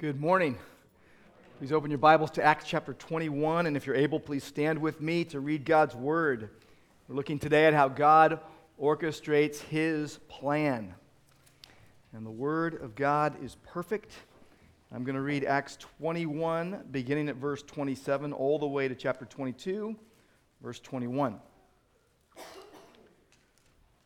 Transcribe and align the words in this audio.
Good 0.00 0.20
morning. 0.20 0.56
Please 1.58 1.72
open 1.72 1.90
your 1.90 1.98
Bibles 1.98 2.30
to 2.30 2.44
Acts 2.44 2.64
chapter 2.64 2.92
21, 2.92 3.66
and 3.66 3.76
if 3.76 3.84
you're 3.84 3.96
able, 3.96 4.20
please 4.20 4.44
stand 4.44 4.78
with 4.78 5.00
me 5.00 5.24
to 5.24 5.40
read 5.40 5.64
God's 5.64 5.96
Word. 5.96 6.50
We're 7.08 7.16
looking 7.16 7.40
today 7.40 7.66
at 7.66 7.74
how 7.74 7.88
God 7.88 8.38
orchestrates 8.80 9.58
His 9.58 10.18
plan. 10.28 10.94
And 12.12 12.24
the 12.24 12.30
Word 12.30 12.80
of 12.80 12.94
God 12.94 13.42
is 13.42 13.56
perfect. 13.66 14.12
I'm 14.92 15.02
going 15.02 15.16
to 15.16 15.20
read 15.20 15.44
Acts 15.44 15.76
21, 15.98 16.84
beginning 16.92 17.28
at 17.28 17.34
verse 17.34 17.64
27, 17.64 18.32
all 18.32 18.60
the 18.60 18.68
way 18.68 18.86
to 18.86 18.94
chapter 18.94 19.24
22, 19.24 19.96
verse 20.62 20.78
21. 20.78 21.40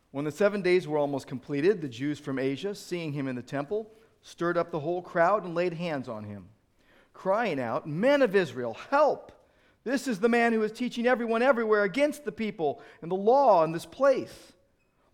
When 0.09 0.25
the 0.25 0.31
seven 0.31 0.63
days 0.63 0.87
were 0.87 0.97
almost 0.97 1.27
completed, 1.27 1.81
the 1.81 1.87
Jews 1.87 2.17
from 2.17 2.39
Asia, 2.39 2.73
seeing 2.73 3.13
him 3.13 3.27
in 3.27 3.35
the 3.35 3.43
temple, 3.43 3.91
stirred 4.23 4.57
up 4.57 4.71
the 4.71 4.79
whole 4.79 5.01
crowd 5.01 5.43
and 5.43 5.53
laid 5.53 5.73
hands 5.73 6.09
on 6.09 6.23
him, 6.23 6.47
crying 7.13 7.59
out, 7.59 7.87
Men 7.87 8.21
of 8.21 8.35
Israel, 8.35 8.75
help! 8.89 9.31
This 9.83 10.07
is 10.07 10.19
the 10.19 10.29
man 10.29 10.53
who 10.53 10.63
is 10.63 10.71
teaching 10.71 11.05
everyone 11.05 11.41
everywhere 11.41 11.83
against 11.83 12.23
the 12.23 12.31
people 12.31 12.81
and 13.01 13.11
the 13.11 13.15
law 13.15 13.63
in 13.63 13.73
this 13.73 13.85
place. 13.85 14.53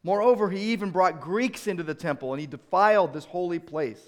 Moreover, 0.03 0.49
he 0.49 0.71
even 0.71 0.91
brought 0.91 1.19
Greeks 1.19 1.67
into 1.67 1.83
the 1.83 1.95
temple 1.95 2.31
and 2.31 2.39
he 2.39 2.47
defiled 2.47 3.11
this 3.11 3.25
holy 3.25 3.59
place. 3.59 4.01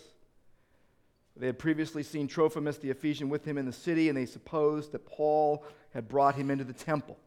They 1.36 1.48
had 1.48 1.58
previously 1.58 2.04
seen 2.04 2.27
Trophimus 2.27 2.77
the 2.77 2.91
Ephesian 2.91 3.27
with 3.27 3.44
him 3.44 3.58
in 3.58 3.66
the 3.66 3.74
city, 3.74 4.10
and 4.10 4.18
they 4.18 4.27
supposed 4.27 4.91
that 4.91 5.08
Paul 5.08 5.66
had 5.91 6.08
brought 6.08 6.36
him 6.36 6.52
into 6.52 6.63
the 6.63 6.74
temple. 6.74 7.18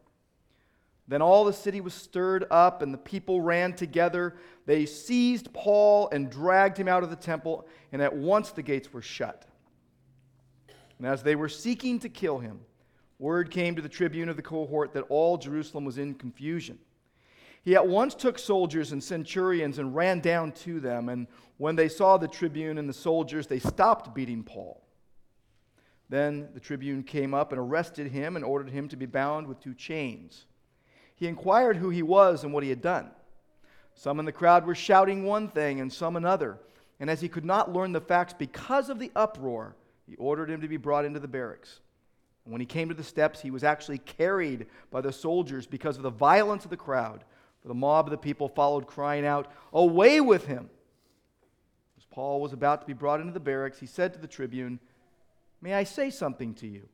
Then 1.07 1.21
all 1.21 1.45
the 1.45 1.53
city 1.53 1.81
was 1.81 1.93
stirred 1.93 2.45
up, 2.49 2.81
and 2.81 2.93
the 2.93 2.97
people 2.97 3.39
ran 3.39 3.73
together. 3.73 4.35
They 4.65 4.85
seized 4.85 5.53
Paul 5.53 6.09
and 6.11 6.31
dragged 6.31 6.77
him 6.77 6.87
out 6.87 7.03
of 7.03 7.11
the 7.11 7.15
temple, 7.15 7.67
and 7.91 8.01
at 8.01 8.15
once 8.15 8.51
the 8.51 8.63
gates 8.63 8.91
were 8.91 9.03
shut. 9.03 9.45
And 10.97 11.05
as 11.05 11.21
they 11.21 11.35
were 11.35 11.49
seeking 11.49 11.99
to 11.99 12.09
kill 12.09 12.39
him, 12.39 12.61
word 13.19 13.51
came 13.51 13.75
to 13.75 13.81
the 13.81 13.89
tribune 13.89 14.29
of 14.29 14.35
the 14.35 14.41
cohort 14.41 14.93
that 14.93 15.05
all 15.09 15.37
Jerusalem 15.37 15.85
was 15.85 15.99
in 15.99 16.15
confusion. 16.15 16.79
He 17.63 17.75
at 17.75 17.87
once 17.87 18.15
took 18.15 18.39
soldiers 18.39 18.91
and 18.91 19.03
centurions 19.03 19.77
and 19.79 19.95
ran 19.95 20.21
down 20.21 20.51
to 20.53 20.79
them. 20.79 21.09
And 21.09 21.27
when 21.57 21.75
they 21.75 21.89
saw 21.89 22.17
the 22.17 22.27
tribune 22.27 22.77
and 22.77 22.87
the 22.87 22.93
soldiers, 22.93 23.47
they 23.47 23.59
stopped 23.59 24.13
beating 24.13 24.43
Paul. 24.43 24.83
Then 26.07 26.49
the 26.53 26.59
tribune 26.59 27.01
came 27.03 27.33
up 27.33 27.51
and 27.51 27.59
arrested 27.59 28.11
him 28.11 28.35
and 28.35 28.45
ordered 28.45 28.69
him 28.69 28.87
to 28.89 28.95
be 28.95 29.07
bound 29.07 29.47
with 29.47 29.59
two 29.59 29.73
chains 29.73 30.45
he 31.15 31.27
inquired 31.27 31.77
who 31.77 31.89
he 31.89 32.03
was 32.03 32.43
and 32.43 32.53
what 32.53 32.63
he 32.63 32.69
had 32.69 32.81
done. 32.81 33.09
Some 33.93 34.19
in 34.19 34.25
the 34.25 34.31
crowd 34.31 34.65
were 34.65 34.75
shouting 34.75 35.23
one 35.23 35.47
thing 35.47 35.79
and 35.79 35.91
some 35.91 36.15
another. 36.15 36.59
And 36.99 37.09
as 37.09 37.21
he 37.21 37.29
could 37.29 37.45
not 37.45 37.73
learn 37.73 37.93
the 37.93 38.01
facts 38.01 38.33
because 38.37 38.89
of 38.89 38.99
the 38.99 39.11
uproar, 39.15 39.75
he 40.05 40.15
ordered 40.17 40.49
him 40.49 40.61
to 40.61 40.67
be 40.67 40.77
brought 40.77 41.05
into 41.05 41.19
the 41.19 41.27
barracks. 41.27 41.79
And 42.43 42.51
when 42.51 42.61
he 42.61 42.67
came 42.67 42.89
to 42.89 42.95
the 42.95 43.03
steps, 43.03 43.41
he 43.41 43.51
was 43.51 43.63
actually 43.63 43.97
carried 43.97 44.67
by 44.91 45.01
the 45.01 45.11
soldiers 45.11 45.65
because 45.65 45.97
of 45.97 46.03
the 46.03 46.09
violence 46.09 46.63
of 46.63 46.69
the 46.69 46.77
crowd. 46.77 47.23
For 47.61 47.69
the 47.69 47.73
mob 47.73 48.05
of 48.05 48.11
the 48.11 48.17
people 48.17 48.47
followed, 48.47 48.85
crying 48.85 49.25
out, 49.25 49.51
Away 49.73 50.21
with 50.21 50.45
him! 50.45 50.69
As 51.97 52.05
Paul 52.05 52.39
was 52.41 52.53
about 52.53 52.81
to 52.81 52.87
be 52.87 52.93
brought 52.93 53.19
into 53.19 53.33
the 53.33 53.39
barracks, 53.39 53.79
he 53.79 53.87
said 53.87 54.13
to 54.13 54.19
the 54.19 54.27
tribune, 54.27 54.79
May 55.61 55.73
I 55.73 55.83
say 55.83 56.11
something 56.11 56.53
to 56.55 56.67
you? 56.67 56.87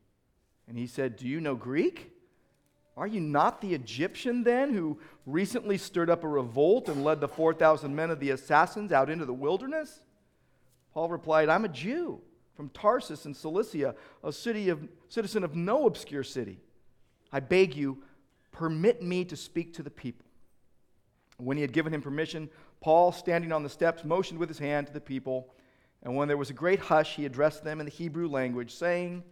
And 0.67 0.77
he 0.77 0.87
said, 0.87 1.17
Do 1.17 1.27
you 1.27 1.41
know 1.41 1.55
Greek? 1.55 2.13
Are 3.01 3.07
you 3.07 3.19
not 3.19 3.61
the 3.61 3.73
Egyptian 3.73 4.43
then 4.43 4.75
who 4.75 4.99
recently 5.25 5.79
stirred 5.79 6.11
up 6.11 6.23
a 6.23 6.27
revolt 6.27 6.87
and 6.87 7.03
led 7.03 7.19
the 7.19 7.27
4,000 7.27 7.95
men 7.95 8.11
of 8.11 8.19
the 8.19 8.29
assassins 8.29 8.91
out 8.91 9.09
into 9.09 9.25
the 9.25 9.33
wilderness? 9.33 10.01
Paul 10.93 11.09
replied, 11.09 11.49
I'm 11.49 11.65
a 11.65 11.69
Jew 11.69 12.21
from 12.55 12.69
Tarsus 12.69 13.25
in 13.25 13.33
Cilicia, 13.33 13.95
a 14.23 14.31
city 14.31 14.69
of, 14.69 14.87
citizen 15.09 15.43
of 15.43 15.55
no 15.55 15.87
obscure 15.87 16.23
city. 16.23 16.59
I 17.31 17.39
beg 17.39 17.75
you, 17.75 18.03
permit 18.51 19.01
me 19.01 19.25
to 19.25 19.35
speak 19.35 19.73
to 19.77 19.83
the 19.83 19.89
people. 19.89 20.27
When 21.37 21.57
he 21.57 21.61
had 21.61 21.73
given 21.73 21.95
him 21.95 22.03
permission, 22.03 22.51
Paul, 22.81 23.11
standing 23.11 23.51
on 23.51 23.63
the 23.63 23.69
steps, 23.69 24.05
motioned 24.05 24.39
with 24.39 24.47
his 24.47 24.59
hand 24.59 24.85
to 24.85 24.93
the 24.93 25.01
people. 25.01 25.55
And 26.03 26.15
when 26.15 26.27
there 26.27 26.37
was 26.37 26.51
a 26.51 26.53
great 26.53 26.79
hush, 26.79 27.15
he 27.15 27.25
addressed 27.25 27.63
them 27.63 27.79
in 27.79 27.87
the 27.87 27.91
Hebrew 27.91 28.27
language, 28.27 28.75
saying, 28.75 29.23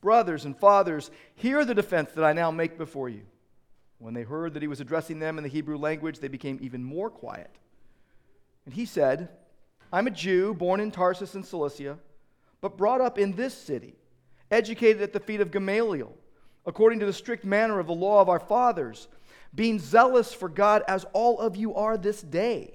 Brothers 0.00 0.44
and 0.44 0.56
fathers, 0.56 1.10
hear 1.34 1.64
the 1.64 1.74
defense 1.74 2.10
that 2.12 2.24
I 2.24 2.32
now 2.32 2.50
make 2.50 2.78
before 2.78 3.08
you. 3.08 3.22
When 3.98 4.14
they 4.14 4.22
heard 4.22 4.54
that 4.54 4.62
he 4.62 4.68
was 4.68 4.80
addressing 4.80 5.18
them 5.18 5.38
in 5.38 5.44
the 5.44 5.50
Hebrew 5.50 5.78
language, 5.78 6.18
they 6.18 6.28
became 6.28 6.58
even 6.60 6.84
more 6.84 7.10
quiet. 7.10 7.50
And 8.64 8.74
he 8.74 8.84
said, 8.84 9.28
I'm 9.92 10.06
a 10.06 10.10
Jew 10.10 10.54
born 10.54 10.80
in 10.80 10.90
Tarsus 10.90 11.34
in 11.34 11.42
Cilicia, 11.42 11.98
but 12.60 12.76
brought 12.76 13.00
up 13.00 13.18
in 13.18 13.32
this 13.32 13.54
city, 13.54 13.96
educated 14.50 15.02
at 15.02 15.12
the 15.12 15.20
feet 15.20 15.40
of 15.40 15.50
Gamaliel, 15.50 16.12
according 16.66 17.00
to 17.00 17.06
the 17.06 17.12
strict 17.12 17.44
manner 17.44 17.78
of 17.78 17.86
the 17.86 17.94
law 17.94 18.20
of 18.20 18.28
our 18.28 18.40
fathers, 18.40 19.08
being 19.54 19.78
zealous 19.78 20.32
for 20.32 20.48
God 20.48 20.82
as 20.88 21.06
all 21.12 21.38
of 21.38 21.56
you 21.56 21.74
are 21.74 21.96
this 21.96 22.20
day. 22.20 22.74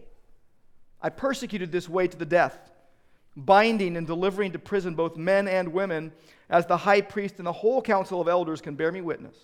I 1.02 1.10
persecuted 1.10 1.72
this 1.72 1.90
way 1.90 2.08
to 2.08 2.18
the 2.18 2.26
death 2.26 2.72
binding 3.36 3.96
and 3.96 4.06
delivering 4.06 4.52
to 4.52 4.60
prison 4.60 4.96
both 4.96 5.16
men 5.16 5.48
and 5.48 5.72
women, 5.72 6.12
as 6.52 6.66
the 6.66 6.78
high 6.78 7.02
priest 7.02 7.38
and 7.38 7.48
the 7.48 7.54
whole 7.54 7.82
council 7.82 8.20
of 8.20 8.28
elders 8.28 8.62
can 8.62 8.76
bear 8.76 8.92
me 8.92 9.00
witness. 9.02 9.38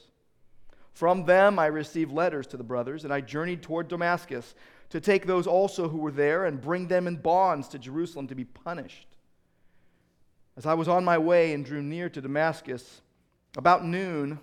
From 0.91 1.25
them 1.25 1.57
I 1.57 1.68
received 1.68 2.12
letters 2.12 2.45
to 2.47 2.57
the 2.57 2.63
brothers, 2.63 3.06
and 3.06 3.13
I 3.13 3.22
journeyed 3.22 3.63
toward 3.63 3.88
Damascus 3.88 4.53
to 4.90 5.00
take 5.00 5.25
those 5.25 5.47
also 5.47 5.88
who 5.88 6.00
were 6.00 6.12
there 6.12 6.45
and 6.45 6.62
bring 6.62 6.88
them 6.88 7.07
in 7.07 7.16
bonds 7.16 7.69
to 7.69 7.79
Jerusalem 7.79 8.28
to 8.28 8.35
be 8.35 8.44
punished. 8.44 9.07
As 10.57 10.66
I 10.66 10.73
was 10.73 10.88
on 10.88 11.06
my 11.06 11.18
way 11.18 11.53
and 11.53 11.63
drew 11.63 11.81
near 11.81 12.09
to 12.09 12.22
Damascus, 12.22 13.01
about 13.56 13.85
noon, 13.85 14.39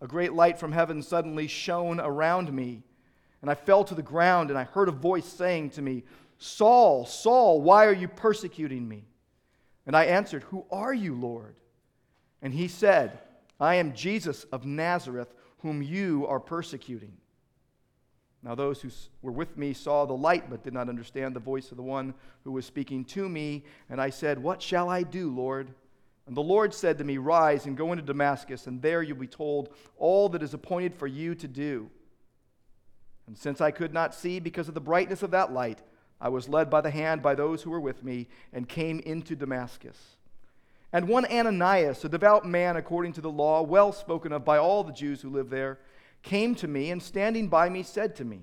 a 0.00 0.06
great 0.06 0.34
light 0.34 0.58
from 0.58 0.72
heaven 0.72 1.02
suddenly 1.02 1.48
shone 1.48 1.98
around 1.98 2.52
me, 2.52 2.84
and 3.42 3.50
I 3.50 3.54
fell 3.54 3.82
to 3.84 3.94
the 3.94 4.02
ground, 4.02 4.50
and 4.50 4.58
I 4.58 4.64
heard 4.64 4.88
a 4.88 4.92
voice 4.92 5.26
saying 5.26 5.70
to 5.70 5.82
me, 5.82 6.04
Saul, 6.38 7.06
Saul, 7.06 7.60
why 7.60 7.86
are 7.86 7.92
you 7.92 8.08
persecuting 8.08 8.86
me? 8.86 9.04
And 9.86 9.96
I 9.96 10.04
answered, 10.04 10.44
Who 10.44 10.64
are 10.70 10.94
you, 10.94 11.14
Lord? 11.14 11.56
And 12.44 12.52
he 12.52 12.68
said, 12.68 13.18
I 13.58 13.76
am 13.76 13.94
Jesus 13.94 14.44
of 14.52 14.66
Nazareth, 14.66 15.34
whom 15.60 15.82
you 15.82 16.26
are 16.28 16.38
persecuting. 16.38 17.16
Now, 18.42 18.54
those 18.54 18.82
who 18.82 18.90
were 19.22 19.32
with 19.32 19.56
me 19.56 19.72
saw 19.72 20.04
the 20.04 20.12
light, 20.12 20.50
but 20.50 20.62
did 20.62 20.74
not 20.74 20.90
understand 20.90 21.34
the 21.34 21.40
voice 21.40 21.70
of 21.70 21.78
the 21.78 21.82
one 21.82 22.12
who 22.44 22.52
was 22.52 22.66
speaking 22.66 23.06
to 23.06 23.26
me. 23.26 23.64
And 23.88 23.98
I 23.98 24.10
said, 24.10 24.38
What 24.38 24.60
shall 24.60 24.90
I 24.90 25.02
do, 25.02 25.34
Lord? 25.34 25.70
And 26.26 26.36
the 26.36 26.42
Lord 26.42 26.74
said 26.74 26.98
to 26.98 27.04
me, 27.04 27.16
Rise 27.16 27.64
and 27.64 27.78
go 27.78 27.92
into 27.92 28.04
Damascus, 28.04 28.66
and 28.66 28.82
there 28.82 29.02
you'll 29.02 29.16
be 29.16 29.26
told 29.26 29.70
all 29.96 30.28
that 30.28 30.42
is 30.42 30.52
appointed 30.52 30.94
for 30.94 31.06
you 31.06 31.34
to 31.36 31.48
do. 31.48 31.90
And 33.26 33.38
since 33.38 33.62
I 33.62 33.70
could 33.70 33.94
not 33.94 34.14
see 34.14 34.38
because 34.38 34.68
of 34.68 34.74
the 34.74 34.80
brightness 34.80 35.22
of 35.22 35.30
that 35.30 35.50
light, 35.50 35.80
I 36.20 36.28
was 36.28 36.46
led 36.46 36.68
by 36.68 36.82
the 36.82 36.90
hand 36.90 37.22
by 37.22 37.34
those 37.34 37.62
who 37.62 37.70
were 37.70 37.80
with 37.80 38.04
me 38.04 38.28
and 38.52 38.68
came 38.68 39.00
into 39.00 39.34
Damascus. 39.34 40.16
And 40.94 41.08
one 41.08 41.24
Ananias, 41.24 42.04
a 42.04 42.08
devout 42.08 42.46
man 42.46 42.76
according 42.76 43.14
to 43.14 43.20
the 43.20 43.30
law, 43.30 43.62
well 43.62 43.90
spoken 43.90 44.30
of 44.30 44.44
by 44.44 44.58
all 44.58 44.84
the 44.84 44.92
Jews 44.92 45.20
who 45.20 45.28
live 45.28 45.50
there, 45.50 45.80
came 46.22 46.54
to 46.54 46.68
me 46.68 46.92
and 46.92 47.02
standing 47.02 47.48
by 47.48 47.68
me 47.68 47.82
said 47.82 48.14
to 48.16 48.24
me, 48.24 48.42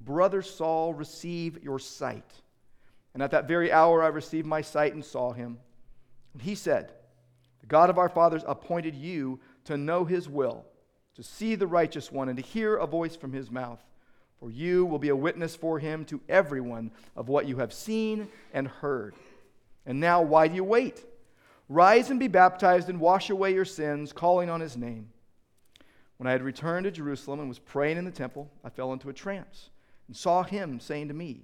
Brother 0.00 0.40
Saul, 0.40 0.94
receive 0.94 1.62
your 1.62 1.78
sight. 1.78 2.32
And 3.12 3.22
at 3.22 3.32
that 3.32 3.46
very 3.46 3.70
hour 3.70 4.02
I 4.02 4.06
received 4.06 4.46
my 4.46 4.62
sight 4.62 4.94
and 4.94 5.04
saw 5.04 5.32
him. 5.34 5.58
And 6.32 6.40
he 6.40 6.54
said, 6.54 6.90
The 7.60 7.66
God 7.66 7.90
of 7.90 7.98
our 7.98 8.08
fathers 8.08 8.44
appointed 8.46 8.94
you 8.94 9.38
to 9.66 9.76
know 9.76 10.06
his 10.06 10.26
will, 10.26 10.64
to 11.16 11.22
see 11.22 11.54
the 11.54 11.66
righteous 11.66 12.10
one, 12.10 12.30
and 12.30 12.38
to 12.38 12.42
hear 12.42 12.76
a 12.76 12.86
voice 12.86 13.14
from 13.14 13.34
his 13.34 13.50
mouth. 13.50 13.84
For 14.40 14.50
you 14.50 14.86
will 14.86 14.98
be 14.98 15.10
a 15.10 15.16
witness 15.16 15.54
for 15.54 15.78
him 15.78 16.06
to 16.06 16.22
everyone 16.30 16.92
of 17.14 17.28
what 17.28 17.46
you 17.46 17.58
have 17.58 17.74
seen 17.74 18.28
and 18.54 18.68
heard. 18.68 19.14
And 19.84 20.00
now, 20.00 20.22
why 20.22 20.48
do 20.48 20.54
you 20.54 20.64
wait? 20.64 21.04
Rise 21.68 22.10
and 22.10 22.18
be 22.18 22.28
baptized 22.28 22.88
and 22.88 23.00
wash 23.00 23.30
away 23.30 23.52
your 23.52 23.64
sins, 23.64 24.12
calling 24.12 24.48
on 24.48 24.60
his 24.60 24.76
name. 24.76 25.10
When 26.16 26.26
I 26.26 26.32
had 26.32 26.42
returned 26.42 26.84
to 26.84 26.90
Jerusalem 26.90 27.40
and 27.40 27.48
was 27.48 27.58
praying 27.58 27.98
in 27.98 28.04
the 28.04 28.10
temple, 28.10 28.50
I 28.64 28.70
fell 28.70 28.92
into 28.92 29.08
a 29.08 29.12
trance 29.12 29.70
and 30.06 30.16
saw 30.16 30.42
him 30.42 30.80
saying 30.80 31.08
to 31.08 31.14
me, 31.14 31.42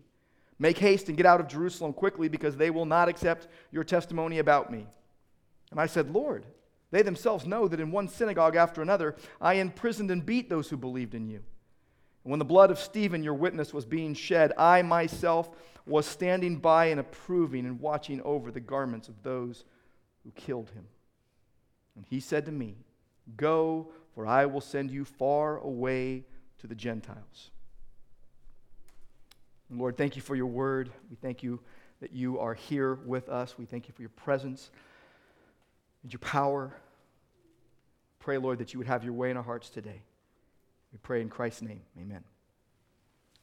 Make 0.59 0.79
haste 0.79 1.09
and 1.09 1.17
get 1.17 1.27
out 1.27 1.41
of 1.41 1.49
Jerusalem 1.49 1.93
quickly, 1.93 2.29
because 2.29 2.57
they 2.57 2.71
will 2.71 2.87
not 2.87 3.09
accept 3.09 3.49
your 3.71 3.85
testimony 3.85 4.39
about 4.39 4.71
me. 4.71 4.87
And 5.71 5.81
I 5.81 5.87
said, 5.87 6.11
Lord, 6.11 6.47
they 6.91 7.03
themselves 7.03 7.47
know 7.47 7.67
that 7.67 7.81
in 7.81 7.91
one 7.91 8.09
synagogue 8.09 8.55
after 8.55 8.81
another 8.81 9.17
I 9.41 9.55
imprisoned 9.55 10.11
and 10.11 10.25
beat 10.25 10.49
those 10.49 10.69
who 10.69 10.77
believed 10.77 11.15
in 11.15 11.29
you. 11.29 11.43
And 12.25 12.31
when 12.31 12.39
the 12.39 12.45
blood 12.45 12.71
of 12.71 12.79
Stephen, 12.79 13.23
your 13.23 13.35
witness, 13.35 13.75
was 13.75 13.85
being 13.85 14.15
shed, 14.15 14.53
I 14.57 14.83
myself 14.83 15.51
was 15.87 16.07
standing 16.07 16.57
by 16.59 16.87
and 16.87 17.01
approving 17.01 17.67
and 17.67 17.81
watching 17.81 18.23
over 18.23 18.51
the 18.51 18.61
garments 18.61 19.09
of 19.09 19.23
those 19.23 19.65
who 20.25 20.31
killed 20.33 20.71
him. 20.71 20.87
And 21.97 22.05
he 22.09 22.21
said 22.21 22.47
to 22.47 22.53
me, 22.53 22.77
Go, 23.37 23.89
for 24.15 24.27
I 24.27 24.47
will 24.47 24.61
send 24.61 24.91
you 24.91 25.05
far 25.05 25.59
away 25.59 26.25
to 26.59 26.67
the 26.67 26.75
Gentiles. 26.75 27.51
And 29.71 29.79
Lord, 29.79 29.97
thank 29.97 30.17
you 30.17 30.23
for 30.23 30.37
your 30.37 30.47
word. 30.47 30.91
We 31.11 31.17
thank 31.17 31.43
you 31.43 31.61
that 32.01 32.13
you 32.13 32.39
are 32.39 32.55
here 32.55 32.95
with 32.95 33.29
us. 33.29 33.57
We 33.59 33.65
thank 33.65 33.89
you 33.89 33.95
for 33.95 34.03
your 34.03 34.11
presence 34.11 34.71
and 36.03 36.13
your 36.13 36.21
power. 36.21 36.75
Pray, 38.21 38.39
Lord, 38.39 38.59
that 38.59 38.73
you 38.73 38.79
would 38.79 38.87
have 38.87 39.05
your 39.05 39.15
way 39.15 39.31
in 39.31 39.37
our 39.37 39.43
hearts 39.43 39.71
today. 39.71 40.03
We 40.93 40.99
pray 41.03 41.23
in 41.23 41.29
Christ's 41.29 41.63
name. 41.63 41.83
Amen. 41.99 42.23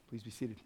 Please 0.08 0.22
be 0.22 0.30
seated. 0.30 0.56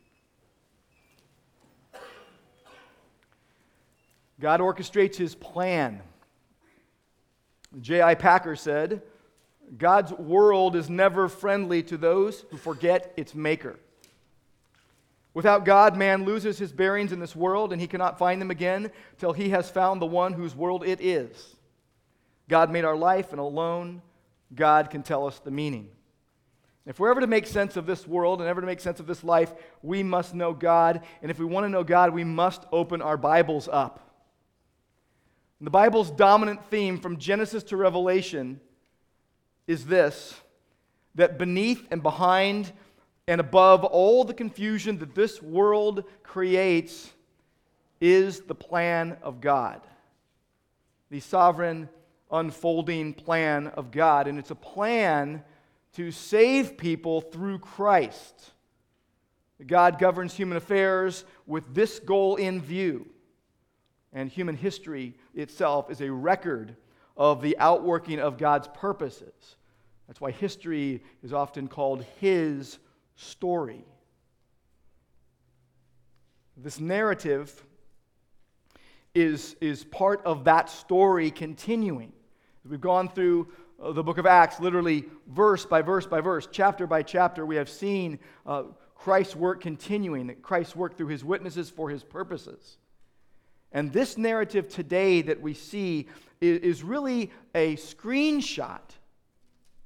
God 4.40 4.60
orchestrates 4.60 5.16
his 5.16 5.34
plan. 5.34 6.02
J.I. 7.80 8.14
Packer 8.14 8.56
said, 8.56 9.02
God's 9.76 10.12
world 10.12 10.76
is 10.76 10.88
never 10.88 11.28
friendly 11.28 11.82
to 11.84 11.96
those 11.96 12.44
who 12.50 12.56
forget 12.56 13.12
its 13.16 13.34
maker. 13.34 13.78
Without 15.34 15.64
God, 15.64 15.96
man 15.96 16.24
loses 16.24 16.58
his 16.58 16.72
bearings 16.72 17.12
in 17.12 17.20
this 17.20 17.36
world 17.36 17.72
and 17.72 17.80
he 17.80 17.86
cannot 17.86 18.18
find 18.18 18.40
them 18.40 18.50
again 18.50 18.90
till 19.18 19.32
he 19.32 19.50
has 19.50 19.70
found 19.70 20.00
the 20.00 20.06
one 20.06 20.32
whose 20.32 20.54
world 20.54 20.86
it 20.86 21.00
is. 21.00 21.56
God 22.48 22.70
made 22.70 22.84
our 22.84 22.96
life, 22.96 23.32
and 23.32 23.40
alone 23.40 24.02
God 24.54 24.88
can 24.88 25.02
tell 25.02 25.26
us 25.26 25.40
the 25.40 25.50
meaning. 25.50 25.88
If 26.86 27.00
we're 27.00 27.10
ever 27.10 27.20
to 27.20 27.26
make 27.26 27.48
sense 27.48 27.76
of 27.76 27.86
this 27.86 28.06
world 28.06 28.40
and 28.40 28.48
ever 28.48 28.60
to 28.60 28.66
make 28.66 28.78
sense 28.78 29.00
of 29.00 29.08
this 29.08 29.24
life, 29.24 29.52
we 29.82 30.04
must 30.04 30.34
know 30.34 30.52
God. 30.52 31.02
And 31.20 31.30
if 31.30 31.38
we 31.40 31.44
want 31.44 31.64
to 31.64 31.68
know 31.68 31.82
God, 31.82 32.14
we 32.14 32.22
must 32.22 32.64
open 32.70 33.02
our 33.02 33.16
Bibles 33.16 33.68
up. 33.70 34.05
The 35.60 35.70
Bible's 35.70 36.10
dominant 36.10 36.64
theme 36.70 37.00
from 37.00 37.18
Genesis 37.18 37.62
to 37.64 37.76
Revelation 37.76 38.60
is 39.66 39.86
this 39.86 40.34
that 41.14 41.38
beneath 41.38 41.86
and 41.90 42.02
behind 42.02 42.72
and 43.26 43.40
above 43.40 43.82
all 43.82 44.22
the 44.24 44.34
confusion 44.34 44.98
that 44.98 45.14
this 45.14 45.42
world 45.42 46.04
creates 46.22 47.10
is 48.00 48.40
the 48.40 48.54
plan 48.54 49.16
of 49.22 49.40
God. 49.40 49.80
The 51.10 51.20
sovereign, 51.20 51.88
unfolding 52.30 53.14
plan 53.14 53.68
of 53.68 53.90
God. 53.90 54.28
And 54.28 54.38
it's 54.38 54.50
a 54.50 54.56
plan 54.56 55.42
to 55.94 56.10
save 56.10 56.76
people 56.76 57.22
through 57.22 57.60
Christ. 57.60 58.52
God 59.66 59.98
governs 59.98 60.34
human 60.34 60.58
affairs 60.58 61.24
with 61.46 61.74
this 61.74 61.98
goal 61.98 62.36
in 62.36 62.60
view. 62.60 63.06
And 64.16 64.30
human 64.30 64.56
history 64.56 65.12
itself 65.34 65.90
is 65.90 66.00
a 66.00 66.10
record 66.10 66.74
of 67.18 67.42
the 67.42 67.54
outworking 67.58 68.18
of 68.18 68.38
God's 68.38 68.66
purposes. 68.68 69.56
That's 70.08 70.22
why 70.22 70.30
history 70.30 71.02
is 71.22 71.34
often 71.34 71.68
called 71.68 72.02
His 72.18 72.78
story. 73.16 73.84
This 76.56 76.80
narrative 76.80 77.62
is, 79.14 79.54
is 79.60 79.84
part 79.84 80.22
of 80.24 80.44
that 80.44 80.70
story 80.70 81.30
continuing. 81.30 82.10
We've 82.66 82.80
gone 82.80 83.10
through 83.10 83.48
uh, 83.82 83.92
the 83.92 84.02
book 84.02 84.16
of 84.16 84.24
Acts, 84.24 84.60
literally 84.60 85.04
verse 85.28 85.66
by 85.66 85.82
verse 85.82 86.06
by 86.06 86.22
verse, 86.22 86.48
chapter 86.50 86.86
by 86.86 87.02
chapter. 87.02 87.44
We 87.44 87.56
have 87.56 87.68
seen 87.68 88.18
uh, 88.46 88.62
Christ's 88.94 89.36
work 89.36 89.60
continuing, 89.60 90.28
that 90.28 90.40
Christ's 90.40 90.74
work 90.74 90.96
through 90.96 91.08
his 91.08 91.22
witnesses 91.22 91.68
for 91.68 91.90
his 91.90 92.02
purposes. 92.02 92.78
And 93.76 93.93
this 93.93 94.17
narrative 94.17 94.70
today 94.70 95.20
that 95.20 95.38
we 95.38 95.52
see 95.52 96.06
is, 96.40 96.82
really 96.82 97.31
a 97.55 97.76
screenshot 97.76 98.81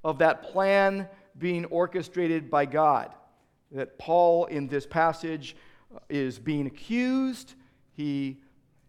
of 0.04 0.18
that 0.18 0.44
plan 0.44 1.08
being 1.36 1.64
orchestrated 1.64 2.48
by 2.48 2.66
God. 2.66 3.12
That 3.72 3.98
Paul, 3.98 4.44
in 4.44 4.68
this 4.68 4.86
passage, 4.86 5.56
uh, 5.92 5.98
is 6.08 6.38
being 6.38 6.68
accused, 6.68 7.54
he 7.90 8.36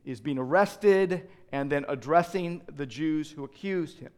is 0.06 0.22
being 0.22 0.38
arrested, 0.38 1.28
and 1.52 1.72
then 1.72 1.84
addressing 1.90 2.62
the 2.76 2.86
Jews 2.86 3.32
who 3.32 3.44
accused 3.44 3.98
him. 3.98 4.12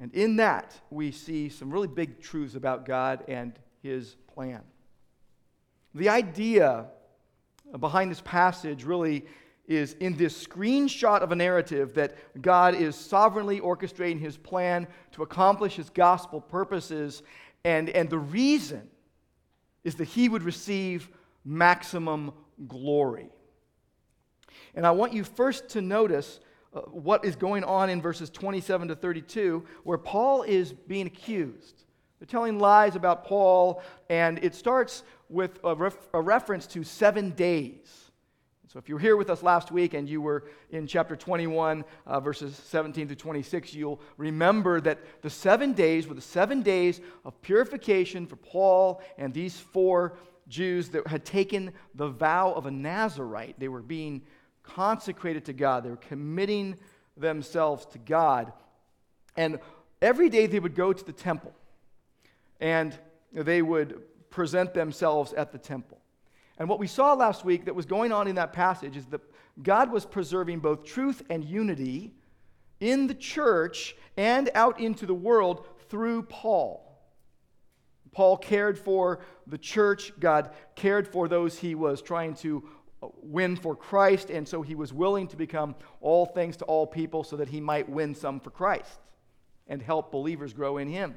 And 0.00 0.12
in 0.12 0.34
that, 0.38 0.74
we 0.90 1.12
see 1.12 1.48
some 1.48 1.70
really 1.70 1.86
big 1.86 2.20
truths 2.20 2.56
about 2.56 2.84
God 2.84 3.22
and 3.28 3.56
his 3.80 4.16
plan. 4.34 4.62
The 5.94 6.08
idea 6.08 6.86
behind 7.78 8.10
this 8.10 8.22
passage 8.22 8.82
really 8.82 9.24
is 9.68 9.92
in 10.00 10.16
this 10.16 10.46
screenshot 10.46 11.20
of 11.20 11.30
a 11.30 11.36
narrative 11.36 11.94
that 11.94 12.16
God 12.40 12.74
is 12.74 12.96
sovereignly 12.96 13.60
orchestrating 13.60 14.18
his 14.18 14.36
plan 14.36 14.88
to 15.12 15.22
accomplish 15.22 15.76
his 15.76 15.90
gospel 15.90 16.40
purposes. 16.40 17.22
And, 17.64 17.90
and 17.90 18.08
the 18.08 18.18
reason 18.18 18.88
is 19.84 19.94
that 19.96 20.06
he 20.06 20.28
would 20.28 20.42
receive 20.42 21.10
maximum 21.44 22.32
glory. 22.66 23.28
And 24.74 24.86
I 24.86 24.90
want 24.90 25.12
you 25.12 25.22
first 25.22 25.68
to 25.70 25.82
notice 25.82 26.40
uh, 26.74 26.80
what 26.80 27.24
is 27.24 27.36
going 27.36 27.62
on 27.64 27.90
in 27.90 28.00
verses 28.00 28.30
27 28.30 28.88
to 28.88 28.96
32, 28.96 29.64
where 29.84 29.98
Paul 29.98 30.42
is 30.42 30.72
being 30.72 31.06
accused. 31.06 31.84
They're 32.18 32.26
telling 32.26 32.58
lies 32.58 32.96
about 32.96 33.24
Paul, 33.24 33.82
and 34.08 34.38
it 34.42 34.54
starts 34.54 35.04
with 35.28 35.58
a, 35.62 35.74
ref- 35.74 36.08
a 36.14 36.20
reference 36.20 36.66
to 36.68 36.84
seven 36.84 37.30
days. 37.30 38.07
So, 38.70 38.78
if 38.78 38.86
you 38.86 38.96
were 38.96 39.00
here 39.00 39.16
with 39.16 39.30
us 39.30 39.42
last 39.42 39.72
week 39.72 39.94
and 39.94 40.06
you 40.06 40.20
were 40.20 40.44
in 40.68 40.86
chapter 40.86 41.16
21, 41.16 41.86
uh, 42.04 42.20
verses 42.20 42.54
17 42.54 43.08
to 43.08 43.16
26, 43.16 43.72
you'll 43.72 43.98
remember 44.18 44.78
that 44.82 45.22
the 45.22 45.30
seven 45.30 45.72
days 45.72 46.06
were 46.06 46.14
the 46.14 46.20
seven 46.20 46.60
days 46.60 47.00
of 47.24 47.40
purification 47.40 48.26
for 48.26 48.36
Paul 48.36 49.00
and 49.16 49.32
these 49.32 49.58
four 49.58 50.18
Jews 50.48 50.90
that 50.90 51.06
had 51.06 51.24
taken 51.24 51.72
the 51.94 52.08
vow 52.08 52.52
of 52.52 52.66
a 52.66 52.70
Nazarite. 52.70 53.58
They 53.58 53.68
were 53.68 53.80
being 53.80 54.20
consecrated 54.62 55.46
to 55.46 55.54
God, 55.54 55.84
they 55.84 55.90
were 55.90 55.96
committing 55.96 56.76
themselves 57.16 57.86
to 57.86 57.98
God. 57.98 58.52
And 59.34 59.60
every 60.02 60.28
day 60.28 60.46
they 60.46 60.60
would 60.60 60.74
go 60.74 60.92
to 60.92 61.04
the 61.06 61.12
temple 61.14 61.54
and 62.60 62.94
they 63.32 63.62
would 63.62 64.02
present 64.28 64.74
themselves 64.74 65.32
at 65.32 65.52
the 65.52 65.58
temple. 65.58 66.02
And 66.58 66.68
what 66.68 66.80
we 66.80 66.86
saw 66.86 67.14
last 67.14 67.44
week 67.44 67.64
that 67.64 67.74
was 67.74 67.86
going 67.86 68.12
on 68.12 68.26
in 68.26 68.34
that 68.34 68.52
passage 68.52 68.96
is 68.96 69.06
that 69.06 69.20
God 69.62 69.90
was 69.90 70.04
preserving 70.04 70.58
both 70.58 70.84
truth 70.84 71.22
and 71.30 71.44
unity 71.44 72.12
in 72.80 73.06
the 73.06 73.14
church 73.14 73.96
and 74.16 74.50
out 74.54 74.80
into 74.80 75.06
the 75.06 75.14
world 75.14 75.66
through 75.88 76.22
Paul. 76.24 76.84
Paul 78.12 78.36
cared 78.36 78.78
for 78.78 79.20
the 79.46 79.58
church, 79.58 80.12
God 80.18 80.50
cared 80.74 81.06
for 81.06 81.28
those 81.28 81.58
he 81.58 81.74
was 81.74 82.02
trying 82.02 82.34
to 82.36 82.68
win 83.22 83.54
for 83.54 83.76
Christ, 83.76 84.30
and 84.30 84.46
so 84.46 84.62
he 84.62 84.74
was 84.74 84.92
willing 84.92 85.28
to 85.28 85.36
become 85.36 85.76
all 86.00 86.26
things 86.26 86.56
to 86.56 86.64
all 86.64 86.86
people 86.86 87.22
so 87.22 87.36
that 87.36 87.48
he 87.48 87.60
might 87.60 87.88
win 87.88 88.14
some 88.14 88.40
for 88.40 88.50
Christ 88.50 88.98
and 89.68 89.80
help 89.80 90.10
believers 90.10 90.52
grow 90.52 90.78
in 90.78 90.88
him. 90.88 91.16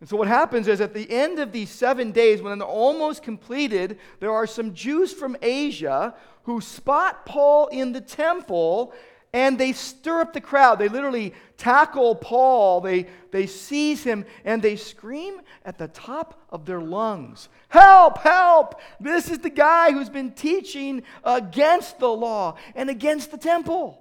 And 0.00 0.08
so, 0.08 0.16
what 0.16 0.28
happens 0.28 0.68
is 0.68 0.80
at 0.80 0.92
the 0.92 1.10
end 1.10 1.38
of 1.38 1.52
these 1.52 1.70
seven 1.70 2.12
days, 2.12 2.42
when 2.42 2.58
they're 2.58 2.68
almost 2.68 3.22
completed, 3.22 3.98
there 4.20 4.32
are 4.32 4.46
some 4.46 4.74
Jews 4.74 5.12
from 5.12 5.36
Asia 5.40 6.14
who 6.42 6.60
spot 6.60 7.24
Paul 7.26 7.68
in 7.68 7.92
the 7.92 8.00
temple 8.00 8.92
and 9.32 9.58
they 9.58 9.72
stir 9.72 10.22
up 10.22 10.32
the 10.32 10.40
crowd. 10.40 10.78
They 10.78 10.88
literally 10.88 11.34
tackle 11.58 12.14
Paul, 12.14 12.80
they, 12.80 13.06
they 13.32 13.46
seize 13.46 14.02
him, 14.02 14.24
and 14.46 14.62
they 14.62 14.76
scream 14.76 15.42
at 15.64 15.76
the 15.76 15.88
top 15.88 16.40
of 16.50 16.64
their 16.64 16.80
lungs 16.80 17.48
Help, 17.68 18.18
help! 18.18 18.80
This 19.00 19.28
is 19.28 19.40
the 19.40 19.50
guy 19.50 19.92
who's 19.92 20.08
been 20.08 20.32
teaching 20.32 21.02
against 21.24 21.98
the 21.98 22.08
law 22.08 22.56
and 22.74 22.88
against 22.88 23.30
the 23.30 23.36
temple. 23.36 24.00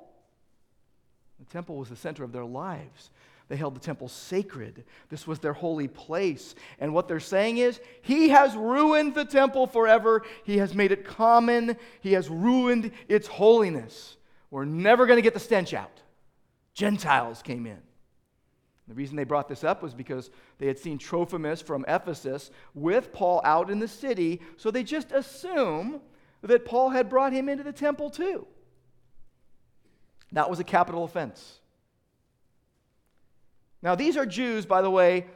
The 1.40 1.46
temple 1.52 1.76
was 1.76 1.90
the 1.90 1.96
center 1.96 2.24
of 2.24 2.32
their 2.32 2.46
lives. 2.46 3.10
They 3.48 3.56
held 3.56 3.76
the 3.76 3.80
temple 3.80 4.08
sacred. 4.08 4.86
This 5.10 5.28
was 5.28 5.40
their 5.40 5.54
holy 5.54 5.88
place. 5.88 6.56
And 6.80 6.94
what 6.94 7.08
they're 7.08 7.20
saying 7.20 7.60
is, 7.60 7.80
He 8.02 8.30
has 8.30 8.56
ruined 8.56 9.14
the 9.14 9.26
temple 9.26 9.68
forever. 9.68 10.24
He 10.44 10.58
has 10.58 10.74
made 10.74 10.92
it 10.92 11.06
common. 11.06 11.78
He 12.02 12.14
has 12.14 12.30
ruined 12.30 12.92
its 13.08 13.28
holiness. 13.28 14.18
We're 14.50 14.66
never 14.66 15.06
going 15.06 15.18
to 15.18 15.22
get 15.22 15.34
the 15.34 15.40
stench 15.40 15.74
out. 15.74 16.02
Gentiles 16.74 17.42
came 17.42 17.66
in. 17.66 17.80
The 18.88 18.94
reason 18.94 19.16
they 19.16 19.24
brought 19.24 19.48
this 19.48 19.64
up 19.64 19.82
was 19.82 19.94
because 19.94 20.30
they 20.60 20.68
had 20.68 20.78
seen 20.78 20.98
Trophimus 20.98 21.62
from 21.62 21.86
Ephesus 21.88 22.52
with 22.74 23.12
Paul 23.12 23.42
out 23.44 23.70
in 23.70 23.80
the 23.80 23.88
city, 23.88 24.42
so 24.58 24.70
they 24.70 24.84
just 24.84 25.12
assume 25.12 26.02
that 26.42 26.66
Paul 26.66 26.90
had 26.90 27.10
brought 27.10 27.34
him 27.34 27.50
into 27.50 27.64
the 27.64 27.72
temple 27.72 28.12
too. 28.12 28.46
That 30.32 30.50
was 30.50 30.60
a 30.60 30.64
capital 30.64 31.04
offense. 31.04 31.60
Now, 33.86 33.94
these 33.94 34.18
are 34.18 34.26
Jews, 34.26 34.66
by 34.66 34.82
the 34.82 34.90
way, 34.90 35.28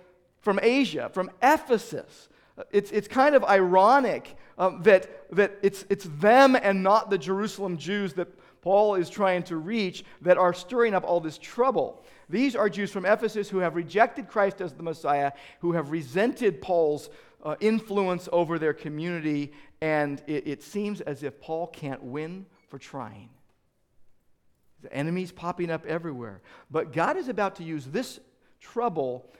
from 0.41 0.59
Asia, 0.63 1.11
from 1.13 1.29
Ephesus. 1.39 2.29
It's, 2.71 2.89
it's 2.89 3.07
kind 3.07 3.35
of 3.35 3.43
ironic 3.43 4.35
um, 4.57 4.81
that, 4.81 5.29
that 5.35 5.59
it's, 5.61 5.85
it's 5.87 6.05
them 6.17 6.57
and 6.59 6.81
not 6.81 7.11
the 7.11 7.17
Jerusalem 7.19 7.77
Jews 7.77 8.13
that 8.13 8.27
Paul 8.63 8.95
is 8.95 9.07
trying 9.07 9.43
to 9.43 9.57
reach 9.57 10.03
that 10.21 10.39
are 10.39 10.51
stirring 10.51 10.95
up 10.95 11.03
all 11.03 11.19
this 11.19 11.37
trouble. 11.37 12.03
These 12.27 12.55
are 12.55 12.69
Jews 12.69 12.89
from 12.89 13.05
Ephesus 13.05 13.49
who 13.49 13.59
have 13.59 13.75
rejected 13.75 14.27
Christ 14.27 14.61
as 14.61 14.73
the 14.73 14.81
Messiah, 14.81 15.31
who 15.59 15.73
have 15.73 15.91
resented 15.91 16.59
Paul's 16.59 17.11
uh, 17.43 17.55
influence 17.59 18.27
over 18.31 18.57
their 18.57 18.73
community, 18.73 19.53
and 19.79 20.23
it, 20.25 20.47
it 20.47 20.63
seems 20.63 21.01
as 21.01 21.21
if 21.21 21.39
Paul 21.39 21.67
can't 21.67 22.01
win 22.01 22.47
for 22.67 22.79
trying. 22.79 23.29
The 24.81 24.91
enemies 24.91 25.31
popping 25.31 25.69
up 25.69 25.85
everywhere. 25.85 26.41
But 26.71 26.93
God 26.93 27.15
is 27.15 27.27
about 27.27 27.57
to 27.57 27.63
use 27.63 27.85
this 27.85 28.19
trouble 28.59 29.31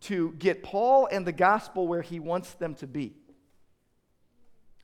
to 0.00 0.32
get 0.38 0.62
Paul 0.62 1.08
and 1.10 1.26
the 1.26 1.32
gospel 1.32 1.86
where 1.88 2.02
he 2.02 2.20
wants 2.20 2.52
them 2.54 2.74
to 2.76 2.86
be. 2.86 3.14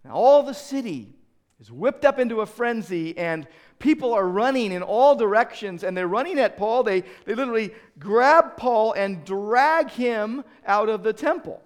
Now, 0.05 0.13
all 0.13 0.43
the 0.43 0.55
city 0.55 1.15
is 1.61 1.71
whipped 1.71 2.05
up 2.05 2.19
into 2.19 2.41
a 2.41 2.47
frenzy, 2.47 3.17
and 3.17 3.47
people 3.79 4.13
are 4.15 4.27
running 4.27 4.73
in 4.73 4.83
all 4.83 5.15
directions, 5.15 5.85
and 5.85 5.97
they're 5.97 6.09
running 6.09 6.39
at 6.41 6.57
Paul. 6.57 6.83
They, 6.83 7.03
they 7.25 7.35
literally 7.35 7.73
grab 7.99 8.57
Paul 8.57 8.93
and 8.95 9.25
drag 9.25 9.91
him 9.91 10.45
out 10.67 10.89
of 10.89 11.03
the 11.03 11.13
temple. 11.13 11.63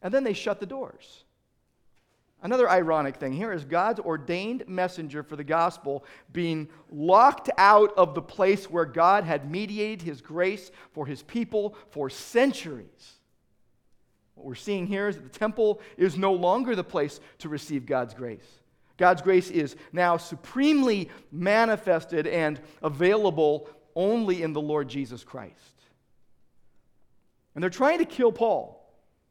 And 0.00 0.12
then 0.12 0.24
they 0.24 0.32
shut 0.32 0.60
the 0.60 0.66
doors. 0.66 1.23
Another 2.44 2.68
ironic 2.68 3.16
thing 3.16 3.32
here 3.32 3.54
is 3.54 3.64
God's 3.64 4.00
ordained 4.00 4.68
messenger 4.68 5.22
for 5.22 5.34
the 5.34 5.42
gospel 5.42 6.04
being 6.30 6.68
locked 6.90 7.48
out 7.56 7.96
of 7.96 8.14
the 8.14 8.20
place 8.20 8.70
where 8.70 8.84
God 8.84 9.24
had 9.24 9.50
mediated 9.50 10.02
his 10.02 10.20
grace 10.20 10.70
for 10.92 11.06
his 11.06 11.22
people 11.22 11.74
for 11.90 12.10
centuries. 12.10 13.14
What 14.34 14.46
we're 14.46 14.56
seeing 14.56 14.86
here 14.86 15.08
is 15.08 15.16
that 15.16 15.32
the 15.32 15.38
temple 15.38 15.80
is 15.96 16.18
no 16.18 16.34
longer 16.34 16.76
the 16.76 16.84
place 16.84 17.18
to 17.38 17.48
receive 17.48 17.86
God's 17.86 18.12
grace. 18.12 18.46
God's 18.98 19.22
grace 19.22 19.50
is 19.50 19.74
now 19.94 20.18
supremely 20.18 21.08
manifested 21.32 22.26
and 22.26 22.60
available 22.82 23.70
only 23.96 24.42
in 24.42 24.52
the 24.52 24.60
Lord 24.60 24.88
Jesus 24.88 25.24
Christ. 25.24 25.54
And 27.54 27.62
they're 27.62 27.70
trying 27.70 28.00
to 28.00 28.04
kill 28.04 28.32
Paul. 28.32 28.83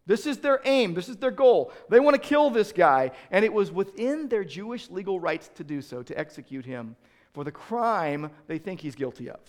This 0.05 0.25
is 0.25 0.39
their 0.39 0.60
aim, 0.65 0.93
this 0.93 1.07
is 1.07 1.17
their 1.17 1.31
goal. 1.31 1.72
They 1.89 2.00
want 2.00 2.15
to 2.15 2.22
kill 2.22 2.50
this 2.50 2.72
guy, 2.74 3.12
and 3.31 3.45
it 3.45 3.53
was 3.53 3.72
within 3.72 4.27
their 4.27 4.43
Jewish 4.43 4.89
legal 4.89 5.19
rights 5.19 5.50
to 5.55 5.63
do 5.63 5.81
so, 5.81 6.03
to 6.03 6.17
execute 6.17 6.65
him 6.65 6.95
for 7.33 7.43
the 7.43 7.51
crime 7.51 8.29
they 8.48 8.57
think 8.57 8.81
he's 8.81 8.95
guilty 8.95 9.29
of. 9.29 9.39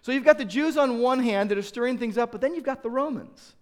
So 0.00 0.12
you've 0.12 0.24
got 0.24 0.38
the 0.38 0.44
Jews 0.44 0.76
on 0.76 1.00
one 1.00 1.20
hand 1.20 1.50
that 1.50 1.58
are 1.58 1.62
stirring 1.62 1.98
things 1.98 2.16
up, 2.16 2.32
but 2.32 2.40
then 2.40 2.54
you've 2.54 2.64
got 2.64 2.82
the 2.82 2.90
Romans. 2.90 3.54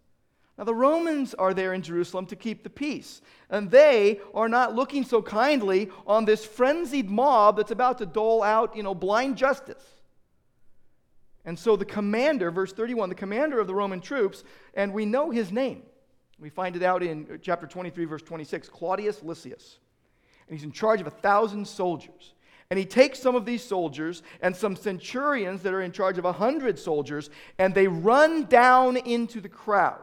Now, 0.57 0.65
the 0.65 0.75
Romans 0.75 1.35
are 1.35 1.53
there 1.53 1.75
in 1.75 1.83
Jerusalem 1.83 2.27
to 2.27 2.37
keep 2.37 2.63
the 2.63 2.71
peace, 2.71 3.21
and 3.51 3.71
they 3.71 4.21
are 4.35 4.49
not 4.49 4.75
looking 4.75 5.05
so 5.05 5.21
kindly 5.21 5.91
on 6.07 6.27
this 6.27 6.45
frenzied 6.45 7.11
mob 7.11 7.57
that's 7.57 7.73
about 7.73 7.99
to 7.99 8.07
dole 8.07 8.43
out, 8.43 8.77
you 8.77 8.85
know, 8.85 8.95
blind 8.95 9.37
justice. 9.37 9.83
And 11.45 11.59
so 11.59 11.77
the 11.77 11.85
commander, 11.85 12.51
verse 12.51 12.73
31, 12.73 13.11
the 13.11 13.15
commander 13.15 13.61
of 13.61 13.67
the 13.67 13.75
Roman 13.75 14.01
troops, 14.01 14.45
and 14.75 14.93
we 14.93 15.05
know 15.05 15.31
his 15.31 15.53
name. 15.53 15.83
We 16.39 16.49
find 16.49 16.75
it 16.75 16.83
out 16.83 17.03
in 17.03 17.39
chapter 17.43 17.67
23, 17.67 18.05
verse 18.07 18.23
26, 18.23 18.69
Claudius 18.69 19.23
Lysias. 19.23 19.79
And 20.49 20.59
he's 20.59 20.65
in 20.65 20.73
charge 20.73 21.01
of 21.01 21.07
a 21.07 21.11
thousand 21.11 21.67
soldiers. 21.67 22.35
And 22.71 22.79
he 22.79 22.85
takes 22.85 23.19
some 23.19 23.37
of 23.37 23.45
these 23.45 23.63
soldiers 23.63 24.23
and 24.41 24.57
some 24.57 24.75
centurions 24.75 25.63
that 25.63 25.75
are 25.75 25.83
in 25.83 25.93
charge 25.93 26.19
of 26.19 26.25
a 26.25 26.33
hundred 26.33 26.79
soldiers, 26.79 27.31
and 27.59 27.75
they 27.75 27.87
run 27.87 28.45
down 28.45 28.97
into 28.97 29.41
the 29.41 29.49
crowd. 29.49 30.03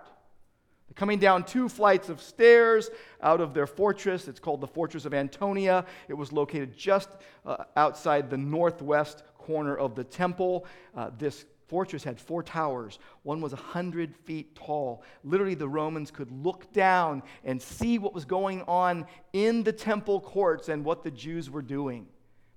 They're 0.87 0.93
coming 0.95 1.19
down 1.19 1.43
two 1.43 1.69
flights 1.69 2.09
of 2.09 2.21
stairs 2.21 2.89
out 3.21 3.41
of 3.41 3.53
their 3.53 3.65
fortress. 3.65 4.27
It's 4.27 4.39
called 4.39 4.61
the 4.61 4.67
Fortress 4.67 5.05
of 5.05 5.13
Antonia. 5.13 5.85
It 6.07 6.13
was 6.13 6.31
located 6.31 6.77
just 6.77 7.09
uh, 7.45 7.63
outside 7.75 8.29
the 8.29 8.37
northwest 8.37 9.23
corner 9.41 9.75
of 9.75 9.95
the 9.95 10.03
temple. 10.03 10.65
Uh, 10.95 11.11
this 11.17 11.45
fortress 11.67 12.03
had 12.03 12.19
four 12.19 12.43
towers. 12.43 12.99
One 13.23 13.39
was 13.39 13.53
100 13.53 14.15
feet 14.25 14.55
tall. 14.55 15.03
Literally, 15.23 15.55
the 15.55 15.69
Romans 15.69 16.11
could 16.11 16.29
look 16.31 16.71
down 16.73 17.23
and 17.45 17.61
see 17.61 17.97
what 17.97 18.13
was 18.13 18.25
going 18.25 18.61
on 18.63 19.05
in 19.31 19.63
the 19.63 19.71
temple 19.71 20.19
courts 20.19 20.67
and 20.67 20.83
what 20.83 21.03
the 21.03 21.11
Jews 21.11 21.49
were 21.49 21.61
doing, 21.61 22.07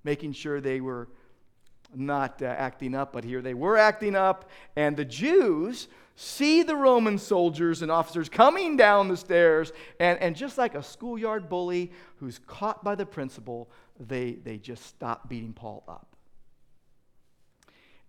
making 0.03 0.33
sure 0.33 0.59
they 0.59 0.81
were 0.81 1.07
not 1.95 2.41
uh, 2.41 2.45
acting 2.45 2.93
up, 2.93 3.13
but 3.13 3.23
here 3.23 3.41
they 3.41 3.53
were 3.53 3.77
acting 3.77 4.15
up. 4.15 4.49
And 4.75 4.97
the 4.97 5.05
Jews 5.05 5.87
see 6.15 6.63
the 6.63 6.75
Roman 6.75 7.17
soldiers 7.17 7.81
and 7.81 7.91
officers 7.91 8.29
coming 8.29 8.75
down 8.75 9.07
the 9.07 9.17
stairs, 9.17 9.71
and, 9.99 10.19
and 10.19 10.35
just 10.35 10.57
like 10.57 10.75
a 10.75 10.83
schoolyard 10.83 11.49
bully 11.49 11.91
who's 12.17 12.39
caught 12.39 12.83
by 12.83 12.95
the 12.95 13.05
principal, 13.05 13.69
they, 13.99 14.33
they 14.33 14.57
just 14.57 14.83
stop 14.85 15.29
beating 15.29 15.53
Paul 15.53 15.83
up. 15.87 16.14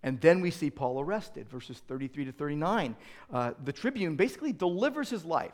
And 0.06 0.20
then 0.20 0.40
we 0.40 0.52
see 0.52 0.70
Paul 0.70 1.00
arrested, 1.00 1.48
verses 1.48 1.82
33 1.88 2.26
to 2.26 2.32
39. 2.32 2.94
Uh, 3.32 3.50
the 3.64 3.72
tribune 3.72 4.14
basically 4.14 4.52
delivers 4.52 5.10
his 5.10 5.24
life, 5.24 5.50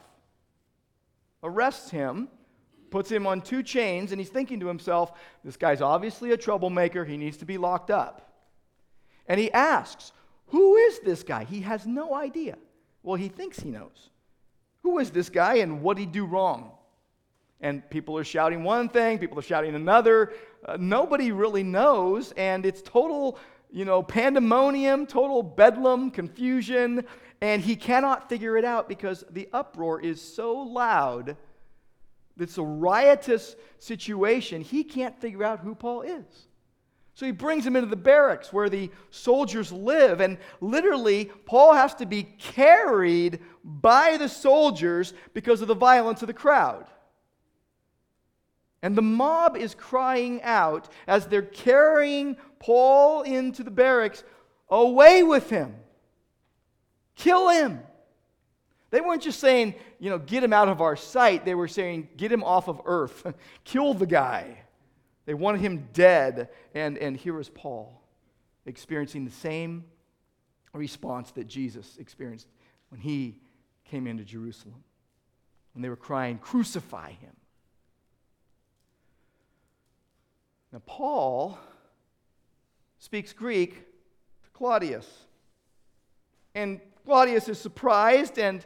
arrests 1.43 1.89
him, 1.89 2.29
puts 2.91 3.11
him 3.11 3.27
on 3.27 3.41
two 3.41 3.63
chains, 3.63 4.13
and 4.13 4.21
he's 4.21 4.29
thinking 4.29 4.61
to 4.61 4.67
himself, 4.67 5.13
this 5.43 5.57
guy's 5.57 5.81
obviously 5.81 6.33
a 6.33 6.37
troublemaker. 6.37 7.03
He 7.03 7.17
needs 7.17 7.39
to 7.39 7.47
be 7.47 7.57
locked 7.57 7.91
up. 7.91 8.31
And 9.27 9.41
he 9.41 9.51
asks, 9.53 10.13
Who 10.49 10.77
is 10.77 11.01
this 11.01 11.23
guy? 11.23 11.45
He 11.45 11.63
has 11.63 11.87
no 11.87 12.15
idea. 12.15 12.59
Well, 13.03 13.17
he 13.17 13.29
thinks 13.29 13.59
he 13.59 13.71
knows. 13.71 14.11
Who 14.83 14.99
is 14.99 15.11
this 15.11 15.31
guy 15.31 15.57
and 15.57 15.81
what 15.81 15.97
did 15.97 16.03
he 16.03 16.13
do 16.13 16.27
wrong? 16.27 16.73
And 17.63 17.89
people 17.89 18.19
are 18.19 18.25
shouting 18.25 18.65
one 18.65 18.91
thing, 18.91 19.19
people 19.19 19.39
are 19.39 19.43
shouting 19.43 19.75
another. 19.75 20.35
Uh, 20.63 20.77
nobody 20.79 21.33
really 21.33 21.63
knows, 21.63 22.33
and 22.33 22.67
it's 22.67 22.83
total 22.83 23.39
you 23.73 23.85
know, 23.85 24.03
pandemonium, 24.03 25.07
total 25.07 25.43
bedlam, 25.43 26.11
confusion, 26.11 27.05
and 27.41 27.63
he 27.63 27.75
cannot 27.75 28.29
figure 28.29 28.57
it 28.57 28.65
out 28.65 28.89
because 28.89 29.25
the 29.31 29.49
uproar 29.53 30.01
is 30.01 30.21
so 30.21 30.53
loud. 30.53 31.37
It's 32.39 32.59
a 32.59 32.63
riotous 32.63 33.57
situation. 33.79 34.61
He 34.61 34.85
can't 34.85 35.19
figure 35.21 35.43
out 35.43 35.61
who 35.61 35.75
Paul 35.75 36.03
is. 36.03 36.25
So 37.15 37.27
he 37.27 37.33
brings 37.33 37.67
him 37.67 37.77
into 37.77 37.89
the 37.89 37.97
barracks 37.97 38.53
where 38.53 38.71
the 38.71 38.91
soldiers 39.11 39.71
live, 39.71 40.21
and 40.21 40.39
literally, 40.61 41.27
Paul 41.47 41.75
has 41.75 41.95
to 41.97 42.07
be 42.07 42.23
carried 42.23 43.41
by 43.65 44.17
the 44.17 44.29
soldiers 44.29 45.13
because 45.35 45.61
of 45.61 45.69
the 45.69 45.75
violence 45.75 46.23
of 46.23 46.29
the 46.29 46.33
crowd. 46.35 46.87
And 48.83 48.97
the 48.97 49.03
mob 49.03 49.57
is 49.57 49.75
crying 49.75 50.43
out 50.43 50.89
as 51.07 51.27
they're 51.27 51.43
carrying 51.43 52.37
Paul 52.63 53.23
into 53.23 53.63
the 53.63 53.71
barracks 53.71 54.25
Away 54.73 55.23
with 55.23 55.51
him! 55.51 55.75
Kill 57.15 57.51
him! 57.51 57.81
They 58.91 59.03
weren't 59.03 59.23
just 59.23 59.39
saying, 59.39 59.75
you 59.99 60.09
know, 60.09 60.19
get 60.19 60.43
him 60.43 60.55
out 60.55 60.69
of 60.69 60.81
our 60.81 60.97
sight. 60.97 61.45
They 61.45 61.55
were 61.55 61.69
saying, 61.69 62.09
get 62.17 62.33
him 62.33 62.43
off 62.43 62.69
of 62.69 62.81
earth. 62.87 63.35
Kill 63.65 63.93
the 63.93 64.07
guy. 64.07 64.63
They 65.27 65.35
wanted 65.35 65.61
him 65.61 65.89
dead. 65.93 66.49
And, 66.75 66.97
and 66.97 67.17
here 67.17 67.39
is 67.39 67.51
Paul 67.51 68.03
experiencing 68.65 69.25
the 69.27 69.31
same 69.31 69.85
response 70.73 71.31
that 71.33 71.47
Jesus 71.47 71.97
experienced 71.99 72.49
when 72.89 73.01
he 73.01 73.37
came 73.85 74.07
into 74.07 74.25
Jerusalem. 74.25 74.83
When 75.75 75.83
they 75.83 75.89
were 75.91 75.97
crying, 75.97 76.39
crucify 76.39 77.13
him. 77.13 77.37
Now, 80.73 80.81
Paul 80.87 81.59
speaks 83.03 83.33
Greek 83.33 83.75
to 84.45 84.51
Claudius. 84.53 85.09
And 86.55 86.81
Claudius 87.05 87.49
is 87.49 87.59
surprised 87.59 88.39
and, 88.39 88.65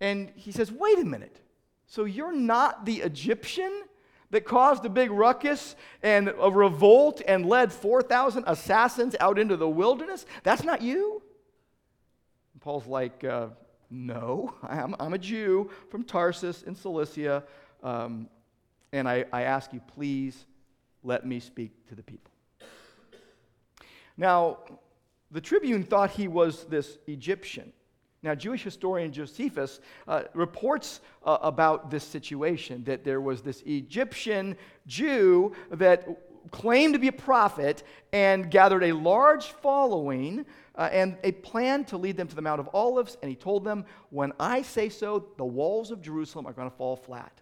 and 0.00 0.32
he 0.34 0.50
says, 0.50 0.72
Wait 0.72 0.98
a 0.98 1.04
minute. 1.04 1.40
So 1.86 2.04
you're 2.04 2.34
not 2.34 2.84
the 2.84 2.96
Egyptian 2.96 3.84
that 4.32 4.44
caused 4.44 4.84
a 4.84 4.88
big 4.88 5.12
ruckus 5.12 5.76
and 6.02 6.34
a 6.40 6.50
revolt 6.50 7.22
and 7.28 7.46
led 7.46 7.72
4,000 7.72 8.42
assassins 8.48 9.14
out 9.20 9.38
into 9.38 9.56
the 9.56 9.68
wilderness? 9.68 10.26
That's 10.42 10.64
not 10.64 10.82
you? 10.82 11.22
And 12.54 12.60
Paul's 12.60 12.88
like, 12.88 13.22
uh, 13.22 13.50
No, 13.88 14.52
I'm, 14.64 14.96
I'm, 14.98 15.14
a 15.14 15.18
Jew 15.18 15.70
from 15.92 16.02
Tarsus 16.02 16.64
in 16.64 16.74
Cilicia. 16.74 17.44
Um, 17.84 18.28
and 18.92 19.08
I, 19.08 19.26
I 19.32 19.42
ask 19.42 19.72
you, 19.72 19.80
please 19.94 20.44
let 21.04 21.24
me 21.24 21.38
speak 21.38 21.86
to 21.86 21.94
the 21.94 22.02
people. 22.02 22.33
Now, 24.16 24.58
the 25.30 25.40
tribune 25.40 25.82
thought 25.82 26.10
he 26.10 26.28
was 26.28 26.64
this 26.64 26.98
Egyptian. 27.06 27.72
Now, 28.22 28.34
Jewish 28.34 28.62
historian 28.62 29.12
Josephus 29.12 29.80
uh, 30.08 30.22
reports 30.32 31.00
uh, 31.24 31.38
about 31.42 31.90
this 31.90 32.04
situation 32.04 32.84
that 32.84 33.04
there 33.04 33.20
was 33.20 33.42
this 33.42 33.62
Egyptian 33.66 34.56
Jew 34.86 35.52
that 35.70 36.08
claimed 36.50 36.94
to 36.94 36.98
be 36.98 37.08
a 37.08 37.12
prophet 37.12 37.82
and 38.12 38.50
gathered 38.50 38.84
a 38.84 38.92
large 38.92 39.46
following 39.46 40.46
uh, 40.76 40.88
and 40.92 41.18
a 41.22 41.32
plan 41.32 41.84
to 41.84 41.96
lead 41.96 42.16
them 42.16 42.28
to 42.28 42.34
the 42.34 42.42
Mount 42.42 42.60
of 42.60 42.68
Olives. 42.72 43.18
And 43.20 43.28
he 43.28 43.36
told 43.36 43.64
them, 43.64 43.84
When 44.10 44.32
I 44.40 44.62
say 44.62 44.88
so, 44.88 45.26
the 45.36 45.44
walls 45.44 45.90
of 45.90 46.00
Jerusalem 46.00 46.46
are 46.46 46.52
going 46.52 46.70
to 46.70 46.76
fall 46.76 46.96
flat. 46.96 47.40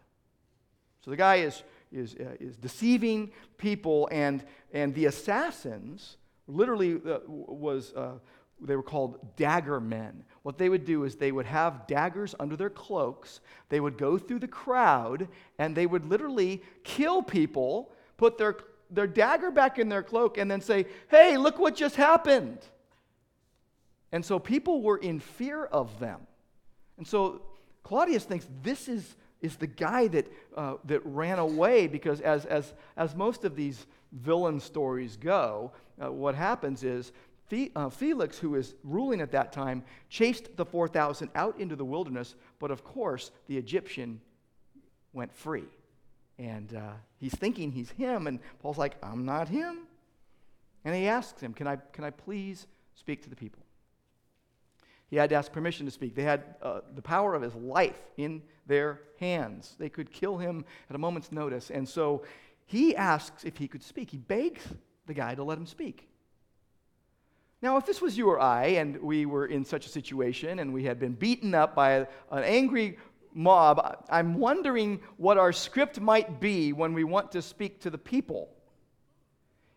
So 1.00 1.11
the 1.11 1.17
guy 1.17 1.37
is 1.37 1.62
is, 1.93 2.17
uh, 2.19 2.37
is 2.41 2.57
deceiving 2.57 3.31
people, 3.59 4.09
and, 4.11 4.45
and 4.73 4.95
the 4.95 5.07
assassins 5.07 6.17
literally 6.47 6.95
uh, 6.95 7.19
was 7.27 7.93
uh, 7.95 8.19
they 8.61 8.77
were 8.77 8.83
called 8.83 9.37
dagger 9.37 9.81
men. 9.81 10.25
What 10.43 10.59
they 10.59 10.69
would 10.69 10.85
do 10.85 11.05
is 11.05 11.17
they 11.17 11.33
would 11.33 11.47
have 11.47 11.87
daggers 11.87 12.35
under 12.39 12.57
their 12.57 12.71
cloaks. 12.71 13.41
They 13.69 13.81
would 13.81 13.99
go 13.99 14.19
through 14.19 14.41
the 14.41 14.49
crowd 14.49 15.29
and 15.59 15.77
they 15.77 15.87
would 15.87 16.05
literally 16.05 16.63
kill 16.85 17.23
people, 17.23 17.93
put 18.17 18.39
their, 18.39 18.57
their 18.91 19.07
dagger 19.07 19.51
back 19.51 19.79
in 19.79 19.89
their 19.89 20.03
cloak, 20.03 20.39
and 20.39 20.51
then 20.51 20.61
say, 20.61 20.87
Hey, 21.09 21.37
look 21.37 21.59
what 21.59 21.75
just 21.75 21.97
happened. 21.97 22.59
And 24.13 24.25
so 24.25 24.39
people 24.39 24.83
were 24.83 24.99
in 24.99 25.21
fear 25.21 25.65
of 25.65 25.99
them. 25.99 26.21
And 26.99 27.07
so 27.07 27.43
Claudius 27.83 28.25
thinks 28.25 28.47
this 28.63 28.89
is, 28.89 29.17
is 29.41 29.57
the 29.57 29.67
guy 29.67 30.07
that, 30.09 30.31
uh, 30.57 30.75
that 30.85 31.01
ran 31.05 31.39
away 31.39 31.87
because, 31.87 32.21
as, 32.21 32.45
as, 32.45 32.75
as 32.97 33.15
most 33.15 33.45
of 33.45 33.57
these 33.57 33.87
villain 34.12 34.61
stories 34.61 35.16
go, 35.16 35.73
uh, 36.02 36.12
what 36.12 36.35
happens 36.35 36.85
is 36.85 37.12
uh, 37.76 37.90
Felix, 37.90 38.38
who 38.38 38.54
is 38.54 38.75
ruling 38.83 39.21
at 39.21 39.33
that 39.33 39.52
time, 39.52 39.85
chased 40.09 40.57
the 40.57 40.64
4,000 40.64 41.31
out 41.35 41.59
into 41.61 41.76
the 41.76 41.85
wilderness, 41.85 42.35
but 42.59 42.71
of 42.71 42.83
course, 42.83 43.31
the 43.47 43.59
Egyptian 43.59 44.21
went 45.12 45.33
free. 45.35 45.66
And 46.38 46.75
uh, 46.75 46.92
he's 47.19 47.35
thinking 47.35 47.71
he's 47.71 47.90
him, 47.90 48.26
and 48.26 48.40
Paul's 48.61 48.78
like, 48.78 48.97
I'm 49.02 49.25
not 49.25 49.49
him. 49.49 49.81
And 50.85 50.95
he 50.95 51.07
asks 51.07 51.40
him, 51.40 51.52
Can 51.52 51.66
I, 51.66 51.76
can 51.92 52.04
I 52.04 52.11
please 52.11 52.66
speak 52.95 53.23
to 53.25 53.31
the 53.31 53.37
people? 53.37 53.62
He 55.09 55.16
had 55.16 55.28
to 55.28 55.37
ask 55.37 55.52
permission 55.52 55.85
to 55.85 55.92
speak. 55.92 56.14
They 56.14 56.23
had 56.23 56.54
uh, 56.62 56.81
the 56.95 57.02
power 57.02 57.35
of 57.35 57.42
his 57.42 57.54
life 57.54 58.00
in 58.16 58.42
their 58.66 59.00
hands. 59.21 59.76
They 59.78 59.90
could 59.90 60.11
kill 60.11 60.38
him 60.38 60.64
at 60.88 60.97
a 60.97 60.99
moment's 60.99 61.31
notice. 61.31 61.71
And 61.71 61.87
so 61.87 62.23
he 62.73 62.97
asks 62.97 63.45
if 63.45 63.57
he 63.57 63.69
could 63.69 63.83
speak. 63.83 64.11
He 64.11 64.17
begs 64.17 64.62
the 65.07 65.14
guy 65.14 65.35
to 65.35 65.45
let 65.45 65.59
him 65.59 65.67
speak. 65.67 66.09
Now, 67.61 67.76
if 67.76 67.87
this 67.87 68.02
was 68.02 68.19
you 68.19 68.29
or 68.29 68.41
I, 68.41 68.67
and 68.67 69.00
we 69.00 69.25
were 69.25 69.47
in 69.47 69.64
such 69.64 69.87
a 69.87 69.88
situation 69.88 70.59
and 70.59 70.73
we 70.73 70.83
had 70.83 70.99
been 70.99 71.12
beaten 71.12 71.55
up 71.55 71.76
by 71.76 71.93
an 71.93 72.07
angry 72.31 72.99
mob, 73.35 74.05
I'm 74.11 74.35
wondering 74.35 75.00
what 75.17 75.38
our 75.38 75.52
script 75.52 76.00
might 76.00 76.41
be 76.41 76.73
when 76.73 76.93
we 76.93 77.05
want 77.05 77.31
to 77.33 77.43
speak 77.43 77.81
to 77.83 77.91
the 77.91 77.99
people. 77.99 78.49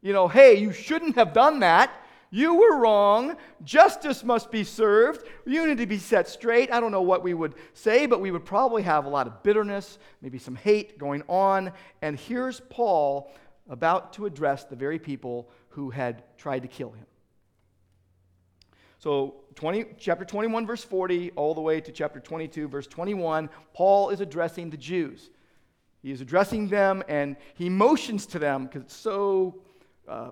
You 0.01 0.13
know, 0.13 0.27
hey, 0.27 0.55
you 0.55 0.71
shouldn't 0.71 1.15
have 1.15 1.33
done 1.33 1.59
that. 1.59 1.91
You 2.35 2.55
were 2.55 2.75
wrong. 2.79 3.37
Justice 3.63 4.21
must 4.21 4.51
be 4.51 4.65
served. 4.65 5.25
You 5.45 5.65
need 5.67 5.77
to 5.77 5.85
be 5.85 5.97
set 5.97 6.27
straight. 6.27 6.69
I 6.69 6.81
don't 6.81 6.91
know 6.91 7.01
what 7.01 7.23
we 7.23 7.33
would 7.33 7.55
say, 7.73 8.07
but 8.07 8.19
we 8.19 8.29
would 8.29 8.43
probably 8.43 8.83
have 8.83 9.05
a 9.05 9.09
lot 9.09 9.25
of 9.25 9.41
bitterness, 9.41 9.99
maybe 10.21 10.37
some 10.37 10.57
hate 10.57 10.99
going 10.99 11.23
on. 11.29 11.71
And 12.01 12.19
here's 12.19 12.59
Paul 12.59 13.33
about 13.69 14.11
to 14.15 14.25
address 14.25 14.65
the 14.65 14.75
very 14.75 14.99
people 14.99 15.49
who 15.69 15.89
had 15.89 16.23
tried 16.37 16.63
to 16.63 16.67
kill 16.67 16.91
him. 16.91 17.05
So 18.99 19.35
20, 19.55 19.85
chapter 19.97 20.25
21, 20.25 20.67
verse 20.67 20.83
40, 20.83 21.31
all 21.37 21.53
the 21.53 21.61
way 21.61 21.79
to 21.79 21.89
chapter 21.93 22.19
22, 22.19 22.67
verse 22.67 22.87
21, 22.87 23.49
Paul 23.73 24.09
is 24.09 24.19
addressing 24.19 24.69
the 24.69 24.77
Jews. 24.77 25.29
He 26.01 26.11
is 26.11 26.19
addressing 26.19 26.67
them 26.67 27.01
and 27.07 27.37
he 27.53 27.69
motions 27.69 28.25
to 28.25 28.39
them 28.39 28.65
because 28.65 28.81
it's 28.81 28.93
so 28.93 29.61
uh, 30.05 30.31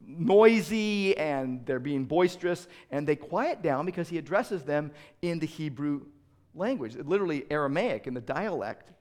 noisy 0.00 1.16
and 1.16 1.64
they're 1.66 1.78
being 1.78 2.04
boisterous, 2.04 2.68
and 2.90 3.06
they 3.06 3.16
quiet 3.16 3.62
down 3.62 3.86
because 3.86 4.08
he 4.08 4.18
addresses 4.18 4.62
them 4.62 4.90
in 5.22 5.38
the 5.38 5.46
Hebrew 5.46 6.06
language, 6.54 6.96
literally 6.96 7.44
Aramaic 7.50 8.06
in 8.06 8.14
the 8.14 8.20
dialect. 8.20 8.92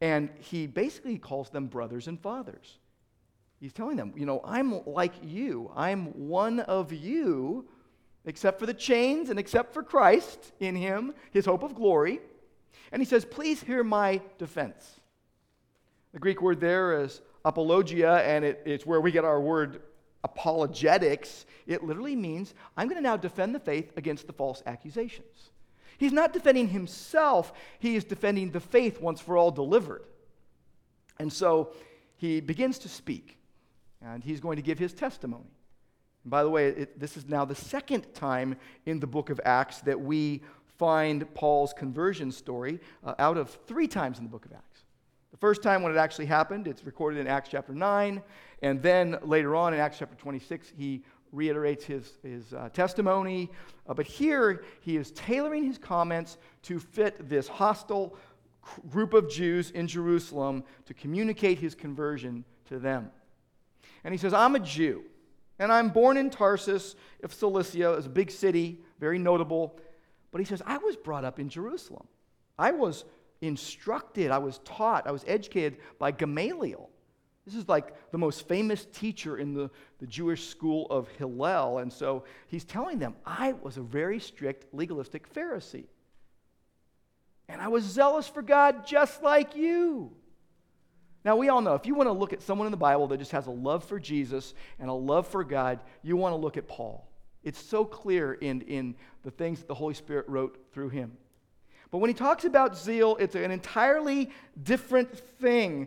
And 0.00 0.30
he 0.38 0.66
basically 0.66 1.18
calls 1.18 1.50
them 1.50 1.66
brothers 1.66 2.08
and 2.08 2.20
fathers. 2.20 2.78
He's 3.60 3.72
telling 3.72 3.96
them, 3.96 4.12
you 4.16 4.26
know, 4.26 4.40
I'm 4.44 4.84
like 4.84 5.14
you. 5.22 5.70
I'm 5.74 6.06
one 6.28 6.60
of 6.60 6.92
you 6.92 7.66
except 8.26 8.58
for 8.58 8.66
the 8.66 8.74
chains 8.74 9.30
and 9.30 9.38
except 9.38 9.72
for 9.72 9.82
Christ 9.82 10.52
in 10.60 10.74
him, 10.74 11.14
his 11.30 11.46
hope 11.46 11.62
of 11.62 11.74
glory. 11.74 12.20
And 12.92 13.00
he 13.00 13.06
says, 13.06 13.24
Please 13.24 13.62
hear 13.62 13.84
my 13.84 14.20
defense. 14.38 15.00
The 16.12 16.18
Greek 16.18 16.42
word 16.42 16.60
there 16.60 17.02
is 17.02 17.20
apologia, 17.44 18.18
and 18.18 18.44
it, 18.44 18.62
it's 18.64 18.86
where 18.86 19.00
we 19.00 19.10
get 19.10 19.24
our 19.24 19.40
word 19.40 19.82
apologetics. 20.24 21.46
It 21.66 21.84
literally 21.84 22.16
means, 22.16 22.54
I'm 22.76 22.88
going 22.88 22.96
to 22.96 23.02
now 23.02 23.16
defend 23.16 23.54
the 23.54 23.60
faith 23.60 23.92
against 23.96 24.26
the 24.26 24.32
false 24.32 24.62
accusations. 24.66 25.50
He's 25.98 26.12
not 26.12 26.32
defending 26.32 26.68
himself, 26.68 27.52
he 27.78 27.94
is 27.94 28.02
defending 28.04 28.50
the 28.50 28.60
faith 28.60 29.00
once 29.00 29.20
for 29.20 29.36
all 29.36 29.52
delivered. 29.52 30.02
And 31.20 31.32
so 31.32 31.72
he 32.16 32.40
begins 32.40 32.78
to 32.80 32.88
speak, 32.88 33.38
and 34.02 34.24
he's 34.24 34.40
going 34.40 34.56
to 34.56 34.62
give 34.62 34.78
his 34.78 34.92
testimony. 34.92 35.52
And 36.24 36.30
by 36.30 36.42
the 36.42 36.50
way, 36.50 36.68
it, 36.68 36.98
this 36.98 37.16
is 37.16 37.28
now 37.28 37.44
the 37.44 37.54
second 37.54 38.12
time 38.14 38.56
in 38.86 38.98
the 38.98 39.06
book 39.06 39.30
of 39.30 39.40
Acts 39.44 39.80
that 39.82 40.00
we 40.00 40.42
find 40.78 41.32
Paul's 41.34 41.72
conversion 41.72 42.32
story 42.32 42.80
uh, 43.04 43.14
out 43.18 43.36
of 43.36 43.50
three 43.66 43.86
times 43.86 44.18
in 44.18 44.24
the 44.24 44.30
book 44.30 44.44
of 44.44 44.52
Acts. 44.52 44.73
The 45.34 45.38
first 45.38 45.64
time 45.64 45.82
when 45.82 45.90
it 45.90 45.98
actually 45.98 46.26
happened, 46.26 46.68
it's 46.68 46.84
recorded 46.84 47.18
in 47.18 47.26
Acts 47.26 47.48
chapter 47.50 47.72
9. 47.72 48.22
And 48.62 48.80
then 48.80 49.18
later 49.22 49.56
on 49.56 49.74
in 49.74 49.80
Acts 49.80 49.98
chapter 49.98 50.14
26, 50.14 50.72
he 50.76 51.02
reiterates 51.32 51.84
his, 51.84 52.18
his 52.22 52.54
uh, 52.54 52.68
testimony. 52.68 53.50
Uh, 53.88 53.94
but 53.94 54.06
here, 54.06 54.62
he 54.80 54.96
is 54.96 55.10
tailoring 55.10 55.64
his 55.64 55.76
comments 55.76 56.38
to 56.62 56.78
fit 56.78 57.28
this 57.28 57.48
hostile 57.48 58.16
group 58.88 59.12
of 59.12 59.28
Jews 59.28 59.72
in 59.72 59.88
Jerusalem 59.88 60.62
to 60.86 60.94
communicate 60.94 61.58
his 61.58 61.74
conversion 61.74 62.44
to 62.68 62.78
them. 62.78 63.10
And 64.04 64.14
he 64.14 64.18
says, 64.18 64.32
I'm 64.32 64.54
a 64.54 64.60
Jew. 64.60 65.02
And 65.58 65.72
I'm 65.72 65.88
born 65.88 66.16
in 66.16 66.30
Tarsus 66.30 66.94
of 67.24 67.34
Cilicia, 67.34 67.94
it's 67.94 68.06
a 68.06 68.08
big 68.08 68.30
city, 68.30 68.78
very 69.00 69.18
notable. 69.18 69.80
But 70.30 70.40
he 70.40 70.44
says, 70.44 70.62
I 70.64 70.78
was 70.78 70.94
brought 70.94 71.24
up 71.24 71.40
in 71.40 71.48
Jerusalem. 71.48 72.06
I 72.56 72.70
was 72.70 73.04
instructed, 73.40 74.30
I 74.30 74.38
was 74.38 74.58
taught, 74.64 75.06
I 75.06 75.12
was 75.12 75.24
educated 75.26 75.78
by 75.98 76.10
Gamaliel. 76.10 76.90
This 77.44 77.54
is 77.54 77.68
like 77.68 78.10
the 78.10 78.18
most 78.18 78.48
famous 78.48 78.86
teacher 78.86 79.36
in 79.36 79.52
the, 79.52 79.70
the 79.98 80.06
Jewish 80.06 80.48
school 80.48 80.86
of 80.88 81.08
Hillel. 81.18 81.78
And 81.78 81.92
so 81.92 82.24
he's 82.46 82.64
telling 82.64 82.98
them, 82.98 83.14
I 83.26 83.52
was 83.52 83.76
a 83.76 83.82
very 83.82 84.18
strict 84.18 84.72
legalistic 84.72 85.32
Pharisee. 85.32 85.84
And 87.48 87.60
I 87.60 87.68
was 87.68 87.84
zealous 87.84 88.26
for 88.26 88.40
God 88.40 88.86
just 88.86 89.22
like 89.22 89.54
you. 89.56 90.12
Now, 91.24 91.36
we 91.36 91.48
all 91.48 91.60
know 91.60 91.74
if 91.74 91.86
you 91.86 91.94
want 91.94 92.08
to 92.08 92.12
look 92.12 92.32
at 92.32 92.42
someone 92.42 92.66
in 92.66 92.70
the 92.70 92.76
Bible 92.76 93.06
that 93.08 93.18
just 93.18 93.32
has 93.32 93.46
a 93.46 93.50
love 93.50 93.84
for 93.84 93.98
Jesus 93.98 94.54
and 94.78 94.88
a 94.90 94.94
love 94.94 95.26
for 95.26 95.44
God, 95.44 95.80
you 96.02 96.16
want 96.16 96.32
to 96.32 96.36
look 96.36 96.56
at 96.56 96.68
Paul. 96.68 97.10
It's 97.42 97.58
so 97.58 97.84
clear 97.84 98.34
in, 98.34 98.62
in 98.62 98.94
the 99.22 99.30
things 99.30 99.60
that 99.60 99.68
the 99.68 99.74
Holy 99.74 99.94
Spirit 99.94 100.26
wrote 100.28 100.58
through 100.72 100.90
him. 100.90 101.12
But 101.94 101.98
when 101.98 102.10
he 102.10 102.14
talks 102.14 102.44
about 102.44 102.76
zeal, 102.76 103.14
it's 103.20 103.36
an 103.36 103.52
entirely 103.52 104.32
different 104.60 105.16
thing. 105.16 105.86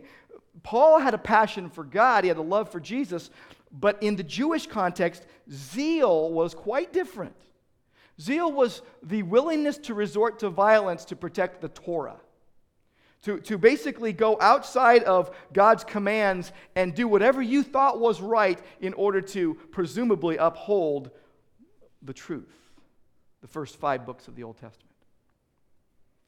Paul 0.62 1.00
had 1.00 1.12
a 1.12 1.18
passion 1.18 1.68
for 1.68 1.84
God, 1.84 2.24
he 2.24 2.28
had 2.28 2.38
a 2.38 2.40
love 2.40 2.72
for 2.72 2.80
Jesus, 2.80 3.28
but 3.70 4.02
in 4.02 4.16
the 4.16 4.22
Jewish 4.22 4.66
context, 4.66 5.26
zeal 5.52 6.32
was 6.32 6.54
quite 6.54 6.94
different. 6.94 7.36
Zeal 8.18 8.50
was 8.50 8.80
the 9.02 9.22
willingness 9.22 9.76
to 9.80 9.92
resort 9.92 10.38
to 10.38 10.48
violence 10.48 11.04
to 11.04 11.14
protect 11.14 11.60
the 11.60 11.68
Torah 11.68 12.16
to, 13.20 13.38
to 13.40 13.58
basically 13.58 14.14
go 14.14 14.38
outside 14.40 15.02
of 15.02 15.30
God's 15.52 15.84
commands 15.84 16.52
and 16.74 16.94
do 16.94 17.06
whatever 17.06 17.42
you 17.42 17.62
thought 17.62 18.00
was 18.00 18.22
right 18.22 18.58
in 18.80 18.94
order 18.94 19.20
to 19.20 19.56
presumably 19.72 20.38
uphold 20.38 21.10
the 22.00 22.14
truth, 22.14 22.56
the 23.42 23.48
first 23.48 23.76
five 23.76 24.06
books 24.06 24.26
of 24.26 24.36
the 24.36 24.42
Old 24.42 24.56
Testament. 24.56 24.87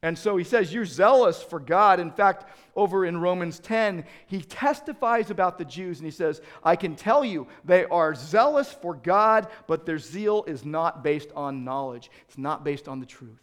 And 0.03 0.19
so 0.19 0.37
he 0.37 0.45
says, 0.45 0.73
You're 0.73 0.85
zealous 0.85 1.43
for 1.43 1.61
God. 1.61 2.01
In 2.01 2.11
fact, 2.11 2.47
over 2.75 3.05
in 3.05 3.19
Romans 3.19 3.59
10, 3.59 4.05
he 4.27 4.41
testifies 4.41 5.31
about 5.31 5.59
the 5.59 5.65
Jews 5.65 5.99
and 5.99 6.07
he 6.07 6.11
says, 6.11 6.41
I 6.65 6.77
can 6.77 6.97
tell 6.97 7.25
you 7.25 7.49
they 7.65 7.85
are 7.87 8.15
zealous 8.15 8.73
for 8.73 8.95
God, 8.95 9.49
but 9.67 9.85
their 9.85 9.99
zeal 9.99 10.45
is 10.47 10.65
not 10.65 11.05
based 11.05 11.31
on 11.37 11.65
knowledge, 11.65 12.11
it's 12.27 12.39
not 12.39 12.65
based 12.65 12.89
on 12.89 13.01
the 13.01 13.07
truth. 13.07 13.43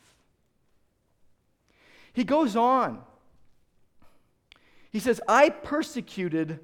He 2.14 2.24
goes 2.24 2.56
on 2.56 3.04
he 4.92 5.00
says, 5.00 5.22
I 5.28 5.50
persecuted 5.50 6.60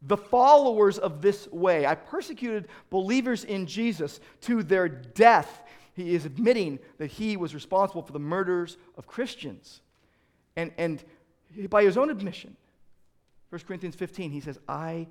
the 0.00 0.16
followers 0.16 0.98
of 0.98 1.20
this 1.20 1.46
way. 1.48 1.86
I 1.86 1.94
persecuted 1.94 2.68
believers 2.90 3.44
in 3.44 3.66
Jesus 3.66 4.18
to 4.42 4.62
their 4.62 4.88
death. 4.88 5.61
He 5.94 6.14
is 6.14 6.24
admitting 6.24 6.78
that 6.98 7.08
he 7.08 7.36
was 7.36 7.54
responsible 7.54 8.02
for 8.02 8.12
the 8.12 8.18
murders 8.18 8.76
of 8.96 9.06
Christians. 9.06 9.80
And, 10.56 10.72
and 10.78 11.02
by 11.68 11.84
his 11.84 11.96
own 11.96 12.10
admission, 12.10 12.56
1 13.50 13.60
Corinthians 13.66 13.94
15, 13.94 14.30
he 14.30 14.40
says, 14.40 14.58
I 14.68 15.06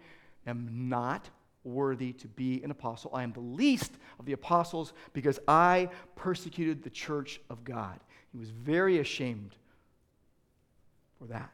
am 0.47 0.89
not 0.89 1.29
worthy 1.63 2.13
to 2.13 2.27
be 2.27 2.63
an 2.63 2.71
apostle. 2.71 3.11
I 3.13 3.23
am 3.23 3.33
the 3.33 3.39
least 3.39 3.91
of 4.19 4.25
the 4.25 4.33
apostles 4.33 4.93
because 5.13 5.39
I 5.47 5.89
persecuted 6.15 6.83
the 6.83 6.89
church 6.89 7.39
of 7.49 7.63
God. 7.63 7.99
He 8.31 8.39
was 8.39 8.49
very 8.49 8.99
ashamed 8.99 9.55
for 11.19 11.25
that. 11.25 11.51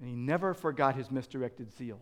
And 0.00 0.08
he 0.08 0.14
never 0.14 0.54
forgot 0.54 0.96
his 0.96 1.10
misdirected 1.10 1.76
zeal, 1.76 2.00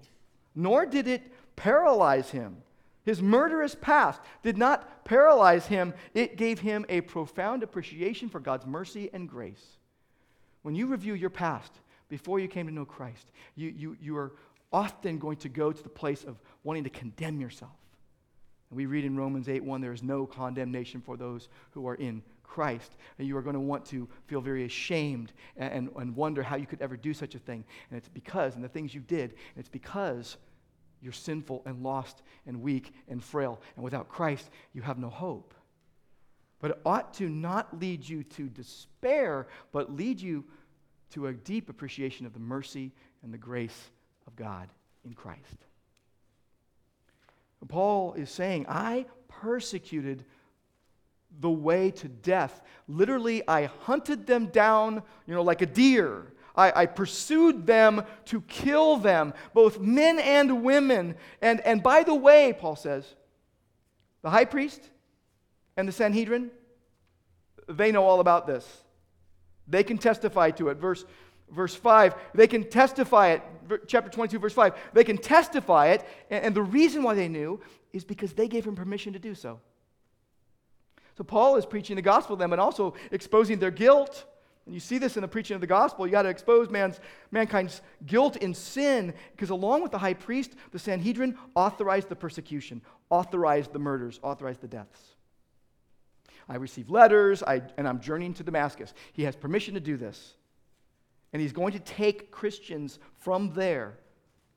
nor 0.55 0.87
did 0.87 1.09
it 1.09 1.23
paralyze 1.57 2.31
him. 2.31 2.57
His 3.05 3.21
murderous 3.21 3.75
past 3.81 4.21
did 4.43 4.57
not 4.57 5.05
paralyze 5.05 5.67
him, 5.67 5.95
it 6.15 6.37
gave 6.37 6.61
him 6.61 6.87
a 6.89 7.01
profound 7.01 7.63
appreciation 7.63 8.29
for 8.29 8.41
God's 8.41 8.67
mercy 8.67 9.11
and 9.13 9.29
grace. 9.29 9.79
When 10.63 10.75
you 10.75 10.87
review 10.87 11.15
your 11.15 11.31
past 11.31 11.73
before 12.09 12.39
you 12.39 12.49
came 12.49 12.67
to 12.67 12.73
know 12.73 12.85
Christ, 12.85 13.33
you, 13.57 13.75
you, 13.77 13.97
you 14.01 14.17
are 14.17 14.33
often 14.73 15.19
going 15.19 15.37
to 15.39 15.49
go 15.49 15.73
to 15.73 15.83
the 15.83 15.89
place 15.89 16.25
of 16.25 16.39
wanting 16.63 16.85
to 16.85 16.91
condemn 16.91 17.41
yourself. 17.41 17.73
And 18.71 18.77
we 18.77 18.87
read 18.87 19.05
in 19.05 19.17
Romans 19.17 19.49
8 19.49 19.63
1, 19.65 19.81
there 19.81 19.93
is 19.93 20.03
no 20.03 20.25
condemnation 20.25 21.01
for 21.01 21.17
those 21.17 21.49
who 21.73 21.87
are 21.89 21.97
in 21.97 22.23
Christ. 22.43 22.97
And 23.19 23.27
you 23.27 23.37
are 23.37 23.43
going 23.43 23.55
to 23.55 23.61
want 23.61 23.85
to 23.87 24.09
feel 24.27 24.41
very 24.41 24.65
ashamed 24.65 25.33
and, 25.57 25.73
and, 25.73 25.91
and 25.97 26.17
wonder 26.17 26.43
how 26.43 26.57
you 26.57 26.67
could 26.67 26.81
ever 26.81 26.97
do 26.97 27.13
such 27.13 27.35
a 27.35 27.39
thing. 27.39 27.65
And 27.91 27.99
it's 27.99 28.09
because, 28.09 28.55
and 28.55 28.63
the 28.63 28.69
things 28.69 28.95
you 28.95 29.01
did, 29.01 29.31
and 29.31 29.59
it's 29.59 29.69
because 29.69 30.37
you're 31.03 31.13
sinful 31.13 31.63
and 31.67 31.83
lost 31.83 32.23
and 32.47 32.63
weak 32.63 32.95
and 33.09 33.23
frail. 33.23 33.61
And 33.77 33.85
without 33.85 34.09
Christ, 34.09 34.49
you 34.73 34.83
have 34.83 34.99
no 34.99 35.11
hope. 35.11 35.55
But 36.61 36.71
it 36.71 36.81
ought 36.87 37.13
to 37.15 37.29
not 37.29 37.81
lead 37.81 38.09
you 38.09 38.23
to 38.23 38.49
despair, 38.49 39.49
but 39.73 39.95
lead 39.95 40.21
you 40.21 40.45
to 41.11 41.27
a 41.27 41.33
deep 41.33 41.69
appreciation 41.69 42.25
of 42.25 42.33
the 42.33 42.41
mercy 42.41 42.93
and 43.23 43.35
the 43.35 43.39
grace 43.39 43.91
of 44.27 44.37
God 44.37 44.69
in 45.05 45.13
Christ. 45.13 45.67
Paul 47.69 48.15
is 48.15 48.31
saying, 48.31 48.67
I 48.69 49.07
persecuted 49.29 50.25
the 51.41 51.51
way 51.51 51.91
to 51.93 52.09
death. 52.09 52.61
Literally, 52.89 53.47
I 53.49 53.67
hunted 53.67 54.27
them 54.27 54.47
down, 54.47 55.03
you 55.27 55.35
know, 55.35 55.43
like 55.43 55.63
a 55.63 55.67
deer. 55.67 56.33
I, 56.55 56.83
I, 56.83 56.87
pursued 56.87 57.67
them 57.67 58.05
to 58.27 58.43
kill 58.43 58.99
them, 58.99 59.33
both 59.55 59.81
men 59.81 60.19
and 60.19 60.63
women. 60.63 61.17
And, 61.41 61.61
and 61.61 61.83
by 61.83 62.03
the 62.03 62.15
way, 62.15 62.55
Paul 62.59 62.77
says, 62.77 63.05
the 64.23 64.31
high 64.31 64.45
priest 64.45 64.83
and 65.77 65.89
the 65.89 65.93
Sanhedrin, 65.93 66.51
they 67.69 67.93
know 67.93 68.05
all 68.05 68.21
about 68.21 68.47
this. 68.47 68.67
They 69.67 69.83
can 69.83 69.99
testify 69.99 70.51
to 70.53 70.69
it. 70.69 70.77
Verse, 70.77 71.05
verse 71.51 71.75
5, 71.75 72.15
they 72.35 72.47
can 72.47 72.69
testify 72.69 73.29
it. 73.29 73.43
Chapter 73.87 74.11
22, 74.11 74.39
verse 74.39 74.53
5, 74.53 74.75
they 74.93 75.05
can 75.05 75.19
testify 75.19 75.89
it. 75.89 76.05
And, 76.31 76.47
and 76.47 76.55
the 76.55 76.63
reason 76.63 77.03
why 77.03 77.15
they 77.15 77.29
knew 77.29 77.61
is 77.93 78.05
because 78.05 78.33
they 78.33 78.49
gave 78.49 78.67
him 78.67 78.75
permission 78.75 79.13
to 79.13 79.19
do 79.19 79.35
so. 79.35 79.61
So 81.17 81.25
Paul 81.25 81.57
is 81.57 81.67
preaching 81.67 81.97
the 81.97 82.03
gospel 82.03 82.37
to 82.37 82.41
them 82.41 82.53
and 82.53 82.61
also 82.61 82.95
exposing 83.11 83.59
their 83.59 83.71
guilt. 83.71 84.25
And 84.65 84.75
you 84.75 84.81
see 84.81 84.99
this 84.99 85.17
in 85.17 85.23
the 85.23 85.29
preaching 85.29 85.57
of 85.57 85.61
the 85.61 85.67
gospel. 85.67 86.07
You 86.07 86.13
got 86.13 86.23
to 86.23 86.29
expose 86.29 86.71
man's, 86.71 87.01
mankind's 87.31 87.83
guilt 88.07 88.37
in 88.37 88.55
sin, 88.55 89.13
because 89.33 89.51
along 89.51 89.83
with 89.83 89.91
the 89.91 89.99
high 89.99 90.15
priest, 90.15 90.53
the 90.71 90.79
Sanhedrin 90.79 91.37
authorized 91.55 92.09
the 92.09 92.17
persecution, 92.17 92.81
authorized 93.11 93.73
the 93.73 93.81
murders, 93.81 94.21
authorized 94.23 94.61
the 94.61 94.69
deaths. 94.69 95.01
I 96.49 96.57
receive 96.57 96.91
letters, 96.91 97.43
I, 97.43 97.63
and 97.77 97.89
I'm 97.89 98.01
journeying 98.01 98.35
to 98.35 98.45
Damascus. 98.45 98.95
He 99.13 99.25
has 99.25 99.35
permission 99.35 99.75
to 99.75 99.81
do 99.81 99.97
this. 99.97 100.35
And 101.33 101.41
he's 101.41 101.53
going 101.53 101.73
to 101.73 101.81
take 101.81 102.31
Christians 102.31 102.99
from 103.17 103.53
there 103.55 103.99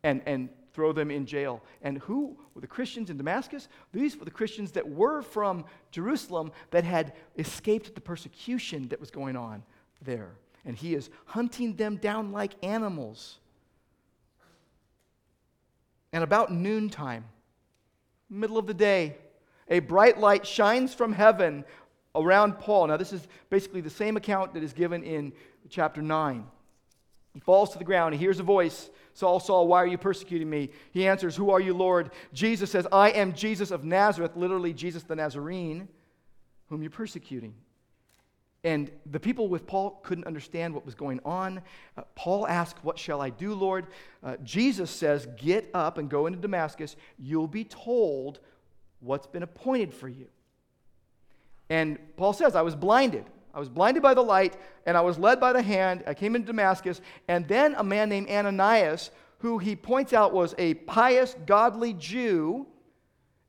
and, 0.04 0.22
and 0.26 0.50
throw 0.74 0.92
them 0.92 1.10
in 1.10 1.26
jail. 1.26 1.64
And 1.82 2.00
who 2.00 2.38
were 2.54 2.62
the 2.62 2.68
Christians 2.68 3.10
in 3.10 3.18
Damascus? 3.18 3.70
These 3.94 4.18
were 4.18 4.26
the 4.26 4.32
Christians 4.32 4.74
that 4.74 4.88
were 4.88 5.22
from 5.22 5.66
Jerusalem 5.90 6.52
that 6.72 6.84
had 6.84 7.14
escaped 7.38 7.96
the 7.96 8.02
persecution 8.02 8.90
that 8.90 9.00
was 9.00 9.10
going 9.10 9.36
on 9.36 9.64
there. 10.02 10.32
And 10.66 10.76
he 10.76 10.96
is 10.96 11.10
hunting 11.26 11.76
them 11.76 11.98
down 11.98 12.32
like 12.32 12.54
animals. 12.64 13.38
And 16.12 16.24
about 16.24 16.52
noontime, 16.52 17.26
middle 18.30 18.58
of 18.58 18.68
the 18.68 18.74
day, 18.74 19.18
a 19.68 19.80
bright 19.80 20.20
light 20.20 20.46
shines 20.46 20.94
from 20.94 21.14
heaven 21.14 21.66
around 22.16 22.60
Paul. 22.60 22.88
Now, 22.88 22.98
this 22.98 23.14
is 23.14 23.28
basically 23.50 23.82
the 23.82 23.90
same 23.90 24.18
account 24.18 24.54
that 24.54 24.64
is 24.64 24.74
given 24.74 25.04
in 25.04 25.34
chapter 25.70 26.02
9. 26.02 26.46
He 27.34 27.40
falls 27.42 27.72
to 27.72 27.78
the 27.78 27.84
ground. 27.84 28.14
He 28.14 28.20
hears 28.20 28.40
a 28.40 28.44
voice 28.44 28.90
Saul, 29.16 29.40
Saul, 29.40 29.68
why 29.68 29.78
are 29.78 29.88
you 29.88 29.98
persecuting 29.98 30.50
me? 30.50 30.72
He 30.92 31.08
answers, 31.08 31.38
Who 31.38 31.50
are 31.50 31.62
you, 31.62 31.74
Lord? 31.74 32.12
Jesus 32.34 32.70
says, 32.70 32.86
I 32.92 33.12
am 33.12 33.34
Jesus 33.34 33.72
of 33.72 33.86
Nazareth, 33.86 34.36
literally 34.36 34.74
Jesus 34.74 35.04
the 35.04 35.16
Nazarene, 35.16 35.88
whom 36.68 36.82
you're 36.82 36.92
persecuting. 36.92 37.54
And 38.66 38.90
the 39.12 39.20
people 39.20 39.48
with 39.48 39.68
Paul 39.68 40.02
couldn't 40.04 40.26
understand 40.26 40.74
what 40.74 40.86
was 40.86 40.96
going 40.96 41.22
on. 41.24 41.62
Uh, 41.96 42.02
Paul 42.16 42.48
asked, 42.48 42.84
What 42.84 43.00
shall 43.00 43.22
I 43.22 43.30
do, 43.30 43.54
Lord? 43.54 43.86
Uh, 44.24 44.38
Jesus 44.44 44.90
says, 44.90 45.28
Get 45.38 45.70
up 45.74 46.00
and 46.00 46.10
go 46.10 46.26
into 46.26 46.40
Damascus. 46.40 46.98
You'll 47.18 47.48
be 47.48 47.64
told 47.64 48.40
what's 49.00 49.28
been 49.28 49.44
appointed 49.44 49.94
for 49.94 50.10
you. 50.10 50.26
And 51.70 52.00
Paul 52.18 52.34
says, 52.34 52.56
I 52.56 52.64
was 52.64 52.76
blinded. 52.76 53.26
I 53.54 53.60
was 53.60 53.70
blinded 53.70 54.04
by 54.04 54.16
the 54.16 54.22
light, 54.22 54.58
and 54.86 54.98
I 54.98 55.02
was 55.02 55.18
led 55.18 55.40
by 55.40 55.54
the 55.54 55.62
hand. 55.62 56.04
I 56.08 56.14
came 56.14 56.36
into 56.36 56.48
Damascus, 56.48 57.00
and 57.28 57.48
then 57.48 57.76
a 57.78 57.84
man 57.84 58.10
named 58.10 58.30
Ananias, 58.30 59.12
who 59.40 59.60
he 59.60 59.76
points 59.76 60.12
out 60.12 60.34
was 60.34 60.56
a 60.58 60.74
pious, 60.74 61.36
godly 61.46 61.94
Jew 61.94 62.66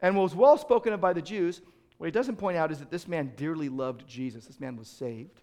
and 0.01 0.17
was 0.17 0.35
well 0.35 0.59
spoken 0.59 0.93
of 0.93 1.01
by 1.01 1.13
the 1.13 1.23
Jews, 1.23 1.63
what 1.99 2.07
he 2.07 2.11
doesn't 2.11 2.37
point 2.37 2.57
out 2.57 2.71
is 2.71 2.79
that 2.79 2.91
this 2.91 3.09
man 3.09 3.33
dearly 3.37 3.69
loved 3.69 4.07
Jesus. 4.07 4.47
This 4.47 4.61
man 4.61 4.77
was 4.77 4.89
saved. 4.89 5.41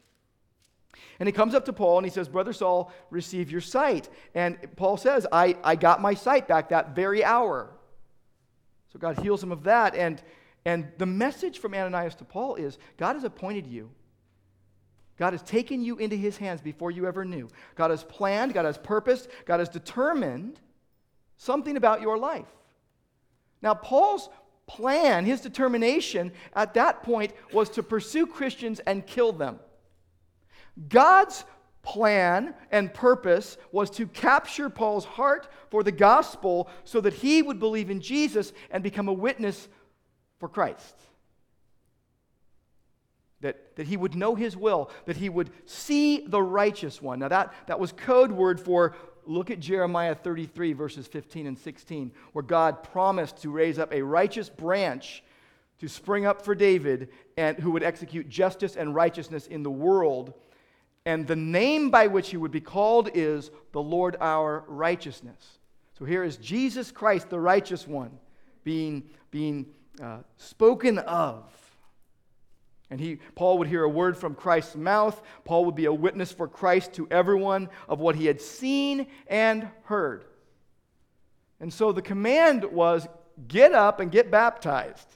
And 1.19 1.27
he 1.27 1.33
comes 1.33 1.55
up 1.55 1.65
to 1.65 1.73
Paul 1.73 1.97
and 1.97 2.05
he 2.05 2.11
says, 2.11 2.27
Brother 2.27 2.53
Saul, 2.53 2.91
receive 3.09 3.51
your 3.51 3.61
sight. 3.61 4.09
And 4.35 4.57
Paul 4.75 4.97
says, 4.97 5.25
I, 5.31 5.57
I 5.63 5.75
got 5.75 6.01
my 6.01 6.13
sight 6.13 6.47
back 6.47 6.69
that 6.69 6.95
very 6.95 7.23
hour. 7.23 7.71
So 8.91 8.99
God 8.99 9.17
heals 9.19 9.41
him 9.41 9.51
of 9.51 9.63
that. 9.63 9.95
And, 9.95 10.21
and 10.65 10.91
the 10.99 11.07
message 11.07 11.59
from 11.59 11.73
Ananias 11.73 12.15
to 12.15 12.25
Paul 12.25 12.55
is 12.55 12.77
God 12.97 13.15
has 13.15 13.23
appointed 13.23 13.65
you. 13.65 13.89
God 15.17 15.33
has 15.33 15.41
taken 15.43 15.83
you 15.83 15.97
into 15.97 16.15
his 16.15 16.37
hands 16.37 16.61
before 16.61 16.91
you 16.91 17.07
ever 17.07 17.25
knew. 17.25 17.47
God 17.75 17.91
has 17.91 18.03
planned, 18.03 18.53
God 18.53 18.65
has 18.65 18.77
purposed, 18.77 19.29
God 19.45 19.59
has 19.59 19.69
determined 19.69 20.59
something 21.37 21.77
about 21.77 22.01
your 22.01 22.17
life. 22.17 22.47
Now, 23.61 23.73
Paul's 23.73 24.29
plan, 24.67 25.25
his 25.25 25.41
determination 25.41 26.31
at 26.55 26.73
that 26.75 27.03
point 27.03 27.33
was 27.51 27.69
to 27.71 27.83
pursue 27.83 28.25
Christians 28.25 28.79
and 28.79 29.05
kill 29.05 29.31
them. 29.31 29.59
God's 30.89 31.45
plan 31.83 32.55
and 32.71 32.93
purpose 32.93 33.57
was 33.71 33.89
to 33.91 34.07
capture 34.07 34.69
Paul's 34.69 35.05
heart 35.05 35.49
for 35.69 35.83
the 35.83 35.91
gospel 35.91 36.69
so 36.85 37.01
that 37.01 37.13
he 37.13 37.41
would 37.41 37.59
believe 37.59 37.89
in 37.89 37.99
Jesus 37.99 38.53
and 38.71 38.81
become 38.81 39.09
a 39.09 39.13
witness 39.13 39.67
for 40.39 40.47
Christ. 40.47 40.95
That, 43.41 43.75
that 43.75 43.87
he 43.87 43.97
would 43.97 44.15
know 44.15 44.35
his 44.35 44.55
will, 44.55 44.89
that 45.05 45.17
he 45.17 45.27
would 45.27 45.51
see 45.65 46.25
the 46.25 46.41
righteous 46.41 47.01
one. 47.01 47.19
Now, 47.19 47.27
that, 47.27 47.53
that 47.67 47.79
was 47.79 47.91
code 47.91 48.31
word 48.31 48.61
for 48.61 48.95
look 49.27 49.51
at 49.51 49.59
Jeremiah 49.59 50.15
33, 50.15 50.73
verses 50.73 51.07
15 51.07 51.47
and 51.47 51.57
16, 51.57 52.11
where 52.33 52.43
God 52.43 52.83
promised 52.83 53.37
to 53.43 53.49
raise 53.49 53.79
up 53.79 53.93
a 53.93 54.01
righteous 54.01 54.49
branch 54.49 55.23
to 55.79 55.87
spring 55.87 56.25
up 56.25 56.43
for 56.43 56.55
David 56.55 57.09
and 57.37 57.57
who 57.57 57.71
would 57.71 57.83
execute 57.83 58.29
justice 58.29 58.75
and 58.75 58.95
righteousness 58.95 59.47
in 59.47 59.63
the 59.63 59.71
world. 59.71 60.33
And 61.05 61.27
the 61.27 61.35
name 61.35 61.89
by 61.89 62.07
which 62.07 62.29
he 62.29 62.37
would 62.37 62.51
be 62.51 62.61
called 62.61 63.09
is 63.13 63.51
the 63.71 63.81
Lord 63.81 64.15
our 64.21 64.63
righteousness. 64.67 65.59
So 65.97 66.05
here 66.05 66.23
is 66.23 66.37
Jesus 66.37 66.91
Christ, 66.91 67.29
the 67.29 67.39
righteous 67.39 67.87
one, 67.87 68.11
being, 68.63 69.09
being 69.29 69.65
uh, 70.01 70.19
spoken 70.37 70.99
of. 70.99 71.43
And 72.93 73.01
he, 73.01 73.15
Paul 73.33 73.57
would 73.57 73.67
hear 73.67 73.83
a 73.83 73.89
word 73.89 74.15
from 74.15 74.35
Christ's 74.35 74.75
mouth. 74.75 75.19
Paul 75.45 75.65
would 75.65 75.73
be 75.73 75.85
a 75.85 75.93
witness 75.93 76.31
for 76.31 76.47
Christ 76.47 76.93
to 76.93 77.07
everyone 77.09 77.69
of 77.89 77.99
what 77.99 78.15
he 78.15 78.27
had 78.27 78.39
seen 78.39 79.07
and 79.25 79.67
heard. 79.85 80.25
And 81.59 81.73
so 81.73 81.91
the 81.91 82.03
command 82.03 82.63
was 82.63 83.07
get 83.47 83.73
up 83.73 83.99
and 83.99 84.11
get 84.11 84.29
baptized. 84.29 85.07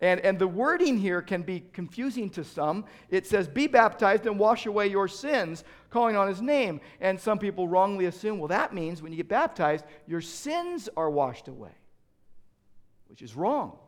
And, 0.00 0.18
and 0.22 0.40
the 0.40 0.48
wording 0.48 0.98
here 0.98 1.22
can 1.22 1.42
be 1.42 1.62
confusing 1.72 2.30
to 2.30 2.42
some. 2.42 2.84
It 3.10 3.28
says, 3.28 3.46
Be 3.46 3.68
baptized 3.68 4.26
and 4.26 4.36
wash 4.36 4.66
away 4.66 4.88
your 4.88 5.06
sins, 5.06 5.62
calling 5.90 6.16
on 6.16 6.26
his 6.26 6.42
name. 6.42 6.80
And 7.00 7.20
some 7.20 7.38
people 7.38 7.68
wrongly 7.68 8.06
assume, 8.06 8.40
well, 8.40 8.48
that 8.48 8.74
means 8.74 9.02
when 9.02 9.12
you 9.12 9.18
get 9.18 9.28
baptized, 9.28 9.84
your 10.08 10.20
sins 10.20 10.88
are 10.96 11.10
washed 11.10 11.46
away, 11.46 11.76
which 13.06 13.22
is 13.22 13.36
wrong. 13.36 13.78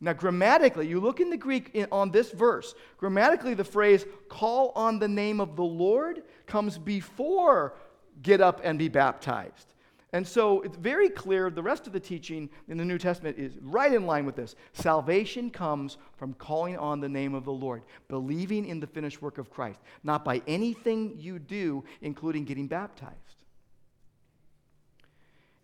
Now, 0.00 0.12
grammatically, 0.12 0.86
you 0.86 1.00
look 1.00 1.20
in 1.20 1.30
the 1.30 1.36
Greek 1.38 1.70
in, 1.72 1.86
on 1.90 2.10
this 2.10 2.30
verse, 2.30 2.74
grammatically, 2.98 3.54
the 3.54 3.64
phrase 3.64 4.04
call 4.28 4.72
on 4.74 4.98
the 4.98 5.08
name 5.08 5.40
of 5.40 5.56
the 5.56 5.64
Lord 5.64 6.22
comes 6.46 6.76
before 6.76 7.74
get 8.22 8.40
up 8.40 8.60
and 8.62 8.78
be 8.78 8.88
baptized. 8.88 9.72
And 10.12 10.26
so 10.26 10.62
it's 10.62 10.76
very 10.76 11.08
clear 11.08 11.50
the 11.50 11.62
rest 11.62 11.86
of 11.86 11.92
the 11.92 12.00
teaching 12.00 12.48
in 12.68 12.78
the 12.78 12.84
New 12.84 12.96
Testament 12.96 13.38
is 13.38 13.58
right 13.60 13.92
in 13.92 14.06
line 14.06 14.24
with 14.24 14.36
this. 14.36 14.54
Salvation 14.72 15.50
comes 15.50 15.98
from 16.16 16.32
calling 16.34 16.78
on 16.78 17.00
the 17.00 17.08
name 17.08 17.34
of 17.34 17.44
the 17.44 17.52
Lord, 17.52 17.82
believing 18.08 18.66
in 18.66 18.80
the 18.80 18.86
finished 18.86 19.20
work 19.20 19.38
of 19.38 19.50
Christ, 19.50 19.80
not 20.04 20.24
by 20.24 20.42
anything 20.46 21.16
you 21.18 21.38
do, 21.38 21.84
including 22.02 22.44
getting 22.44 22.66
baptized. 22.66 23.14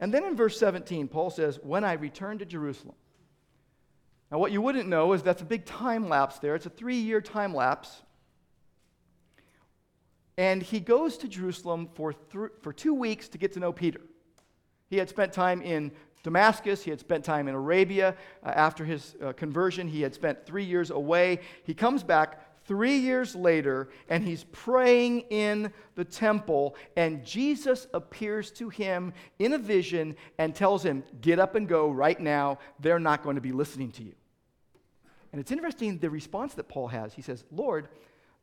And 0.01 0.13
then 0.13 0.25
in 0.25 0.37
verse 0.37 0.59
17, 0.59 1.07
Paul 1.07 1.31
says, 1.31 1.61
When 1.63 1.85
I 1.85 1.93
return 1.93 2.39
to 2.39 2.45
Jerusalem, 2.45 2.97
Now, 4.33 4.39
what 4.39 4.51
you 4.51 4.63
wouldn't 4.63 4.89
know 4.89 5.13
is 5.13 5.23
that's 5.23 5.43
a 5.43 5.45
big 5.45 5.67
time 5.67 6.09
lapse 6.09 6.39
there. 6.39 6.55
It's 6.55 6.65
a 6.65 6.71
three 6.71 6.97
year 6.97 7.21
time 7.21 7.55
lapse. 7.55 8.01
And 10.39 10.63
he 10.63 10.81
goes 10.81 11.19
to 11.19 11.29
Jerusalem 11.29 11.91
for, 11.95 12.15
th- 12.15 12.51
for 12.63 12.73
two 12.73 12.95
weeks 12.95 13.29
to 13.29 13.39
get 13.39 13.53
to 13.53 13.61
know 13.61 13.73
Peter. 13.73 14.01
He 14.89 14.97
had 14.97 15.11
spent 15.11 15.35
time 15.35 15.61
in 15.61 15.93
Damascus. 16.23 16.83
He 16.83 16.89
had 16.89 16.99
spent 16.99 17.27
time 17.27 17.47
in 17.47 17.55
Arabia. 17.55 18.17
Uh, 18.43 18.49
after 18.49 18.87
his 18.87 19.17
uh, 19.23 19.35
conversion, 19.35 19.87
he 19.87 20.01
had 20.01 20.15
spent 20.15 20.47
three 20.47 20.65
years 20.65 20.91
away. 20.91 21.41
He 21.65 21.75
comes 21.75 22.03
back 22.03 22.41
three 22.65 22.97
years 22.97 23.37
later 23.37 23.91
and 24.09 24.25
he's 24.25 24.45
praying 24.45 25.21
in 25.29 25.71
the 25.95 26.05
temple. 26.07 26.75
And 26.97 27.23
Jesus 27.23 27.87
appears 27.93 28.51
to 28.53 28.71
him 28.71 29.13
in 29.39 29.53
a 29.53 29.59
vision 29.59 30.17
and 30.39 30.55
tells 30.55 30.83
him, 30.83 31.05
Get 31.21 31.39
up 31.39 31.55
and 31.55 31.69
go 31.69 31.91
right 31.91 32.19
now. 32.19 32.59
They're 32.81 32.99
not 32.99 33.23
going 33.23 33.35
to 33.35 33.43
be 33.43 33.53
listening 33.53 33.91
to 33.93 34.03
you. 34.03 34.15
And 35.33 35.41
it's 35.41 35.51
interesting 35.51 35.99
the 35.99 36.11
response 36.11 36.55
that 36.55 36.69
Paul 36.69 36.89
has. 36.89 37.15
He 37.15 37.23
says, 37.23 37.45
Lord, 37.51 37.89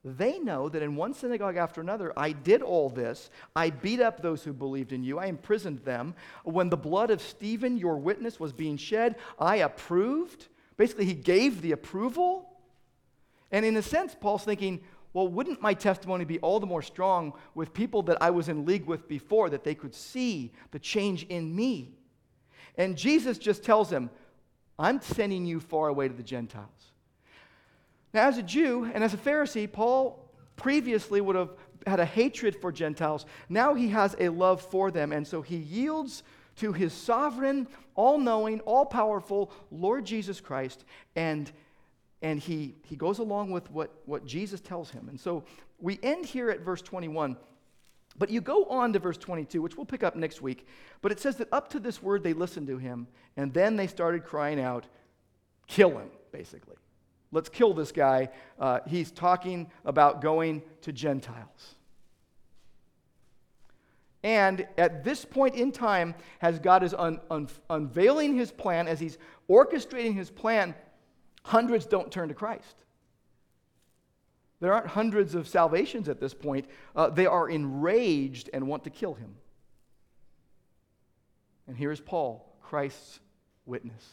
they 0.04 0.40
know 0.40 0.70
that 0.70 0.82
in 0.82 0.96
one 0.96 1.14
synagogue 1.14 1.58
after 1.58 1.82
another, 1.82 2.14
I 2.18 2.32
did 2.32 2.62
all 2.62 2.90
this. 2.90 3.30
I 3.56 3.70
beat 3.70 4.00
up 4.00 4.22
those 4.22 4.44
who 4.44 4.54
believed 4.54 4.94
in 4.94 5.04
you. 5.04 5.20
I 5.20 5.26
imprisoned 5.26 5.80
them. 5.80 6.16
When 6.44 6.70
the 6.70 6.78
blood 6.78 7.12
of 7.12 7.22
Stephen, 7.22 7.78
your 7.78 7.98
witness, 7.98 8.40
was 8.40 8.54
being 8.54 8.78
shed, 8.78 9.18
I 9.38 9.58
approved. 9.58 10.48
Basically, 10.78 11.06
he 11.06 11.14
gave 11.14 11.62
the 11.62 11.74
approval. 11.74 12.50
And 13.52 13.66
in 13.66 13.76
a 13.76 13.82
sense, 13.82 14.16
Paul's 14.20 14.46
thinking, 14.46 14.82
well, 15.12 15.28
wouldn't 15.28 15.62
my 15.62 15.74
testimony 15.74 16.24
be 16.24 16.40
all 16.40 16.60
the 16.60 16.66
more 16.66 16.82
strong 16.82 17.34
with 17.54 17.74
people 17.74 18.02
that 18.04 18.22
I 18.22 18.30
was 18.30 18.48
in 18.48 18.66
league 18.66 18.86
with 18.86 19.08
before, 19.08 19.50
that 19.50 19.64
they 19.64 19.76
could 19.76 19.94
see 19.94 20.54
the 20.72 20.80
change 20.80 21.24
in 21.24 21.54
me? 21.54 21.98
And 22.78 22.96
Jesus 22.96 23.38
just 23.38 23.64
tells 23.64 23.92
him, 23.92 24.10
I'm 24.80 25.02
sending 25.02 25.46
you 25.46 25.60
far 25.60 25.90
away 25.90 26.08
to 26.08 26.14
the 26.14 26.24
Gentiles. 26.24 26.94
Now, 28.14 28.28
as 28.28 28.38
a 28.38 28.44
Jew 28.44 28.90
and 28.92 29.04
as 29.04 29.14
a 29.14 29.18
Pharisee, 29.18 29.72
Paul 29.72 30.26
previously 30.56 31.22
would 31.22 31.36
have 31.36 31.52
had 31.86 32.00
a 32.00 32.06
hatred 32.06 32.56
for 32.56 32.72
Gentiles. 32.72 33.26
Now 33.50 33.74
he 33.74 33.90
has 33.90 34.16
a 34.20 34.30
love 34.30 34.62
for 34.62 34.92
them, 34.92 35.12
and 35.12 35.28
so 35.28 35.42
he 35.42 35.58
yields 35.58 36.24
to 36.58 36.74
his 36.74 36.94
sovereign, 36.94 37.68
all 37.96 38.18
knowing, 38.18 38.60
all 38.62 38.86
powerful 38.86 39.52
Lord 39.72 40.06
Jesus 40.06 40.42
Christ, 40.42 40.86
and, 41.16 41.52
and 42.22 42.40
he, 42.40 42.76
he 42.84 42.96
goes 42.96 43.20
along 43.20 43.52
with 43.52 43.70
what, 43.72 43.92
what 44.06 44.26
Jesus 44.26 44.60
tells 44.60 44.90
him. 44.90 45.08
And 45.10 45.20
so 45.20 45.44
we 45.80 46.00
end 46.04 46.26
here 46.26 46.50
at 46.50 46.62
verse 46.62 46.82
21. 46.82 47.38
But 48.20 48.30
you 48.30 48.42
go 48.42 48.66
on 48.66 48.92
to 48.94 49.00
verse 49.00 49.18
22, 49.18 49.62
which 49.62 49.78
we'll 49.78 49.86
pick 49.86 50.04
up 50.04 50.16
next 50.16 50.42
week. 50.42 50.68
But 51.02 51.14
it 51.14 51.22
says 51.22 51.38
that 51.38 51.48
up 51.54 51.70
to 51.70 51.80
this 51.80 52.04
word 52.04 52.22
they 52.22 52.34
listened 52.34 52.68
to 52.68 52.78
him, 52.78 53.08
and 53.38 53.54
then 53.54 53.78
they 53.78 53.88
started 53.88 54.26
crying 54.26 54.60
out, 54.60 54.86
Kill 55.68 55.92
him, 55.92 56.10
basically. 56.32 56.76
Let's 57.32 57.48
kill 57.48 57.74
this 57.76 57.92
guy. 57.92 58.30
Uh, 58.60 58.80
he's 58.88 59.12
talking 59.12 59.72
about 59.86 60.22
going 60.22 60.64
to 60.82 60.92
Gentiles. 60.92 61.76
And 64.24 64.68
at 64.78 65.04
this 65.04 65.24
point 65.24 65.56
in 65.56 65.72
time, 65.72 66.16
as 66.42 66.60
God 66.60 66.84
is 66.84 66.94
un- 66.94 67.22
un- 67.30 67.48
unveiling 67.70 68.36
his 68.36 68.52
plan, 68.52 68.88
as 68.88 69.00
he's 69.00 69.18
orchestrating 69.48 70.16
his 70.16 70.30
plan, 70.30 70.74
hundreds 71.44 71.86
don't 71.86 72.12
turn 72.12 72.28
to 72.30 72.34
Christ. 72.34 72.76
There 74.60 74.74
aren't 74.74 74.88
hundreds 74.88 75.36
of 75.36 75.48
salvations 75.48 76.10
at 76.10 76.20
this 76.20 76.34
point. 76.34 76.66
Uh, 76.96 77.10
they 77.10 77.26
are 77.26 77.50
enraged 77.50 78.50
and 78.54 78.68
want 78.68 78.84
to 78.84 78.90
kill 78.90 79.14
him. 79.14 79.36
And 81.68 81.78
here 81.78 81.92
is 81.92 82.02
Paul, 82.02 82.46
Christ's 82.62 83.20
witness. 83.66 84.04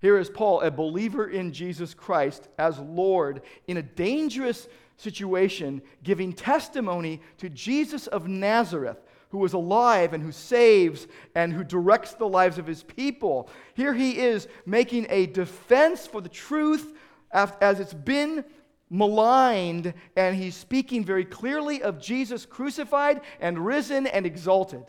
Here 0.00 0.16
is 0.16 0.30
Paul, 0.30 0.60
a 0.60 0.70
believer 0.70 1.28
in 1.28 1.52
Jesus 1.52 1.92
Christ 1.92 2.48
as 2.58 2.78
Lord, 2.78 3.42
in 3.66 3.76
a 3.76 3.82
dangerous 3.82 4.68
situation, 4.96 5.82
giving 6.02 6.32
testimony 6.32 7.20
to 7.38 7.48
Jesus 7.48 8.06
of 8.06 8.28
Nazareth, 8.28 8.98
who 9.30 9.44
is 9.44 9.52
alive 9.52 10.14
and 10.14 10.22
who 10.22 10.32
saves 10.32 11.06
and 11.34 11.52
who 11.52 11.64
directs 11.64 12.14
the 12.14 12.28
lives 12.28 12.58
of 12.58 12.66
his 12.66 12.84
people. 12.84 13.50
Here 13.74 13.92
he 13.92 14.18
is 14.18 14.46
making 14.64 15.06
a 15.10 15.26
defense 15.26 16.06
for 16.06 16.20
the 16.20 16.28
truth 16.28 16.94
as 17.32 17.80
it's 17.80 17.94
been 17.94 18.44
maligned, 18.90 19.92
and 20.16 20.36
he's 20.36 20.54
speaking 20.54 21.04
very 21.04 21.24
clearly 21.24 21.82
of 21.82 22.00
Jesus 22.00 22.46
crucified 22.46 23.20
and 23.40 23.64
risen 23.64 24.06
and 24.06 24.24
exalted. 24.24 24.84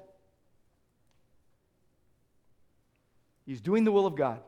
He's 3.46 3.62
doing 3.62 3.84
the 3.84 3.92
will 3.92 4.06
of 4.06 4.16
God. 4.16 4.42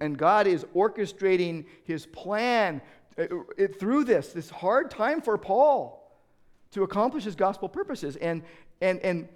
And, 0.00 0.16
God 0.16 0.46
is 0.46 0.64
orchestrating 0.76 1.64
his 1.82 2.06
plan 2.06 2.80
uh, 3.18 3.26
through 3.80 4.04
this, 4.04 4.32
this 4.32 4.48
hard 4.48 4.92
time 4.92 5.20
for 5.20 5.36
Paul 5.36 6.12
to 6.70 6.84
accomplish 6.84 7.24
his 7.24 7.34
gospel 7.34 7.68
purposes. 7.68 8.14
And, 8.16 8.42
and, 8.80 9.00
and 9.00 9.28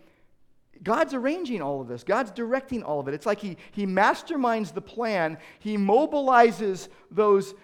God's 0.82 1.14
arranging 1.14 1.62
all 1.62 1.80
of 1.80 1.88
this, 1.88 2.04
God's 2.04 2.30
directing 2.30 2.82
all 2.82 3.00
of 3.00 3.08
it. 3.08 3.14
It's 3.14 3.26
like 3.26 3.40
he, 3.40 3.56
he 3.72 3.86
masterminds 3.86 4.72
the 4.72 4.80
plan, 4.80 5.38
he 5.58 5.76
mobilizes 5.76 6.88
those 7.10 7.54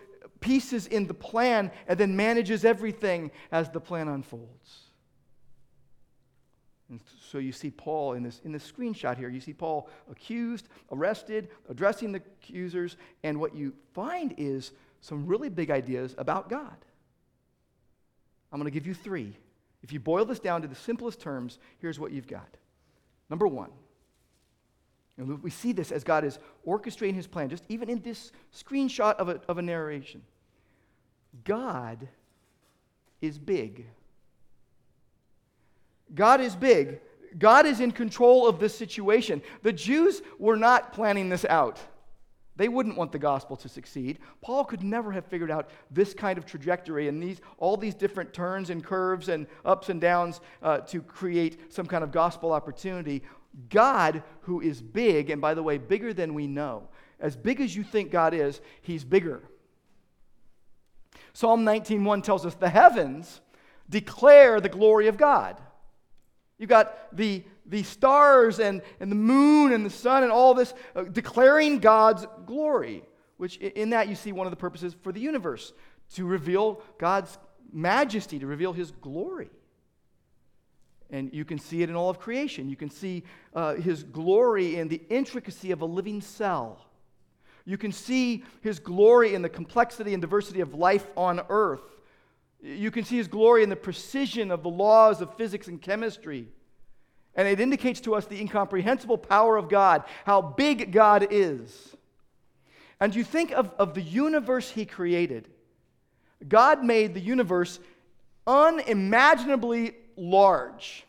pieces 0.40 0.86
in 0.86 1.06
the 1.06 1.14
plan, 1.14 1.70
and 1.86 1.98
then 1.98 2.16
manages 2.16 2.64
everything 2.64 3.30
as 3.50 3.70
the 3.70 3.80
plan 3.80 4.08
unfolds. 4.08 4.80
And 6.90 7.00
so 7.30 7.38
you 7.38 7.52
see 7.52 7.70
Paul 7.70 8.12
in 8.12 8.22
this, 8.22 8.40
in 8.44 8.52
this 8.52 8.70
screenshot 8.70 9.16
here. 9.16 9.30
You 9.30 9.40
see 9.40 9.54
Paul 9.54 9.88
accused, 10.10 10.68
arrested, 10.90 11.48
addressing 11.70 12.12
the 12.12 12.18
accusers, 12.18 12.98
and 13.22 13.40
what 13.40 13.54
you 13.54 13.72
find 13.94 14.34
is 14.36 14.72
some 15.00 15.26
really 15.26 15.48
big 15.48 15.70
ideas 15.70 16.14
about 16.18 16.50
God. 16.50 16.76
I'm 18.52 18.58
going 18.58 18.70
to 18.70 18.74
give 18.74 18.86
you 18.86 18.92
three. 18.92 19.38
If 19.82 19.92
you 19.92 20.00
boil 20.00 20.26
this 20.26 20.38
down 20.38 20.60
to 20.62 20.68
the 20.68 20.74
simplest 20.74 21.20
terms, 21.20 21.58
here's 21.78 21.98
what 21.98 22.12
you've 22.12 22.26
got. 22.26 22.58
Number 23.30 23.46
one, 23.46 23.70
and 25.16 25.42
we 25.42 25.50
see 25.50 25.72
this 25.72 25.92
as 25.92 26.04
God 26.04 26.24
is 26.24 26.38
orchestrating 26.66 27.14
his 27.14 27.26
plan, 27.26 27.48
just 27.48 27.64
even 27.68 27.88
in 27.88 28.00
this 28.00 28.32
screenshot 28.54 29.14
of 29.16 29.28
a, 29.28 29.40
of 29.48 29.58
a 29.58 29.62
narration. 29.62 30.22
God 31.44 32.08
is 33.20 33.38
big. 33.38 33.86
God 36.14 36.40
is 36.40 36.54
big. 36.56 37.00
God 37.38 37.66
is 37.66 37.80
in 37.80 37.92
control 37.92 38.46
of 38.46 38.58
this 38.58 38.76
situation. 38.76 39.42
The 39.62 39.72
Jews 39.72 40.22
were 40.38 40.56
not 40.56 40.92
planning 40.92 41.28
this 41.28 41.44
out. 41.46 41.78
They 42.56 42.68
wouldn't 42.68 42.98
want 42.98 43.12
the 43.12 43.18
gospel 43.18 43.56
to 43.56 43.68
succeed. 43.68 44.18
Paul 44.42 44.64
could 44.64 44.82
never 44.82 45.10
have 45.12 45.24
figured 45.24 45.50
out 45.50 45.70
this 45.90 46.12
kind 46.12 46.36
of 46.36 46.44
trajectory 46.44 47.08
and 47.08 47.22
these, 47.22 47.40
all 47.58 47.76
these 47.76 47.94
different 47.94 48.34
turns 48.34 48.68
and 48.68 48.84
curves 48.84 49.28
and 49.28 49.46
ups 49.64 49.88
and 49.88 50.00
downs 50.00 50.40
uh, 50.62 50.78
to 50.78 51.00
create 51.00 51.72
some 51.72 51.86
kind 51.86 52.04
of 52.04 52.12
gospel 52.12 52.52
opportunity. 52.52 53.22
God, 53.70 54.22
who 54.42 54.60
is 54.60 54.82
big, 54.82 55.30
and 55.30 55.40
by 55.40 55.54
the 55.54 55.62
way, 55.62 55.78
bigger 55.78 56.12
than 56.12 56.34
we 56.34 56.46
know, 56.46 56.88
as 57.20 57.36
big 57.36 57.60
as 57.60 57.74
you 57.74 57.82
think 57.82 58.10
God 58.10 58.34
is, 58.34 58.60
he's 58.82 59.04
bigger. 59.04 59.42
Psalm 61.32 61.64
19:1 61.64 62.22
tells 62.22 62.44
us 62.44 62.54
the 62.54 62.68
heavens 62.68 63.40
declare 63.88 64.60
the 64.60 64.68
glory 64.68 65.06
of 65.06 65.16
God. 65.16 65.60
You've 66.58 66.68
got 66.70 67.16
the, 67.16 67.44
the 67.66 67.82
stars 67.82 68.58
and, 68.58 68.82
and 69.00 69.10
the 69.10 69.16
moon 69.16 69.72
and 69.72 69.84
the 69.86 69.90
sun 69.90 70.22
and 70.22 70.32
all 70.32 70.54
this 70.54 70.74
uh, 70.96 71.04
declaring 71.04 71.78
God's 71.78 72.26
glory, 72.46 73.02
which 73.36 73.56
in 73.56 73.90
that 73.90 74.08
you 74.08 74.14
see 74.14 74.32
one 74.32 74.46
of 74.46 74.50
the 74.50 74.56
purposes 74.56 74.94
for 75.02 75.12
the 75.12 75.20
universe 75.20 75.72
to 76.14 76.26
reveal 76.26 76.82
God's 76.98 77.38
majesty, 77.72 78.38
to 78.38 78.46
reveal 78.46 78.72
his 78.72 78.90
glory. 78.90 79.50
And 81.10 81.32
you 81.32 81.44
can 81.44 81.58
see 81.58 81.82
it 81.82 81.90
in 81.90 81.96
all 81.96 82.08
of 82.08 82.18
creation. 82.18 82.70
You 82.70 82.76
can 82.76 82.90
see 82.90 83.24
uh, 83.54 83.74
his 83.74 84.02
glory 84.02 84.76
in 84.76 84.88
the 84.88 85.00
intricacy 85.10 85.70
of 85.70 85.82
a 85.82 85.84
living 85.84 86.22
cell. 86.22 86.86
You 87.64 87.78
can 87.78 87.92
see 87.92 88.44
his 88.62 88.78
glory 88.78 89.34
in 89.34 89.42
the 89.42 89.48
complexity 89.48 90.14
and 90.14 90.20
diversity 90.20 90.60
of 90.60 90.74
life 90.74 91.06
on 91.16 91.42
earth. 91.48 91.82
You 92.62 92.90
can 92.90 93.04
see 93.04 93.16
his 93.16 93.28
glory 93.28 93.62
in 93.62 93.68
the 93.68 93.76
precision 93.76 94.50
of 94.50 94.62
the 94.62 94.70
laws 94.70 95.20
of 95.20 95.36
physics 95.36 95.68
and 95.68 95.80
chemistry. 95.80 96.48
And 97.34 97.48
it 97.48 97.60
indicates 97.60 98.00
to 98.02 98.14
us 98.14 98.26
the 98.26 98.40
incomprehensible 98.40 99.18
power 99.18 99.56
of 99.56 99.68
God, 99.68 100.04
how 100.24 100.42
big 100.42 100.92
God 100.92 101.28
is. 101.30 101.96
And 103.00 103.14
you 103.14 103.24
think 103.24 103.52
of, 103.52 103.70
of 103.78 103.94
the 103.94 104.02
universe 104.02 104.70
he 104.70 104.84
created. 104.84 105.48
God 106.46 106.84
made 106.84 107.14
the 107.14 107.20
universe 107.20 107.80
unimaginably 108.46 109.94
large. 110.16 111.04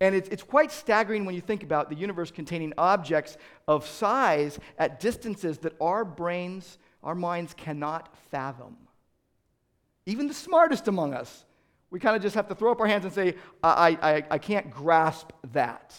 And 0.00 0.14
it's, 0.14 0.28
it's 0.28 0.42
quite 0.42 0.70
staggering 0.70 1.24
when 1.24 1.34
you 1.34 1.40
think 1.40 1.62
about 1.62 1.88
the 1.88 1.96
universe 1.96 2.30
containing 2.30 2.72
objects 2.76 3.38
of 3.66 3.86
size 3.86 4.58
at 4.78 5.00
distances 5.00 5.58
that 5.58 5.74
our 5.80 6.04
brains, 6.04 6.78
our 7.02 7.14
minds 7.14 7.54
cannot 7.54 8.14
fathom. 8.30 8.76
Even 10.04 10.28
the 10.28 10.34
smartest 10.34 10.88
among 10.88 11.14
us, 11.14 11.44
we 11.90 12.00
kind 12.00 12.16
of 12.16 12.22
just 12.22 12.34
have 12.34 12.48
to 12.48 12.54
throw 12.54 12.72
up 12.72 12.80
our 12.80 12.86
hands 12.86 13.04
and 13.04 13.14
say, 13.14 13.34
I, 13.62 13.98
I, 14.02 14.24
I 14.30 14.38
can't 14.38 14.70
grasp 14.70 15.30
that. 15.52 15.94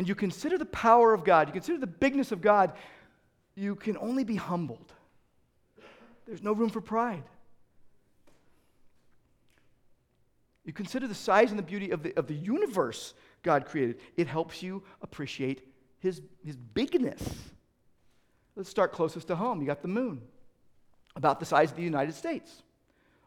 and 0.00 0.08
you 0.08 0.14
consider 0.14 0.56
the 0.56 0.64
power 0.64 1.12
of 1.12 1.24
God, 1.24 1.48
you 1.48 1.52
consider 1.52 1.76
the 1.76 1.86
bigness 1.86 2.32
of 2.32 2.40
God, 2.40 2.72
you 3.54 3.74
can 3.74 3.98
only 3.98 4.24
be 4.24 4.36
humbled. 4.36 4.94
There's 6.26 6.42
no 6.42 6.52
room 6.52 6.70
for 6.70 6.80
pride. 6.80 7.24
You 10.64 10.72
consider 10.72 11.06
the 11.06 11.14
size 11.14 11.50
and 11.50 11.58
the 11.58 11.62
beauty 11.62 11.90
of 11.90 12.02
the, 12.02 12.16
of 12.16 12.28
the 12.28 12.34
universe 12.34 13.12
God 13.42 13.66
created. 13.66 14.00
It 14.16 14.26
helps 14.26 14.62
you 14.62 14.82
appreciate 15.02 15.66
his, 15.98 16.22
his 16.42 16.56
bigness. 16.56 17.22
Let's 18.56 18.70
start 18.70 18.92
closest 18.92 19.26
to 19.26 19.36
home. 19.36 19.60
You 19.60 19.66
got 19.66 19.82
the 19.82 19.88
moon, 19.88 20.22
about 21.14 21.40
the 21.40 21.46
size 21.46 21.72
of 21.72 21.76
the 21.76 21.82
United 21.82 22.14
States, 22.14 22.62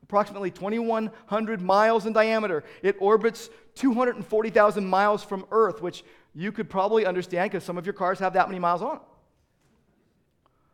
approximately 0.03 0.51
2,100 0.51 1.61
miles 1.61 2.05
in 2.05 2.13
diameter. 2.13 2.63
It 2.81 2.95
orbits 2.99 3.49
240,000 3.75 4.85
miles 4.85 5.23
from 5.23 5.45
Earth, 5.51 5.81
which 5.81 6.03
you 6.35 6.51
could 6.51 6.69
probably 6.69 7.05
understand 7.05 7.51
because 7.51 7.63
some 7.63 7.77
of 7.77 7.85
your 7.85 7.93
cars 7.93 8.19
have 8.19 8.33
that 8.33 8.47
many 8.47 8.59
miles 8.59 8.81
on. 8.81 8.99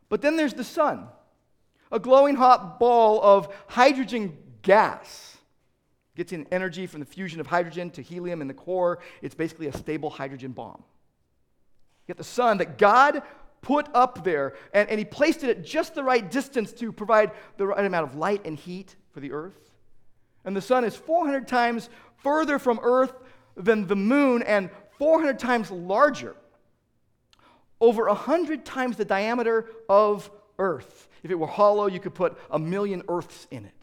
But 0.08 0.22
then 0.22 0.36
there's 0.36 0.54
the 0.54 0.64
sun, 0.64 1.06
a 1.92 1.98
glowing 1.98 2.34
hot 2.34 2.80
ball 2.80 3.22
of 3.22 3.54
hydrogen 3.68 4.36
gas. 4.62 5.38
Gets 6.16 6.32
in 6.32 6.46
energy 6.50 6.86
from 6.86 7.00
the 7.00 7.06
fusion 7.06 7.40
of 7.40 7.46
hydrogen 7.46 7.90
to 7.90 8.02
helium 8.02 8.42
in 8.42 8.48
the 8.48 8.54
core. 8.54 8.98
It's 9.22 9.34
basically 9.34 9.68
a 9.68 9.72
stable 9.72 10.10
hydrogen 10.10 10.50
bomb. 10.50 10.82
You 12.02 12.08
get 12.08 12.18
the 12.18 12.24
sun 12.24 12.58
that 12.58 12.76
God 12.78 13.22
put 13.62 13.86
up 13.94 14.24
there, 14.24 14.54
and, 14.74 14.88
and 14.88 14.98
He 14.98 15.04
placed 15.04 15.44
it 15.44 15.50
at 15.50 15.64
just 15.64 15.94
the 15.94 16.02
right 16.02 16.28
distance 16.28 16.72
to 16.72 16.90
provide 16.90 17.30
the 17.58 17.68
right 17.68 17.84
amount 17.84 18.08
of 18.08 18.16
light 18.16 18.44
and 18.44 18.58
heat 18.58 18.96
for 19.12 19.20
the 19.20 19.32
earth. 19.32 19.70
And 20.44 20.56
the 20.56 20.62
sun 20.62 20.84
is 20.84 20.96
400 20.96 21.46
times 21.46 21.88
further 22.18 22.58
from 22.58 22.80
Earth 22.82 23.12
than 23.56 23.86
the 23.86 23.96
moon 23.96 24.42
and 24.42 24.70
400 24.98 25.38
times 25.38 25.70
larger. 25.70 26.36
Over 27.80 28.06
100 28.06 28.64
times 28.64 28.96
the 28.96 29.04
diameter 29.04 29.66
of 29.88 30.30
Earth. 30.58 31.08
If 31.22 31.30
it 31.30 31.38
were 31.38 31.46
hollow, 31.46 31.86
you 31.86 32.00
could 32.00 32.14
put 32.14 32.38
a 32.50 32.58
million 32.58 33.02
Earths 33.08 33.46
in 33.50 33.64
it. 33.64 33.74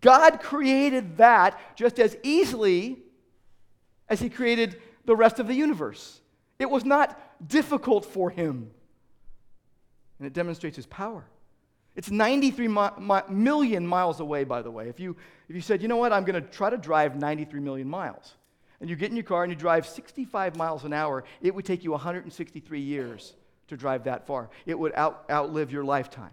God 0.00 0.40
created 0.40 1.16
that 1.16 1.58
just 1.76 1.98
as 1.98 2.16
easily 2.22 2.98
as 4.08 4.20
He 4.20 4.28
created 4.28 4.80
the 5.04 5.16
rest 5.16 5.38
of 5.38 5.46
the 5.46 5.54
universe. 5.54 6.20
It 6.58 6.68
was 6.68 6.84
not 6.84 7.18
difficult 7.48 8.04
for 8.04 8.30
Him. 8.30 8.70
And 10.18 10.26
it 10.26 10.32
demonstrates 10.32 10.76
His 10.76 10.86
power. 10.86 11.24
It's 12.00 12.10
93 12.10 12.66
mi- 12.66 12.88
mi- 12.98 13.20
million 13.28 13.86
miles 13.86 14.20
away, 14.20 14.44
by 14.44 14.62
the 14.62 14.70
way. 14.70 14.88
If 14.88 14.98
you, 14.98 15.14
if 15.50 15.54
you 15.54 15.60
said, 15.60 15.82
you 15.82 15.88
know 15.88 15.98
what, 15.98 16.14
I'm 16.14 16.24
going 16.24 16.42
to 16.42 16.48
try 16.48 16.70
to 16.70 16.78
drive 16.78 17.14
93 17.14 17.60
million 17.60 17.86
miles, 17.90 18.36
and 18.80 18.88
you 18.88 18.96
get 18.96 19.10
in 19.10 19.16
your 19.18 19.22
car 19.22 19.44
and 19.44 19.52
you 19.52 19.58
drive 19.58 19.86
65 19.86 20.56
miles 20.56 20.84
an 20.84 20.94
hour, 20.94 21.24
it 21.42 21.54
would 21.54 21.66
take 21.66 21.84
you 21.84 21.90
163 21.90 22.80
years 22.80 23.34
to 23.68 23.76
drive 23.76 24.04
that 24.04 24.26
far. 24.26 24.48
It 24.64 24.78
would 24.78 24.94
out, 24.94 25.26
outlive 25.30 25.70
your 25.70 25.84
lifetime. 25.84 26.30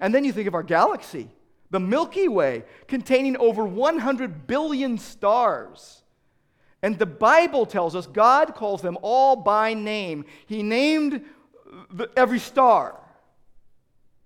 And 0.00 0.14
then 0.14 0.24
you 0.24 0.32
think 0.32 0.48
of 0.48 0.54
our 0.54 0.62
galaxy, 0.62 1.28
the 1.70 1.78
Milky 1.78 2.28
Way, 2.28 2.64
containing 2.88 3.36
over 3.36 3.66
100 3.66 4.46
billion 4.46 4.96
stars. 4.96 6.02
And 6.82 6.98
the 6.98 7.04
Bible 7.04 7.66
tells 7.66 7.94
us 7.94 8.06
God 8.06 8.54
calls 8.54 8.80
them 8.80 8.96
all 9.02 9.36
by 9.36 9.74
name. 9.74 10.24
He 10.46 10.62
named 10.62 11.22
the, 11.90 12.08
every 12.16 12.38
star. 12.38 12.98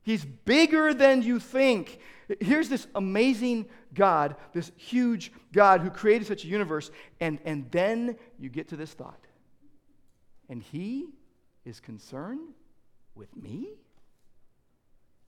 He's 0.03 0.25
bigger 0.25 0.95
than 0.95 1.23
you 1.23 1.39
think. 1.39 1.99
Here's 2.41 2.69
this 2.69 2.87
amazing 2.95 3.67
God, 3.95 4.37
this 4.53 4.71
huge 4.77 5.33
God 5.53 5.81
who 5.81 5.91
created 5.91 6.27
such 6.27 6.45
a 6.45 6.49
universe, 6.49 6.91
and, 7.21 7.39
and 7.45 7.71
then 7.71 8.17
you 8.39 8.49
get 8.49 8.69
to 8.69 8.77
this 8.77 8.93
thought. 8.93 9.21
And 10.49 10.63
he 10.63 11.09
is 11.65 11.81
concerned 11.81 12.55
with 13.15 13.35
me? 13.37 13.69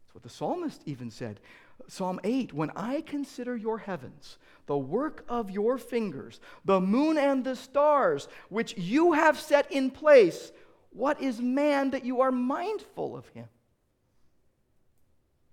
That's 0.02 0.14
what 0.14 0.22
the 0.22 0.30
psalmist 0.30 0.82
even 0.86 1.10
said. 1.10 1.40
Psalm 1.88 2.20
8 2.24 2.52
When 2.52 2.70
I 2.74 3.02
consider 3.02 3.56
your 3.56 3.78
heavens, 3.78 4.38
the 4.66 4.78
work 4.78 5.24
of 5.28 5.50
your 5.50 5.78
fingers, 5.78 6.40
the 6.64 6.80
moon 6.80 7.18
and 7.18 7.44
the 7.44 7.56
stars, 7.56 8.28
which 8.48 8.76
you 8.76 9.12
have 9.12 9.38
set 9.38 9.70
in 9.70 9.90
place, 9.90 10.52
what 10.90 11.20
is 11.20 11.40
man 11.40 11.90
that 11.90 12.04
you 12.04 12.20
are 12.20 12.32
mindful 12.32 13.16
of 13.16 13.28
him? 13.28 13.46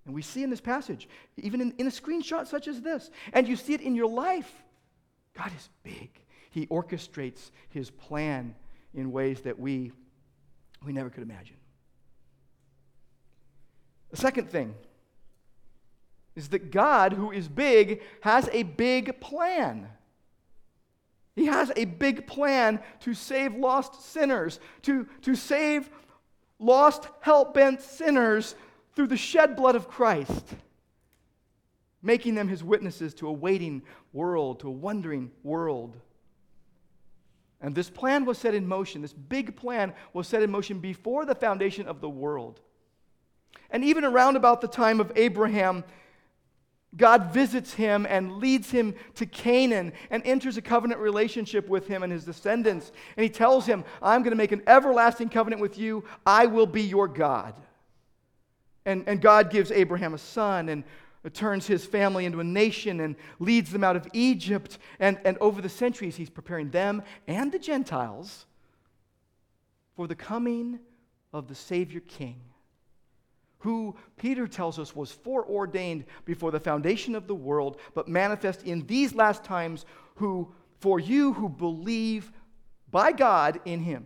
And 0.08 0.16
we 0.16 0.22
see 0.22 0.42
in 0.42 0.50
this 0.50 0.62
passage, 0.62 1.10
even 1.36 1.60
in, 1.60 1.74
in 1.78 1.86
a 1.86 1.92
screenshot 1.92 2.48
such 2.48 2.70
as 2.70 2.82
this, 2.82 3.12
and 3.34 3.46
you 3.46 3.58
see 3.58 3.74
it 3.74 3.82
in 3.82 3.94
your 3.94 4.10
life, 4.10 4.52
God 5.38 5.52
is 5.56 5.70
big. 5.84 6.10
He 6.50 6.66
orchestrates 6.68 7.52
his 7.70 7.92
plan 7.92 8.56
in 8.94 9.12
ways 9.12 9.42
that 9.42 9.60
we, 9.60 9.92
we 10.86 10.94
never 10.94 11.10
could 11.10 11.24
imagine. 11.24 11.58
The 14.10 14.18
second 14.18 14.50
thing 14.50 14.74
is 16.38 16.48
that 16.50 16.72
God, 16.72 17.12
who 17.12 17.32
is 17.32 17.50
big, 17.50 18.02
has 18.22 18.48
a 18.54 18.64
big 18.64 19.20
plan. 19.20 19.90
He 21.36 21.48
has 21.48 21.70
a 21.76 21.84
big 21.84 22.28
plan 22.28 22.80
to 23.02 23.14
save 23.14 23.56
lost 23.56 24.10
sinners, 24.10 24.62
to, 24.84 25.06
to 25.24 25.36
save 25.36 25.90
lost, 26.60 27.10
hell 27.20 27.44
bent 27.44 27.82
sinners 27.82 28.56
through 28.98 29.06
the 29.06 29.16
shed 29.16 29.56
blood 29.56 29.76
of 29.76 29.88
Christ, 29.88 30.56
making 32.02 32.34
them 32.34 32.48
his 32.48 32.64
witnesses 32.64 33.14
to 33.14 33.28
a 33.28 33.32
waiting 33.32 33.84
world, 34.12 34.62
to 34.62 34.70
a 34.70 34.72
wondering 34.72 35.30
world. 35.44 35.96
And 37.62 37.76
this 37.76 37.92
plan 37.92 38.26
was 38.26 38.40
set 38.40 38.56
in 38.56 38.68
motion. 38.68 39.04
This 39.04 39.14
big 39.14 39.56
plan 39.56 39.94
was 40.14 40.28
set 40.28 40.42
in 40.42 40.50
motion 40.50 40.80
before 40.80 41.26
the 41.26 41.36
foundation 41.36 41.88
of 41.88 42.02
the 42.02 42.10
world. 42.10 42.60
And 43.70 43.84
even 43.84 44.04
around 44.04 44.36
about 44.36 44.62
the 44.62 44.68
time 44.68 45.00
of 45.00 45.12
Abraham, 45.16 45.84
God 46.96 47.32
visits 47.32 47.76
him 47.76 48.08
and 48.10 48.38
leads 48.38 48.72
him 48.72 48.96
to 49.14 49.28
Canaan 49.28 49.94
and 50.10 50.24
enters 50.26 50.58
a 50.58 50.62
covenant 50.62 51.02
relationship 51.02 51.70
with 51.70 51.88
him 51.88 52.02
and 52.02 52.12
his 52.12 52.26
descendants. 52.26 52.92
And 53.16 53.24
he 53.24 53.30
tells 53.30 53.68
him, 53.68 53.84
I'm 54.02 54.24
going 54.24 54.32
to 54.32 54.38
make 54.38 54.54
an 54.54 54.64
everlasting 54.66 55.30
covenant 55.30 55.62
with 55.62 55.78
you. 55.78 56.04
I 56.26 56.48
will 56.48 56.66
be 56.66 56.82
your 56.82 57.08
God. 57.08 57.54
And, 58.88 59.04
and 59.06 59.22
God 59.22 59.52
gives 59.52 59.70
Abraham 59.70 60.14
a 60.14 60.18
son 60.18 60.70
and 60.70 60.86
turns 61.34 61.68
his 61.68 61.86
family 61.86 62.24
into 62.24 62.40
a 62.40 62.44
nation 62.44 63.02
and 63.02 63.18
leads 63.38 63.70
them 63.70 63.84
out 63.84 63.98
of 63.98 64.08
Egypt. 64.14 64.78
And, 65.00 65.20
and 65.26 65.38
over 65.40 65.62
the 65.62 65.68
centuries, 65.68 66.16
he's 66.16 66.30
preparing 66.30 66.70
them 66.70 67.04
and 67.28 67.52
the 67.52 67.60
Gentiles 67.60 68.46
for 69.98 70.08
the 70.08 70.16
coming 70.16 70.80
of 71.34 71.50
the 71.50 71.56
Savior 71.56 72.00
King, 72.00 72.40
who 73.60 73.94
Peter 74.16 74.48
tells 74.48 74.80
us 74.80 74.96
was 74.96 75.12
foreordained 75.12 76.06
before 76.24 76.52
the 76.52 76.60
foundation 76.60 77.14
of 77.14 77.28
the 77.28 77.36
world, 77.36 77.82
but 77.94 78.08
manifest 78.08 78.64
in 78.64 78.86
these 78.88 79.14
last 79.14 79.44
times, 79.44 79.86
who 80.16 80.54
for 80.80 80.98
you 80.98 81.34
who 81.34 81.50
believe 81.50 82.32
by 82.90 83.12
God 83.12 83.60
in 83.66 83.82
him. 83.82 84.06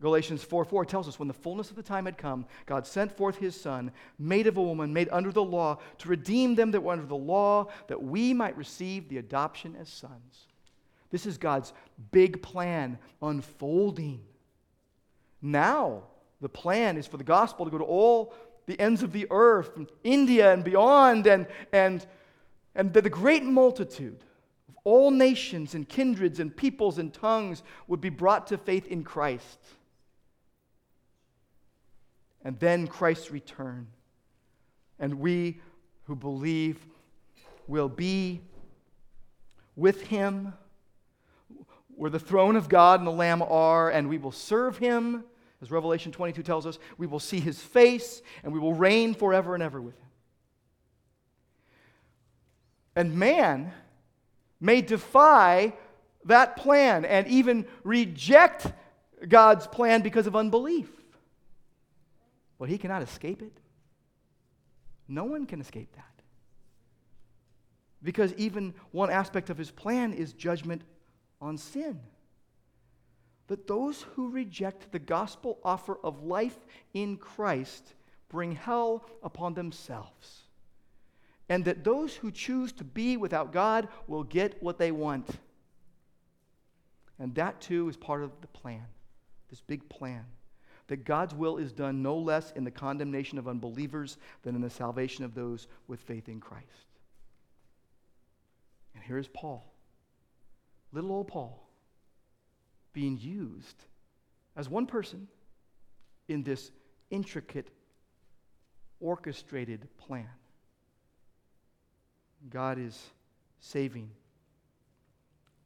Galatians 0.00 0.44
4 0.44 0.64
4 0.64 0.84
tells 0.84 1.08
us 1.08 1.18
when 1.18 1.26
the 1.26 1.34
fullness 1.34 1.70
of 1.70 1.76
the 1.76 1.82
time 1.82 2.04
had 2.04 2.16
come, 2.16 2.46
God 2.66 2.86
sent 2.86 3.16
forth 3.16 3.36
his 3.36 3.60
Son, 3.60 3.90
made 4.18 4.46
of 4.46 4.56
a 4.56 4.62
woman, 4.62 4.92
made 4.92 5.08
under 5.10 5.32
the 5.32 5.42
law, 5.42 5.78
to 5.98 6.08
redeem 6.08 6.54
them 6.54 6.70
that 6.70 6.82
were 6.82 6.92
under 6.92 7.06
the 7.06 7.16
law, 7.16 7.66
that 7.88 8.02
we 8.02 8.32
might 8.32 8.56
receive 8.56 9.08
the 9.08 9.18
adoption 9.18 9.76
as 9.80 9.88
sons. 9.88 10.46
This 11.10 11.26
is 11.26 11.36
God's 11.36 11.72
big 12.12 12.42
plan 12.42 12.98
unfolding. 13.20 14.20
Now, 15.42 16.04
the 16.40 16.48
plan 16.48 16.96
is 16.96 17.08
for 17.08 17.16
the 17.16 17.24
gospel 17.24 17.64
to 17.64 17.70
go 17.70 17.78
to 17.78 17.84
all 17.84 18.34
the 18.66 18.78
ends 18.80 19.02
of 19.02 19.12
the 19.12 19.26
earth, 19.30 19.74
from 19.74 19.88
India 20.04 20.52
and 20.52 20.62
beyond, 20.62 21.26
and, 21.26 21.46
and, 21.72 22.06
and 22.74 22.92
that 22.92 23.02
the 23.02 23.10
great 23.10 23.42
multitude 23.42 24.22
of 24.68 24.76
all 24.84 25.10
nations 25.10 25.74
and 25.74 25.88
kindreds 25.88 26.38
and 26.38 26.54
peoples 26.56 26.98
and 26.98 27.12
tongues 27.12 27.64
would 27.88 28.00
be 28.00 28.10
brought 28.10 28.46
to 28.48 28.58
faith 28.58 28.86
in 28.86 29.02
Christ 29.02 29.58
and 32.44 32.58
then 32.58 32.86
Christ's 32.86 33.30
return. 33.30 33.88
And 34.98 35.20
we 35.20 35.60
who 36.04 36.16
believe 36.16 36.78
will 37.66 37.88
be 37.88 38.40
with 39.76 40.02
him 40.02 40.52
where 41.98 42.10
the 42.10 42.18
throne 42.18 42.56
of 42.56 42.68
God 42.68 43.00
and 43.00 43.06
the 43.06 43.12
Lamb 43.12 43.42
are, 43.42 43.90
and 43.90 44.08
we 44.08 44.18
will 44.18 44.32
serve 44.32 44.78
him. 44.78 45.24
As 45.60 45.70
Revelation 45.70 46.12
22 46.12 46.44
tells 46.44 46.64
us, 46.64 46.78
we 46.96 47.08
will 47.08 47.18
see 47.18 47.40
his 47.40 47.60
face 47.60 48.22
and 48.44 48.52
we 48.52 48.60
will 48.60 48.74
reign 48.74 49.14
forever 49.14 49.54
and 49.54 49.62
ever 49.62 49.80
with 49.80 49.96
him. 49.98 50.06
And 52.94 53.14
man 53.14 53.72
may 54.60 54.80
defy 54.80 55.72
that 56.24 56.56
plan 56.56 57.04
and 57.04 57.26
even 57.26 57.66
reject 57.82 58.66
God's 59.28 59.66
plan 59.66 60.02
because 60.02 60.28
of 60.28 60.36
unbelief. 60.36 60.88
But 62.58 62.68
he 62.68 62.78
cannot 62.78 63.02
escape 63.02 63.40
it. 63.42 63.60
No 65.06 65.24
one 65.24 65.46
can 65.46 65.60
escape 65.60 65.94
that. 65.94 66.04
Because 68.02 68.34
even 68.34 68.74
one 68.90 69.10
aspect 69.10 69.48
of 69.50 69.56
his 69.56 69.70
plan 69.70 70.12
is 70.12 70.32
judgment 70.32 70.82
on 71.40 71.56
sin. 71.56 72.00
that 73.48 73.66
those 73.66 74.02
who 74.14 74.28
reject 74.28 74.92
the 74.92 74.98
gospel 74.98 75.58
offer 75.64 75.98
of 76.04 76.22
life 76.22 76.58
in 76.94 77.16
Christ 77.16 77.94
bring 78.28 78.52
hell 78.52 79.04
upon 79.22 79.54
themselves, 79.54 80.42
and 81.48 81.64
that 81.64 81.82
those 81.82 82.14
who 82.14 82.30
choose 82.30 82.72
to 82.72 82.84
be 82.84 83.16
without 83.16 83.52
God 83.52 83.88
will 84.06 84.22
get 84.22 84.62
what 84.62 84.78
they 84.78 84.92
want. 84.92 85.28
And 87.18 87.34
that 87.34 87.60
too 87.60 87.88
is 87.88 87.96
part 87.96 88.22
of 88.22 88.30
the 88.42 88.46
plan, 88.48 88.84
this 89.48 89.62
big 89.62 89.88
plan. 89.88 90.24
That 90.88 91.04
God's 91.04 91.34
will 91.34 91.58
is 91.58 91.72
done 91.72 92.02
no 92.02 92.16
less 92.16 92.50
in 92.56 92.64
the 92.64 92.70
condemnation 92.70 93.38
of 93.38 93.46
unbelievers 93.46 94.16
than 94.42 94.54
in 94.54 94.60
the 94.60 94.70
salvation 94.70 95.24
of 95.24 95.34
those 95.34 95.68
with 95.86 96.00
faith 96.00 96.28
in 96.28 96.40
Christ. 96.40 96.66
And 98.94 99.04
here's 99.04 99.28
Paul, 99.28 99.72
little 100.92 101.12
old 101.12 101.28
Paul, 101.28 101.68
being 102.92 103.18
used 103.18 103.84
as 104.56 104.68
one 104.68 104.86
person 104.86 105.28
in 106.26 106.42
this 106.42 106.72
intricate, 107.10 107.68
orchestrated 108.98 109.86
plan. 109.98 110.28
God 112.50 112.78
is 112.78 112.98
saving. 113.60 114.10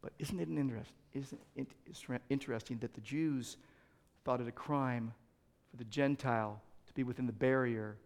But 0.03 0.13
isn't 0.19 0.39
it 0.39 0.49
an 0.49 0.59
interest, 0.59 0.91
isn't 1.15 1.41
it 1.57 2.23
interesting 2.29 2.79
that 2.79 2.93
the 2.93 3.01
Jews 3.01 3.57
thought 4.25 4.41
it 4.41 4.49
a 4.49 4.53
crime 4.53 5.13
for 5.71 5.77
the 5.77 5.85
Gentile 5.85 6.61
to 6.87 6.93
be 6.93 7.03
within 7.03 7.27
the 7.27 7.33
barrier 7.33 7.97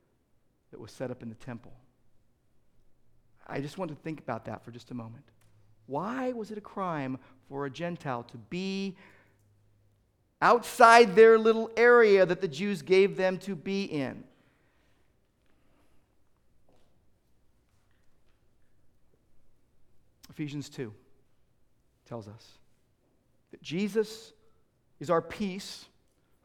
that 0.71 0.81
was 0.81 0.91
set 0.93 1.11
up 1.11 1.23
in 1.23 1.29
the 1.29 1.35
temple? 1.37 1.73
I 3.47 3.61
just 3.61 3.79
want 3.79 3.91
to 3.91 3.97
think 3.97 4.21
about 4.21 4.45
that 4.47 4.65
for 4.65 4.71
just 4.71 4.91
a 4.91 4.95
moment. 4.95 5.25
Why 5.87 6.33
was 6.33 6.51
it 6.51 6.59
a 6.59 6.63
crime 6.63 7.19
for 7.49 7.67
a 7.67 7.71
Gentile 7.71 8.25
to 8.25 8.37
be 8.37 8.97
outside 10.43 11.15
their 11.15 11.39
little 11.39 11.71
area 11.77 12.27
that 12.27 12.41
the 12.41 12.49
Jews 12.49 12.83
gave 12.83 13.17
them 13.17 13.39
to 13.39 13.55
be 13.55 13.85
in? 13.85 14.25
Ephesians 20.29 20.69
2 20.69 20.93
tells 22.07 22.29
us 22.29 22.59
that 23.53 23.63
Jesus 23.63 24.35
is 25.01 25.09
our 25.09 25.23
peace, 25.23 25.87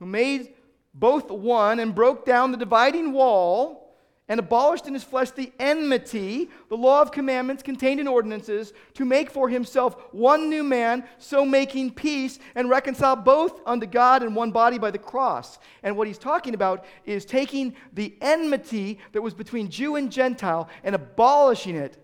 who 0.01 0.07
made 0.07 0.55
both 0.95 1.29
one 1.29 1.79
and 1.79 1.93
broke 1.93 2.25
down 2.25 2.51
the 2.51 2.57
dividing 2.57 3.13
wall 3.13 3.95
and 4.27 4.39
abolished 4.39 4.87
in 4.87 4.95
his 4.95 5.03
flesh 5.03 5.29
the 5.29 5.51
enmity, 5.59 6.49
the 6.69 6.75
law 6.75 7.03
of 7.03 7.11
commandments 7.11 7.61
contained 7.61 7.99
in 7.99 8.07
ordinances, 8.07 8.73
to 8.95 9.05
make 9.05 9.29
for 9.29 9.47
himself 9.47 9.95
one 10.11 10.49
new 10.49 10.63
man, 10.63 11.03
so 11.19 11.45
making 11.45 11.91
peace 11.91 12.39
and 12.55 12.67
reconcile 12.67 13.15
both 13.15 13.61
unto 13.67 13.85
God 13.85 14.23
in 14.23 14.33
one 14.33 14.49
body 14.49 14.79
by 14.79 14.89
the 14.89 14.97
cross. 14.97 15.59
And 15.83 15.95
what 15.95 16.07
he's 16.07 16.17
talking 16.17 16.55
about 16.55 16.83
is 17.05 17.23
taking 17.23 17.75
the 17.93 18.17
enmity 18.21 18.97
that 19.11 19.21
was 19.21 19.35
between 19.35 19.69
Jew 19.69 19.97
and 19.97 20.11
Gentile 20.11 20.67
and 20.83 20.95
abolishing 20.95 21.75
it 21.75 22.03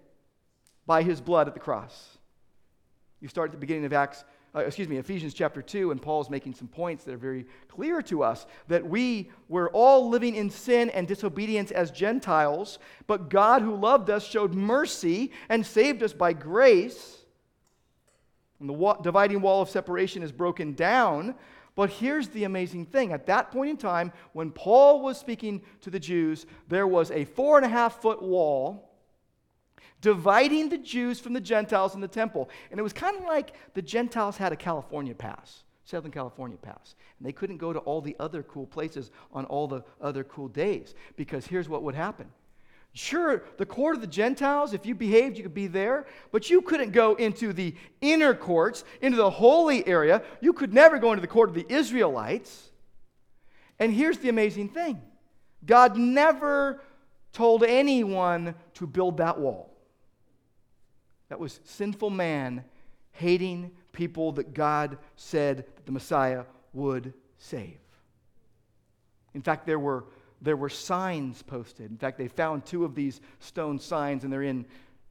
by 0.85 1.01
his 1.01 1.19
blood 1.19 1.47
at 1.47 1.55
the 1.55 1.59
cross. 1.59 2.19
You 3.21 3.27
start 3.27 3.47
at 3.47 3.53
the 3.53 3.57
beginning 3.57 3.85
of 3.85 3.93
Acts 3.93 4.23
uh, 4.57 4.61
excuse 4.61 4.87
me, 4.87 4.97
Ephesians 4.97 5.33
chapter 5.33 5.61
2, 5.61 5.91
and 5.91 6.01
Paul's 6.01 6.29
making 6.29 6.55
some 6.55 6.67
points 6.67 7.03
that 7.03 7.13
are 7.13 7.17
very 7.17 7.45
clear 7.67 8.01
to 8.03 8.23
us 8.23 8.47
that 8.67 8.87
we 8.87 9.29
were 9.49 9.69
all 9.69 10.09
living 10.09 10.35
in 10.35 10.49
sin 10.49 10.89
and 10.89 11.07
disobedience 11.07 11.69
as 11.69 11.91
Gentiles, 11.91 12.79
but 13.05 13.29
God, 13.29 13.61
who 13.61 13.75
loved 13.75 14.09
us, 14.09 14.25
showed 14.25 14.53
mercy 14.53 15.31
and 15.49 15.65
saved 15.65 16.01
us 16.01 16.13
by 16.13 16.33
grace. 16.33 17.17
And 18.59 18.67
the 18.67 18.73
wa- 18.73 18.99
dividing 18.99 19.41
wall 19.41 19.61
of 19.61 19.69
separation 19.69 20.23
is 20.23 20.31
broken 20.31 20.73
down. 20.73 21.35
But 21.75 21.91
here's 21.91 22.29
the 22.29 22.45
amazing 22.45 22.87
thing. 22.87 23.13
At 23.13 23.27
that 23.27 23.51
point 23.51 23.69
in 23.69 23.77
time, 23.77 24.11
when 24.33 24.49
Paul 24.49 25.03
was 25.03 25.19
speaking 25.19 25.61
to 25.81 25.91
the 25.91 25.99
Jews, 25.99 26.47
there 26.67 26.87
was 26.87 27.11
a 27.11 27.25
four 27.25 27.57
and 27.57 27.65
a 27.65 27.69
half 27.69 28.01
foot 28.01 28.23
wall 28.23 28.86
dividing 30.01 30.69
the 30.69 30.77
Jews 30.77 31.19
from 31.19 31.33
the 31.33 31.41
Gentiles 31.41 31.95
in 31.95 32.01
the 32.01 32.07
temple. 32.07 32.49
And 32.71 32.79
it 32.79 32.83
was 32.83 32.93
kind 32.93 33.17
of 33.17 33.23
like 33.23 33.53
the 33.73 33.81
Gentiles 33.81 34.37
had 34.37 34.51
a 34.51 34.55
California 34.55 35.15
pass, 35.15 35.63
Southern 35.85 36.11
California 36.11 36.57
pass. 36.57 36.95
And 37.19 37.27
they 37.27 37.31
couldn't 37.31 37.57
go 37.57 37.73
to 37.73 37.79
all 37.79 38.01
the 38.01 38.15
other 38.19 38.43
cool 38.43 38.67
places 38.67 39.11
on 39.33 39.45
all 39.45 39.67
the 39.67 39.83
other 40.01 40.23
cool 40.23 40.47
days 40.47 40.93
because 41.15 41.45
here's 41.45 41.67
what 41.67 41.83
would 41.83 41.95
happen. 41.95 42.27
Sure, 42.93 43.43
the 43.57 43.65
court 43.65 43.95
of 43.95 44.01
the 44.01 44.07
Gentiles, 44.07 44.73
if 44.73 44.85
you 44.85 44.95
behaved, 44.95 45.37
you 45.37 45.43
could 45.43 45.53
be 45.53 45.67
there, 45.67 46.07
but 46.31 46.49
you 46.49 46.61
couldn't 46.61 46.91
go 46.91 47.13
into 47.13 47.53
the 47.53 47.75
inner 48.01 48.33
courts, 48.33 48.83
into 49.01 49.17
the 49.17 49.29
holy 49.29 49.87
area. 49.87 50.23
You 50.41 50.51
could 50.51 50.73
never 50.73 50.97
go 50.97 51.11
into 51.11 51.21
the 51.21 51.27
court 51.27 51.49
of 51.49 51.55
the 51.55 51.65
Israelites. 51.69 52.71
And 53.77 53.93
here's 53.93 54.17
the 54.17 54.29
amazing 54.29 54.69
thing 54.69 55.01
God 55.63 55.95
never 55.95 56.81
told 57.33 57.63
anyone 57.63 58.55
to 58.75 58.87
build 58.87 59.17
that 59.17 59.39
wall. 59.39 59.76
That 61.29 61.39
was 61.39 61.59
sinful 61.63 62.09
man 62.09 62.63
hating 63.11 63.71
people 63.91 64.31
that 64.33 64.53
God 64.53 64.97
said 65.15 65.57
that 65.75 65.85
the 65.85 65.91
Messiah 65.91 66.43
would 66.73 67.13
save. 67.37 67.77
In 69.33 69.41
fact, 69.41 69.65
there 69.65 69.79
were, 69.79 70.05
there 70.41 70.55
were 70.55 70.69
signs 70.69 71.41
posted. 71.41 71.91
In 71.91 71.97
fact, 71.97 72.17
they 72.17 72.27
found 72.27 72.65
two 72.65 72.85
of 72.85 72.95
these 72.95 73.21
stone 73.39 73.79
signs, 73.79 74.23
and 74.23 74.31
they're 74.31 74.43
in 74.43 74.65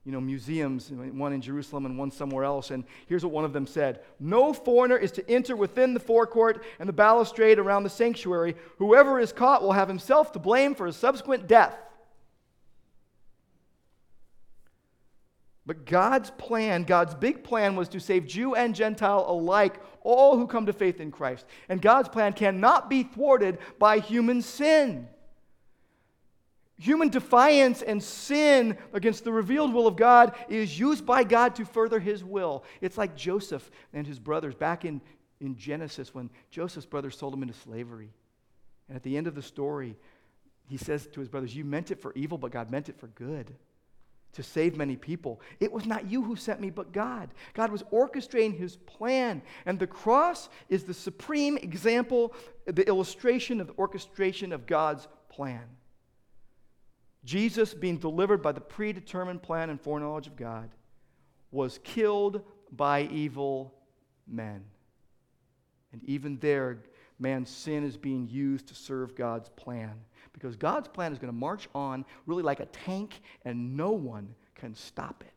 you 0.07 0.13
know, 0.13 0.21
museums, 0.21 0.89
one 0.93 1.33
in 1.33 1.41
Jerusalem 1.41 1.85
and 1.85 1.99
one 1.99 2.13
somewhere 2.13 2.45
else. 2.45 2.71
And 2.71 2.85
here's 3.09 3.25
what 3.25 3.33
one 3.33 3.45
of 3.45 3.53
them 3.53 3.67
said 3.67 4.03
No 4.21 4.53
foreigner 4.53 4.97
is 4.97 5.11
to 5.13 5.29
enter 5.29 5.57
within 5.57 5.95
the 5.95 6.01
forecourt 6.01 6.63
and 6.79 6.89
the 6.89 6.93
balustrade 6.93 7.59
around 7.59 7.83
the 7.83 7.91
sanctuary. 7.91 8.55
Whoever 8.79 9.19
is 9.19 9.33
caught 9.33 9.63
will 9.63 9.73
have 9.73 9.89
himself 9.89 10.31
to 10.33 10.39
blame 10.39 10.77
for 10.77 10.87
his 10.87 10.95
subsequent 10.95 11.49
death. 11.49 11.77
But 15.67 15.85
God's 15.85 16.31
plan, 16.31 16.85
God's 16.85 17.15
big 17.15 17.43
plan 17.43 17.75
was 17.75 17.89
to 17.89 18.01
save 18.01 18.27
Jew 18.27 18.55
and 18.55 18.75
Gentile 18.75 19.27
alike, 19.27 19.83
all 20.03 20.39
who 20.39 20.47
come 20.47 20.67
to 20.67 20.73
faith 20.73 21.01
in 21.01 21.11
Christ. 21.11 21.45
And 21.69 21.83
God's 21.83 22.09
plan 22.09 22.35
cannot 22.35 22.89
be 22.89 23.03
thwarted 23.03 23.59
by 23.81 23.99
human 23.99 24.43
sin. 24.43 25.09
Human 26.79 27.09
defiance 27.09 27.83
and 27.83 28.01
sin 28.01 28.79
against 28.93 29.25
the 29.25 29.33
revealed 29.33 29.75
will 29.75 29.89
of 29.89 29.97
God 29.97 30.37
is 30.49 30.79
used 30.79 31.05
by 31.05 31.25
God 31.25 31.57
to 31.57 31.65
further 31.65 31.99
his 31.99 32.23
will. 32.23 32.63
It's 32.81 32.99
like 32.99 33.17
Joseph 33.17 33.69
and 33.93 34.07
his 34.07 34.21
brothers 34.21 34.55
back 34.55 34.85
in, 34.85 35.01
in 35.41 35.57
Genesis 35.57 36.15
when 36.15 36.31
Joseph's 36.51 36.87
brothers 36.87 37.19
sold 37.19 37.35
him 37.35 37.43
into 37.43 37.55
slavery. 37.55 38.11
And 38.89 38.95
at 38.95 39.03
the 39.03 39.17
end 39.17 39.27
of 39.27 39.35
the 39.35 39.43
story, 39.43 39.97
he 40.69 40.77
says 40.77 41.09
to 41.09 41.21
his 41.21 41.29
brothers, 41.29 41.57
You 41.57 41.65
meant 41.65 41.91
it 41.91 42.01
for 42.01 42.13
evil, 42.15 42.39
but 42.39 42.53
God 42.53 42.71
meant 42.71 42.89
it 42.89 43.01
for 43.01 43.09
good 43.09 43.53
to 44.37 44.43
save 44.43 44.77
many 44.77 44.97
people. 44.97 45.41
It 45.61 45.73
was 45.73 45.87
not 45.87 46.11
you 46.11 46.23
who 46.23 46.37
sent 46.37 46.61
me, 46.61 46.69
but 46.69 46.93
God. 46.93 47.31
God 47.55 47.73
was 47.73 47.83
orchestrating 47.85 48.57
his 48.57 48.77
plan. 48.77 49.41
And 49.65 49.79
the 49.79 49.87
cross 49.87 50.51
is 50.69 50.85
the 50.85 50.93
supreme 50.93 51.57
example, 51.57 52.35
the 52.67 52.87
illustration 52.87 53.63
of 53.63 53.69
the 53.69 53.73
orchestration 53.79 54.53
of 54.53 54.67
God's 54.67 55.09
plan. 55.31 55.65
Jesus, 57.25 57.73
being 57.73 57.97
delivered 57.97 58.43
by 58.43 58.53
the 58.53 58.61
predetermined 58.61 59.43
plan 59.43 59.71
and 59.71 59.81
foreknowledge 59.81 60.27
of 60.27 60.37
God, 60.37 60.71
was 61.51 61.81
killed 61.83 62.43
by 62.71 63.05
evil 63.05 63.75
men. 64.27 64.65
And 65.93 66.05
even 66.05 66.39
there, 66.41 66.83
man's 67.19 67.49
sin 67.49 67.85
is 67.85 67.97
being 67.97 68.29
used 68.29 68.69
to 68.69 68.75
serve 68.75 69.17
God's 69.17 69.49
plan 69.49 69.95
because 70.39 70.55
God's 70.55 70.89
plan 70.89 71.13
is 71.13 71.19
going 71.19 71.33
to 71.33 71.39
march 71.39 71.69
on 71.75 72.05
really 72.27 72.43
like 72.43 72.61
a 72.61 72.67
tank 72.67 73.21
and 73.45 73.77
no 73.77 73.91
one 73.93 74.35
can 74.55 74.75
stop 74.75 75.25
it. 75.27 75.33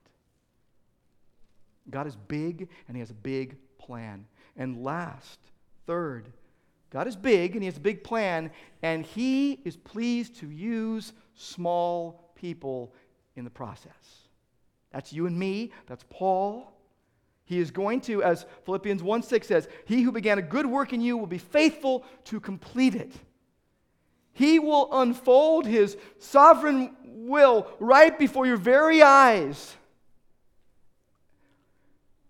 God 1.90 2.06
is 2.06 2.16
big 2.16 2.68
and 2.88 2.96
He 2.96 3.00
has 3.00 3.10
a 3.10 3.16
big 3.16 3.58
plan. 3.78 4.26
And 4.58 4.84
last, 4.84 5.40
third, 5.88 6.32
God 6.90 7.08
is 7.08 7.16
big 7.16 7.54
and 7.54 7.64
He 7.64 7.68
has 7.68 7.78
a 7.78 7.82
big 7.82 8.04
plan, 8.04 8.52
and 8.82 9.06
He 9.06 9.54
is 9.64 9.78
pleased 9.78 10.36
to 10.38 10.50
use 10.50 11.14
small 11.36 12.32
people 12.36 12.94
in 13.36 13.44
the 13.44 13.50
process. 13.50 14.26
That's 14.92 15.14
you 15.14 15.28
and 15.28 15.38
me, 15.38 15.72
that's 15.88 16.04
Paul. 16.10 16.74
He 17.46 17.60
is 17.60 17.72
going 17.72 18.02
to, 18.02 18.22
as 18.22 18.46
Philippians 18.66 19.02
1 19.02 19.24
6 19.24 19.48
says, 19.48 19.68
He 19.86 20.02
who 20.02 20.12
began 20.12 20.38
a 20.38 20.42
good 20.42 20.66
work 20.66 20.94
in 20.94 21.02
you 21.02 21.18
will 21.18 21.28
be 21.28 21.38
faithful 21.38 22.06
to 22.26 22.40
complete 22.40 22.96
it. 22.96 23.14
He 24.40 24.58
will 24.58 24.88
unfold 24.94 25.66
His 25.66 25.98
sovereign 26.18 26.96
will 27.04 27.68
right 27.78 28.18
before 28.18 28.46
your 28.46 28.56
very 28.56 29.04
eyes. 29.04 29.76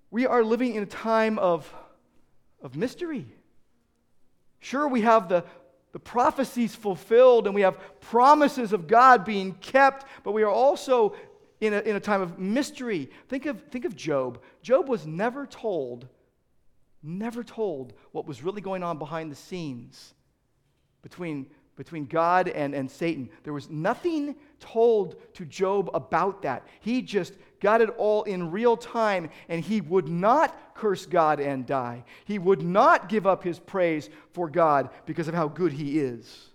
We 0.10 0.26
are 0.26 0.44
living 0.44 0.74
in 0.74 0.82
a 0.82 0.88
time 0.88 1.38
of, 1.38 1.72
of 2.64 2.76
mystery. 2.76 3.28
Sure, 4.60 4.88
we 4.88 5.02
have 5.02 5.30
the, 5.30 5.44
the 5.92 6.00
prophecies 6.00 6.76
fulfilled 6.76 7.46
and 7.46 7.54
we 7.54 7.62
have 7.62 7.78
promises 8.02 8.74
of 8.74 8.88
God 8.88 9.24
being 9.24 9.54
kept, 9.54 10.08
but 10.24 10.32
we 10.32 10.42
are 10.42 10.50
also 10.50 11.16
in 11.62 11.76
a, 11.76 11.80
in 11.82 11.96
a 11.96 12.00
time 12.00 12.22
of 12.22 12.40
mystery. 12.40 13.12
Think 13.28 13.46
of, 13.46 13.62
think 13.70 13.86
of 13.86 13.96
Job. 13.96 14.42
Job 14.64 14.90
was 14.90 15.06
never 15.06 15.46
told 15.46 16.08
never 17.02 17.44
told 17.44 17.94
what 18.12 18.26
was 18.26 18.44
really 18.44 18.62
going 18.62 18.84
on 18.84 18.98
behind 18.98 19.32
the 19.32 19.36
scenes 19.36 20.14
between, 21.02 21.48
between 21.80 22.06
God 22.06 22.50
and, 22.50 22.76
and 22.76 22.92
Satan. 22.92 23.30
There 23.46 23.54
was 23.54 23.70
nothing 23.70 24.36
told 24.60 25.16
to 25.36 25.46
Job 25.46 25.90
about 25.94 26.42
that. 26.42 26.68
He 26.82 27.02
just 27.02 27.32
got 27.62 27.80
it 27.80 27.90
all 27.92 28.24
in 28.24 28.52
real 28.52 28.76
time, 28.76 29.30
and 29.48 29.64
he 29.64 29.80
would 29.80 30.10
not 30.10 30.76
curse 30.76 31.06
God 31.06 31.40
and 31.40 31.66
die. 31.66 32.04
He 32.26 32.38
would 32.38 32.62
not 32.62 33.08
give 33.08 33.26
up 33.26 33.46
his 33.46 33.60
praise 33.60 34.10
for 34.34 34.50
God 34.50 34.90
because 35.06 35.30
of 35.30 35.34
how 35.34 35.48
good 35.48 35.72
he 35.72 36.00
is. 36.00 36.50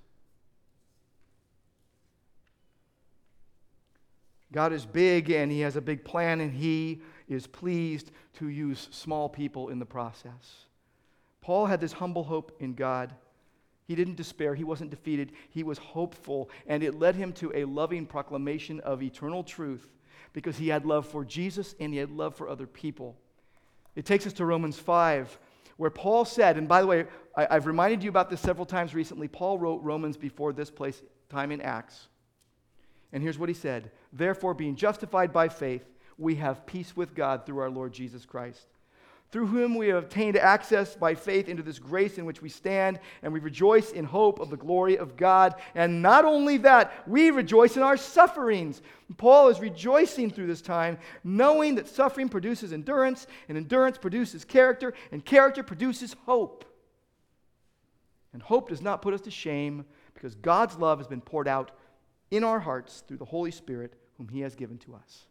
God 4.52 4.74
is 4.74 4.84
big 4.84 5.30
and 5.30 5.50
he 5.50 5.60
has 5.60 5.76
a 5.76 5.80
big 5.80 6.04
plan, 6.04 6.42
and 6.42 6.52
he 6.52 7.00
is 7.30 7.46
pleased 7.46 8.10
to 8.34 8.48
use 8.48 8.88
small 8.90 9.30
people 9.30 9.70
in 9.70 9.78
the 9.78 9.86
process. 9.86 10.66
Paul 11.40 11.64
had 11.64 11.80
this 11.80 11.92
humble 11.94 12.24
hope 12.24 12.54
in 12.60 12.74
God. 12.74 13.14
He 13.84 13.94
didn't 13.94 14.16
despair. 14.16 14.54
He 14.54 14.64
wasn't 14.64 14.90
defeated. 14.90 15.32
He 15.50 15.62
was 15.62 15.78
hopeful. 15.78 16.50
And 16.66 16.82
it 16.82 16.98
led 16.98 17.16
him 17.16 17.32
to 17.34 17.52
a 17.54 17.64
loving 17.64 18.06
proclamation 18.06 18.80
of 18.80 19.02
eternal 19.02 19.44
truth 19.44 19.88
because 20.32 20.56
he 20.56 20.68
had 20.68 20.86
love 20.86 21.06
for 21.06 21.24
Jesus 21.24 21.74
and 21.78 21.92
he 21.92 21.98
had 21.98 22.10
love 22.10 22.34
for 22.34 22.48
other 22.48 22.66
people. 22.66 23.16
It 23.94 24.06
takes 24.06 24.26
us 24.26 24.32
to 24.34 24.46
Romans 24.46 24.78
5, 24.78 25.38
where 25.76 25.90
Paul 25.90 26.24
said, 26.24 26.56
and 26.56 26.66
by 26.66 26.80
the 26.80 26.86
way, 26.86 27.06
I, 27.36 27.54
have 27.54 27.66
reminded 27.66 28.02
you 28.02 28.08
about 28.08 28.30
this 28.30 28.40
several 28.40 28.66
times 28.66 28.94
recently. 28.94 29.28
Paul 29.28 29.58
wrote 29.58 29.82
Romans 29.82 30.16
before 30.16 30.52
this 30.52 30.70
place, 30.70 31.02
time 31.28 31.52
in 31.52 31.60
Acts. 31.60 32.08
And 33.12 33.22
here's 33.22 33.38
what 33.38 33.48
he 33.48 33.54
said 33.54 33.92
Therefore, 34.12 34.54
being 34.54 34.76
justified 34.76 35.32
by 35.32 35.48
faith, 35.48 35.84
we 36.18 36.36
have 36.36 36.66
peace 36.66 36.96
with 36.96 37.14
God 37.14 37.44
through 37.44 37.58
our 37.58 37.70
Lord 37.70 37.92
Jesus 37.92 38.24
Christ 38.24 38.66
through 39.34 39.48
whom 39.48 39.74
we 39.74 39.88
have 39.88 39.96
obtained 39.96 40.36
access 40.36 40.94
by 40.94 41.12
faith 41.12 41.48
into 41.48 41.60
this 41.60 41.80
grace 41.80 42.18
in 42.18 42.24
which 42.24 42.40
we 42.40 42.48
stand, 42.48 43.00
and 43.20 43.32
we 43.32 43.40
rejoice 43.40 43.90
in 43.90 44.04
hope 44.04 44.38
of 44.38 44.48
the 44.48 44.56
glory 44.56 44.96
of 44.96 45.16
God. 45.16 45.56
And 45.74 46.00
not 46.00 46.24
only 46.24 46.56
that, 46.58 46.92
we 47.08 47.32
rejoice 47.32 47.76
in 47.76 47.82
our 47.82 47.96
sufferings. 47.96 48.80
Paul 49.16 49.48
is 49.48 49.58
rejoicing 49.58 50.30
through 50.30 50.46
this 50.46 50.62
time, 50.62 50.98
knowing 51.24 51.74
that 51.74 51.88
suffering 51.88 52.28
produces 52.28 52.72
endurance, 52.72 53.26
and 53.48 53.58
endurance 53.58 53.98
produces 53.98 54.44
character, 54.44 54.94
and 55.10 55.24
character 55.24 55.64
produces 55.64 56.14
hope. 56.26 56.64
And 58.32 58.40
hope 58.40 58.68
does 58.68 58.82
not 58.82 59.02
put 59.02 59.14
us 59.14 59.20
to 59.22 59.32
shame, 59.32 59.84
because 60.14 60.36
God's 60.36 60.76
love 60.76 60.98
has 60.98 61.08
been 61.08 61.20
poured 61.20 61.48
out 61.48 61.72
in 62.30 62.44
our 62.44 62.60
hearts 62.60 63.02
through 63.08 63.16
the 63.16 63.24
Holy 63.24 63.50
Spirit, 63.50 63.94
whom 64.16 64.28
He 64.28 64.42
has 64.42 64.54
given 64.54 64.78
to 64.78 64.94
us. 64.94 65.24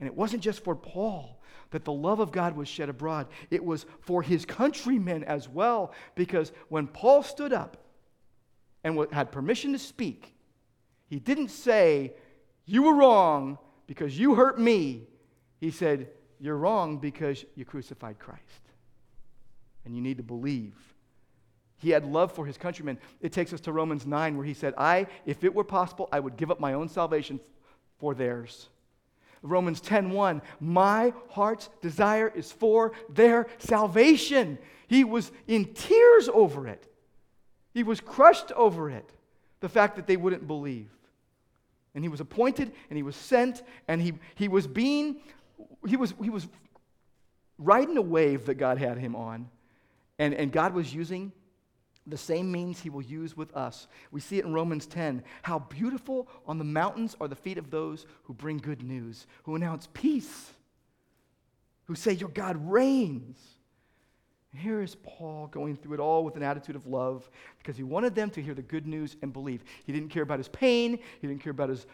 And 0.00 0.06
it 0.06 0.14
wasn't 0.14 0.42
just 0.42 0.62
for 0.62 0.74
Paul 0.74 1.40
that 1.70 1.84
the 1.84 1.92
love 1.92 2.20
of 2.20 2.32
God 2.32 2.56
was 2.56 2.68
shed 2.68 2.88
abroad, 2.88 3.26
it 3.50 3.64
was 3.64 3.84
for 4.00 4.22
his 4.22 4.44
countrymen 4.44 5.24
as 5.24 5.48
well. 5.48 5.92
Because 6.14 6.52
when 6.68 6.86
Paul 6.86 7.22
stood 7.22 7.52
up 7.52 7.76
and 8.84 9.06
had 9.12 9.32
permission 9.32 9.72
to 9.72 9.78
speak, 9.78 10.34
he 11.08 11.18
didn't 11.18 11.48
say, 11.48 12.14
You 12.64 12.84
were 12.84 12.94
wrong 12.94 13.58
because 13.86 14.18
you 14.18 14.34
hurt 14.34 14.58
me. 14.58 15.08
He 15.60 15.70
said, 15.70 16.08
You're 16.38 16.56
wrong 16.56 16.98
because 16.98 17.44
you 17.54 17.64
crucified 17.64 18.18
Christ. 18.18 18.42
And 19.84 19.94
you 19.94 20.02
need 20.02 20.18
to 20.18 20.22
believe. 20.22 20.74
He 21.78 21.90
had 21.90 22.04
love 22.04 22.32
for 22.32 22.44
his 22.44 22.58
countrymen. 22.58 22.98
It 23.20 23.32
takes 23.32 23.52
us 23.52 23.60
to 23.62 23.72
Romans 23.72 24.04
9, 24.04 24.36
where 24.36 24.44
he 24.44 24.54
said, 24.54 24.74
I, 24.76 25.06
if 25.26 25.44
it 25.44 25.54
were 25.54 25.64
possible, 25.64 26.08
I 26.10 26.18
would 26.18 26.36
give 26.36 26.50
up 26.50 26.60
my 26.60 26.72
own 26.72 26.88
salvation 26.88 27.40
for 27.98 28.14
theirs. 28.14 28.68
Romans 29.42 29.80
10:1 29.80 30.42
My 30.60 31.12
heart's 31.30 31.68
desire 31.80 32.28
is 32.34 32.50
for 32.52 32.92
their 33.08 33.46
salvation. 33.58 34.58
He 34.86 35.04
was 35.04 35.30
in 35.46 35.74
tears 35.74 36.28
over 36.28 36.66
it. 36.66 36.90
He 37.74 37.82
was 37.82 38.00
crushed 38.00 38.52
over 38.52 38.90
it. 38.90 39.12
The 39.60 39.68
fact 39.68 39.96
that 39.96 40.06
they 40.06 40.16
wouldn't 40.16 40.46
believe. 40.46 40.90
And 41.94 42.04
he 42.04 42.08
was 42.08 42.20
appointed 42.20 42.72
and 42.90 42.96
he 42.96 43.02
was 43.02 43.16
sent 43.16 43.62
and 43.88 44.00
he, 44.00 44.14
he 44.34 44.48
was 44.48 44.66
being 44.66 45.20
he 45.86 45.96
was 45.96 46.14
he 46.22 46.30
was 46.30 46.46
riding 47.58 47.96
a 47.96 48.02
wave 48.02 48.46
that 48.46 48.54
God 48.54 48.78
had 48.78 48.98
him 48.98 49.16
on. 49.16 49.48
And, 50.18 50.34
and 50.34 50.50
God 50.50 50.74
was 50.74 50.92
using 50.92 51.32
the 52.10 52.16
same 52.16 52.50
means 52.50 52.80
he 52.80 52.90
will 52.90 53.02
use 53.02 53.36
with 53.36 53.54
us. 53.56 53.86
We 54.10 54.20
see 54.20 54.38
it 54.38 54.44
in 54.44 54.52
Romans 54.52 54.86
10 54.86 55.22
how 55.42 55.60
beautiful 55.60 56.28
on 56.46 56.58
the 56.58 56.64
mountains 56.64 57.16
are 57.20 57.28
the 57.28 57.36
feet 57.36 57.58
of 57.58 57.70
those 57.70 58.06
who 58.24 58.34
bring 58.34 58.58
good 58.58 58.82
news, 58.82 59.26
who 59.44 59.54
announce 59.54 59.88
peace, 59.92 60.52
who 61.84 61.94
say, 61.94 62.12
Your 62.12 62.30
God 62.30 62.56
reigns. 62.70 63.38
And 64.52 64.60
here 64.62 64.80
is 64.80 64.96
Paul 65.02 65.48
going 65.48 65.76
through 65.76 65.94
it 65.94 66.00
all 66.00 66.24
with 66.24 66.36
an 66.36 66.42
attitude 66.42 66.76
of 66.76 66.86
love 66.86 67.28
because 67.58 67.76
he 67.76 67.82
wanted 67.82 68.14
them 68.14 68.30
to 68.30 68.42
hear 68.42 68.54
the 68.54 68.62
good 68.62 68.86
news 68.86 69.16
and 69.20 69.32
believe. 69.32 69.62
He 69.84 69.92
didn't 69.92 70.08
care 70.08 70.22
about 70.22 70.38
his 70.38 70.48
pain, 70.48 70.98
he 71.20 71.26
didn't 71.26 71.42
care 71.42 71.50
about 71.50 71.68
his 71.68 71.86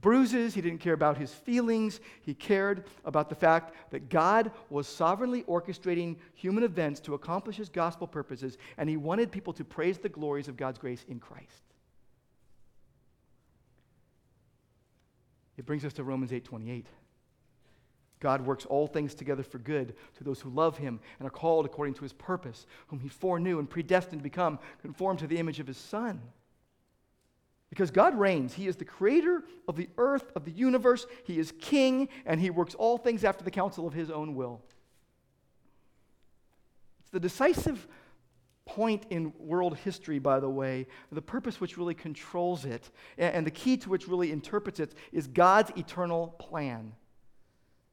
bruises. 0.00 0.54
He 0.54 0.60
didn't 0.60 0.80
care 0.80 0.94
about 0.94 1.18
his 1.18 1.32
feelings. 1.32 2.00
He 2.22 2.34
cared 2.34 2.84
about 3.04 3.28
the 3.28 3.34
fact 3.34 3.74
that 3.90 4.08
God 4.08 4.50
was 4.68 4.86
sovereignly 4.86 5.42
orchestrating 5.44 6.16
human 6.34 6.64
events 6.64 7.00
to 7.00 7.14
accomplish 7.14 7.56
his 7.56 7.68
gospel 7.68 8.06
purposes, 8.06 8.58
and 8.76 8.88
he 8.88 8.96
wanted 8.96 9.30
people 9.30 9.52
to 9.54 9.64
praise 9.64 9.98
the 9.98 10.08
glories 10.08 10.48
of 10.48 10.56
God's 10.56 10.78
grace 10.78 11.04
in 11.08 11.18
Christ. 11.20 11.62
It 15.56 15.66
brings 15.66 15.84
us 15.84 15.92
to 15.94 16.04
Romans 16.04 16.32
8:28. 16.32 16.86
God 18.18 18.44
works 18.44 18.66
all 18.66 18.86
things 18.86 19.14
together 19.14 19.42
for 19.42 19.58
good 19.58 19.94
to 20.16 20.24
those 20.24 20.40
who 20.40 20.50
love 20.50 20.76
him 20.76 21.00
and 21.18 21.26
are 21.26 21.30
called 21.30 21.64
according 21.64 21.94
to 21.94 22.02
his 22.02 22.12
purpose, 22.12 22.66
whom 22.88 23.00
he 23.00 23.08
foreknew 23.08 23.58
and 23.58 23.68
predestined 23.68 24.20
to 24.20 24.22
become 24.22 24.58
conformed 24.82 25.18
to 25.20 25.26
the 25.26 25.38
image 25.38 25.58
of 25.58 25.66
his 25.66 25.78
son 25.78 26.20
because 27.70 27.90
God 27.90 28.18
reigns. 28.18 28.52
He 28.52 28.66
is 28.66 28.76
the 28.76 28.84
creator 28.84 29.44
of 29.66 29.76
the 29.76 29.88
earth, 29.96 30.30
of 30.34 30.44
the 30.44 30.50
universe. 30.50 31.06
He 31.24 31.38
is 31.38 31.52
king, 31.60 32.08
and 32.26 32.40
he 32.40 32.50
works 32.50 32.74
all 32.74 32.98
things 32.98 33.24
after 33.24 33.44
the 33.44 33.50
counsel 33.50 33.86
of 33.86 33.94
his 33.94 34.10
own 34.10 34.34
will. 34.34 34.60
It's 37.00 37.10
the 37.10 37.20
decisive 37.20 37.86
point 38.66 39.04
in 39.10 39.32
world 39.38 39.76
history, 39.78 40.18
by 40.18 40.38
the 40.38 40.48
way, 40.48 40.86
the 41.10 41.22
purpose 41.22 41.60
which 41.60 41.76
really 41.76 41.94
controls 41.94 42.64
it, 42.64 42.90
and 43.18 43.46
the 43.46 43.50
key 43.50 43.76
to 43.76 43.88
which 43.88 44.06
really 44.06 44.30
interprets 44.30 44.78
it, 44.78 44.94
is 45.12 45.26
God's 45.26 45.70
eternal 45.76 46.34
plan. 46.38 46.92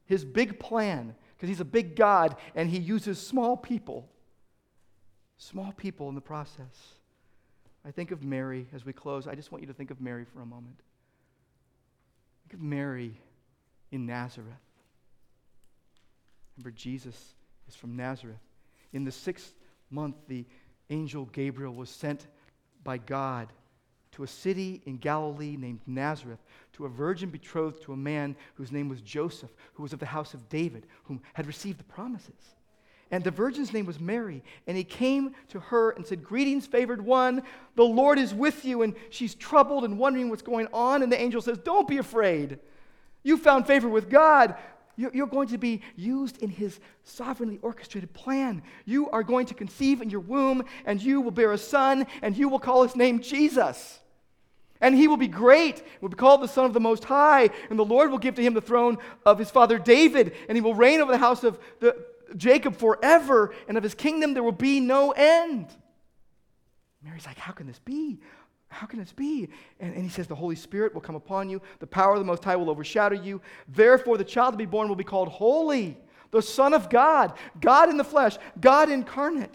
His 0.06 0.24
big 0.24 0.58
plan, 0.58 1.14
because 1.36 1.48
he's 1.48 1.60
a 1.60 1.64
big 1.64 1.96
God, 1.96 2.36
and 2.54 2.68
he 2.70 2.78
uses 2.78 3.24
small 3.24 3.56
people. 3.56 4.08
Small 5.36 5.72
people 5.72 6.08
in 6.08 6.14
the 6.14 6.20
process. 6.20 6.97
I 7.88 7.90
think 7.90 8.10
of 8.10 8.22
Mary 8.22 8.66
as 8.74 8.84
we 8.84 8.92
close. 8.92 9.26
I 9.26 9.34
just 9.34 9.50
want 9.50 9.62
you 9.62 9.68
to 9.68 9.72
think 9.72 9.90
of 9.90 9.98
Mary 9.98 10.26
for 10.26 10.42
a 10.42 10.46
moment. 10.46 10.78
Think 12.44 12.60
of 12.60 12.60
Mary 12.60 13.18
in 13.90 14.04
Nazareth. 14.04 14.52
Remember, 16.56 16.70
Jesus 16.70 17.34
is 17.66 17.74
from 17.74 17.96
Nazareth. 17.96 18.36
In 18.92 19.04
the 19.04 19.12
sixth 19.12 19.54
month, 19.90 20.16
the 20.28 20.44
angel 20.90 21.24
Gabriel 21.32 21.74
was 21.74 21.88
sent 21.88 22.26
by 22.84 22.98
God 22.98 23.48
to 24.12 24.22
a 24.22 24.26
city 24.26 24.82
in 24.84 24.98
Galilee 24.98 25.56
named 25.56 25.80
Nazareth, 25.86 26.40
to 26.74 26.84
a 26.84 26.88
virgin 26.90 27.30
betrothed 27.30 27.82
to 27.82 27.94
a 27.94 27.96
man 27.96 28.36
whose 28.56 28.70
name 28.70 28.90
was 28.90 29.00
Joseph, 29.00 29.50
who 29.74 29.82
was 29.82 29.94
of 29.94 29.98
the 29.98 30.06
house 30.06 30.34
of 30.34 30.48
David, 30.50 30.86
whom 31.04 31.22
had 31.32 31.46
received 31.46 31.78
the 31.78 31.84
promises. 31.84 32.54
And 33.10 33.24
the 33.24 33.30
virgin's 33.30 33.72
name 33.72 33.86
was 33.86 33.98
Mary. 33.98 34.42
And 34.66 34.76
he 34.76 34.84
came 34.84 35.34
to 35.48 35.60
her 35.60 35.90
and 35.90 36.06
said, 36.06 36.22
Greetings, 36.22 36.66
favored 36.66 37.02
one. 37.02 37.42
The 37.74 37.84
Lord 37.84 38.18
is 38.18 38.34
with 38.34 38.64
you. 38.64 38.82
And 38.82 38.94
she's 39.10 39.34
troubled 39.34 39.84
and 39.84 39.98
wondering 39.98 40.28
what's 40.28 40.42
going 40.42 40.68
on. 40.72 41.02
And 41.02 41.10
the 41.10 41.20
angel 41.20 41.40
says, 41.40 41.58
Don't 41.58 41.88
be 41.88 41.98
afraid. 41.98 42.58
You 43.22 43.36
found 43.38 43.66
favor 43.66 43.88
with 43.88 44.10
God. 44.10 44.56
You're 44.96 45.28
going 45.28 45.48
to 45.48 45.58
be 45.58 45.82
used 45.94 46.42
in 46.42 46.50
his 46.50 46.80
sovereignly 47.04 47.60
orchestrated 47.62 48.12
plan. 48.12 48.62
You 48.84 49.08
are 49.10 49.22
going 49.22 49.46
to 49.46 49.54
conceive 49.54 50.02
in 50.02 50.10
your 50.10 50.20
womb, 50.20 50.64
and 50.84 51.00
you 51.00 51.20
will 51.20 51.30
bear 51.30 51.52
a 51.52 51.58
son, 51.58 52.04
and 52.20 52.36
you 52.36 52.48
will 52.48 52.58
call 52.58 52.82
his 52.82 52.96
name 52.96 53.20
Jesus. 53.20 54.00
And 54.80 54.96
he 54.96 55.06
will 55.06 55.16
be 55.16 55.28
great, 55.28 55.84
will 56.00 56.08
be 56.08 56.16
called 56.16 56.42
the 56.42 56.48
Son 56.48 56.64
of 56.64 56.72
the 56.72 56.80
Most 56.80 57.04
High, 57.04 57.50
and 57.70 57.78
the 57.78 57.84
Lord 57.84 58.10
will 58.10 58.18
give 58.18 58.34
to 58.36 58.42
him 58.42 58.54
the 58.54 58.60
throne 58.60 58.98
of 59.24 59.38
his 59.38 59.52
father 59.52 59.78
David, 59.78 60.34
and 60.48 60.56
he 60.56 60.62
will 60.62 60.74
reign 60.74 61.00
over 61.00 61.12
the 61.12 61.18
house 61.18 61.44
of 61.44 61.60
the, 61.78 61.96
Jacob 62.36 62.76
forever, 62.76 63.54
and 63.68 63.76
of 63.76 63.82
his 63.82 63.94
kingdom 63.94 64.34
there 64.34 64.42
will 64.42 64.52
be 64.52 64.80
no 64.80 65.12
end. 65.12 65.68
Mary's 67.02 67.26
like, 67.26 67.38
How 67.38 67.52
can 67.52 67.66
this 67.66 67.78
be? 67.78 68.20
How 68.68 68.86
can 68.86 68.98
this 68.98 69.12
be? 69.12 69.48
And, 69.80 69.94
and 69.94 70.02
he 70.02 70.10
says, 70.10 70.26
The 70.26 70.34
Holy 70.34 70.56
Spirit 70.56 70.94
will 70.94 71.00
come 71.00 71.14
upon 71.14 71.48
you, 71.48 71.62
the 71.78 71.86
power 71.86 72.12
of 72.12 72.18
the 72.18 72.24
Most 72.24 72.44
High 72.44 72.56
will 72.56 72.70
overshadow 72.70 73.16
you. 73.20 73.40
Therefore, 73.68 74.18
the 74.18 74.24
child 74.24 74.54
to 74.54 74.58
be 74.58 74.66
born 74.66 74.88
will 74.88 74.96
be 74.96 75.04
called 75.04 75.28
Holy, 75.28 75.96
the 76.30 76.42
Son 76.42 76.74
of 76.74 76.90
God, 76.90 77.32
God 77.60 77.88
in 77.88 77.96
the 77.96 78.04
flesh, 78.04 78.36
God 78.60 78.90
incarnate. 78.90 79.54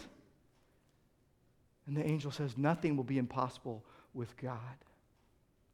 And 1.85 1.95
the 1.97 2.05
angel 2.05 2.31
says, 2.31 2.57
Nothing 2.57 2.95
will 2.95 3.03
be 3.03 3.17
impossible 3.17 3.83
with 4.13 4.35
God. 4.37 4.57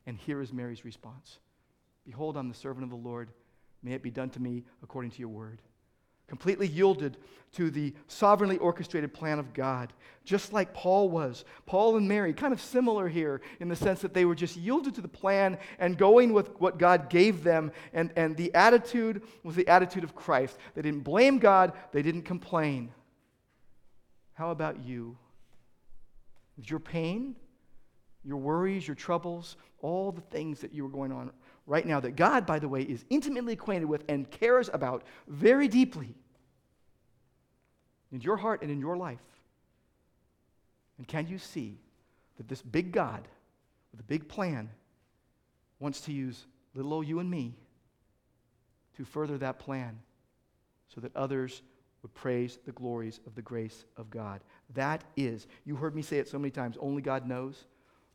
And 0.06 0.18
here 0.18 0.41
is 0.41 0.52
Mary's 0.52 0.84
response 0.84 1.39
Behold, 2.06 2.36
I'm 2.36 2.50
the 2.50 2.56
servant 2.56 2.84
of 2.84 2.89
the 2.89 2.95
Lord. 2.95 3.30
May 3.82 3.93
it 3.93 4.04
be 4.04 4.12
done 4.12 4.30
to 4.32 4.41
me 4.41 4.66
according 4.84 5.12
to 5.12 5.20
your 5.20 5.30
word. 5.30 5.62
Completely 6.30 6.68
yielded 6.68 7.18
to 7.54 7.72
the 7.72 7.94
sovereignly 8.08 8.58
orchestrated 8.58 9.14
plan 9.14 9.40
of 9.40 9.54
God, 9.54 9.92
just 10.24 10.54
like 10.54 10.74
Paul 10.74 11.10
was. 11.10 11.46
Paul 11.66 11.98
and 11.98 12.08
Mary, 12.08 12.32
kind 12.32 12.54
of 12.54 12.62
similar 12.62 13.08
here 13.08 13.42
in 13.60 13.68
the 13.68 13.76
sense 13.76 14.02
that 14.02 14.14
they 14.14 14.26
were 14.26 14.36
just 14.36 14.56
yielded 14.56 14.96
to 14.96 15.02
the 15.02 15.08
plan 15.08 15.58
and 15.80 15.98
going 15.98 16.32
with 16.32 16.60
what 16.60 16.78
God 16.78 17.10
gave 17.10 17.44
them. 17.44 17.72
And, 17.92 18.12
and 18.16 18.38
the 18.38 18.54
attitude 18.54 19.24
was 19.44 19.56
the 19.56 19.68
attitude 19.68 20.04
of 20.04 20.16
Christ. 20.16 20.58
They 20.76 20.84
didn't 20.84 21.02
blame 21.02 21.40
God, 21.40 21.74
they 21.92 22.04
didn't 22.04 22.24
complain. 22.24 22.92
How 24.34 24.52
about 24.52 24.84
you? 24.84 25.18
Is 26.60 26.70
your 26.70 26.80
pain, 26.80 27.36
your 28.24 28.38
worries, 28.38 28.88
your 28.88 28.96
troubles, 28.96 29.58
all 29.82 30.12
the 30.12 30.22
things 30.22 30.60
that 30.60 30.74
you 30.74 30.84
were 30.84 30.90
going 30.90 31.12
on 31.12 31.32
right 31.70 31.86
now 31.86 31.99
that 31.99 32.15
God, 32.15 32.47
by 32.47 32.57
the 32.57 32.67
way, 32.67 32.82
is 32.82 33.05
intimately 33.11 33.53
acquainted 33.53 33.86
with 33.86 34.03
and 34.09 34.30
cares 34.30 34.72
about 34.74 35.03
very 35.28 35.67
deeply 35.67 36.15
in 38.11 38.20
your 38.22 38.38
heart 38.38 38.63
and 38.63 38.72
in 38.72 38.80
your 38.80 38.97
life? 38.97 39.20
And 40.97 41.07
can 41.07 41.28
you 41.28 41.38
see 41.38 41.78
that 42.38 42.47
this 42.49 42.63
big 42.63 42.91
God 42.91 43.28
with 43.91 44.01
a 44.01 44.03
big 44.03 44.28
plan 44.28 44.70
wants 45.80 46.01
to 46.01 46.11
use 46.11 46.47
little 46.74 46.91
old 46.91 47.07
you 47.07 47.20
and 47.20 47.30
me 47.30 47.53
to 48.97 49.05
further 49.05 49.38
that 49.38 49.59
plan 49.59 49.99
so 50.93 50.99
that 51.01 51.15
others 51.15 51.61
would 52.01 52.13
praise 52.15 52.57
the 52.65 52.72
glories 52.72 53.20
of 53.28 53.36
the 53.36 53.43
grace 53.43 53.86
of 53.95 54.09
God? 54.09 54.41
That 54.74 55.03
is, 55.15 55.45
you 55.65 55.76
heard 55.76 55.95
me 55.95 56.01
say 56.01 56.17
it 56.17 56.28
so 56.28 56.39
many 56.39 56.49
times, 56.49 56.78
only 56.82 57.03
God 57.03 57.28
knows. 57.28 57.65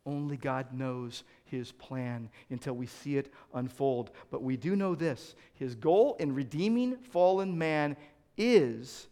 Only 0.07 0.37
God 0.37 0.73
knows 0.73 1.25
his 1.47 1.73
plan 1.73 2.29
until 2.51 2.75
we 2.75 2.87
see 2.87 3.17
it 3.17 3.33
unfold. 3.55 4.11
But 4.31 4.43
we 4.43 4.57
do 4.57 4.77
know 4.77 4.95
this 4.95 5.35
his 5.55 5.75
goal 5.75 6.17
in 6.21 6.35
redeeming 6.35 6.97
fallen 6.97 7.57
man 7.57 7.97
is 8.37 9.09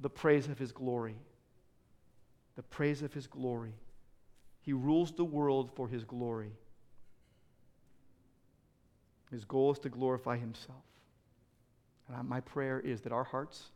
the 0.00 0.10
praise 0.10 0.48
of 0.48 0.58
his 0.58 0.72
glory. 0.72 1.16
The 2.56 2.62
praise 2.62 3.02
of 3.02 3.12
his 3.12 3.26
glory. 3.26 3.74
He 4.60 4.72
rules 4.72 5.12
the 5.12 5.24
world 5.24 5.70
for 5.74 5.88
his 5.88 6.04
glory. 6.04 6.52
His 9.30 9.44
goal 9.44 9.72
is 9.72 9.78
to 9.80 9.88
glorify 9.88 10.36
himself. 10.36 10.82
And 12.08 12.28
my 12.28 12.40
prayer 12.40 12.78
is 12.78 13.00
that 13.02 13.12
our 13.12 13.24
hearts 13.24 13.70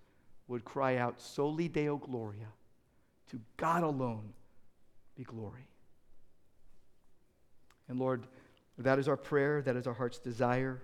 would 0.49 0.65
cry 0.65 0.97
out, 0.97 1.21
Soli 1.21 1.69
Deo 1.69 1.97
Gloria, 1.97 2.49
to 3.31 3.41
God 3.57 3.83
alone 3.83 4.33
be 5.17 5.25
glory. 5.25 5.67
And 7.89 7.99
Lord, 7.99 8.27
that 8.79 8.99
is 8.99 9.09
our 9.09 9.17
prayer, 9.17 9.63
that 9.63 9.77
is 9.77 9.87
our 9.87 9.95
heart's 9.95 10.19
desire. 10.19 10.83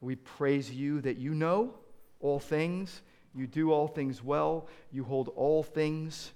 We 0.00 0.16
praise 0.16 0.70
you 0.70 1.00
that 1.02 1.16
you 1.16 1.34
know 1.34 1.74
all 2.20 2.38
things, 2.38 3.02
you 3.34 3.46
do 3.46 3.72
all 3.72 3.88
things 3.88 4.22
well, 4.22 4.68
you 4.90 5.04
hold 5.04 5.28
all 5.36 5.62
things 5.62 6.32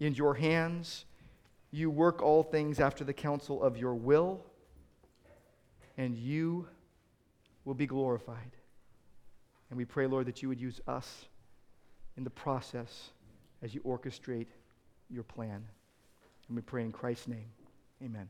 in 0.00 0.14
your 0.14 0.34
hands, 0.34 1.04
you 1.70 1.90
work 1.90 2.22
all 2.22 2.42
things 2.42 2.80
after 2.80 3.04
the 3.04 3.12
counsel 3.12 3.62
of 3.62 3.76
your 3.76 3.94
will, 3.94 4.44
and 5.96 6.16
you 6.16 6.68
will 7.64 7.74
be 7.74 7.86
glorified. 7.86 8.56
And 9.70 9.76
we 9.76 9.84
pray, 9.84 10.06
Lord, 10.06 10.26
that 10.26 10.42
you 10.42 10.48
would 10.48 10.60
use 10.60 10.80
us 10.86 11.26
in 12.16 12.24
the 12.24 12.30
process 12.30 13.10
as 13.62 13.74
you 13.74 13.80
orchestrate 13.80 14.46
your 15.10 15.24
plan. 15.24 15.64
And 16.48 16.56
we 16.56 16.62
pray 16.62 16.82
in 16.82 16.92
Christ's 16.92 17.28
name. 17.28 17.48
Amen. 18.02 18.28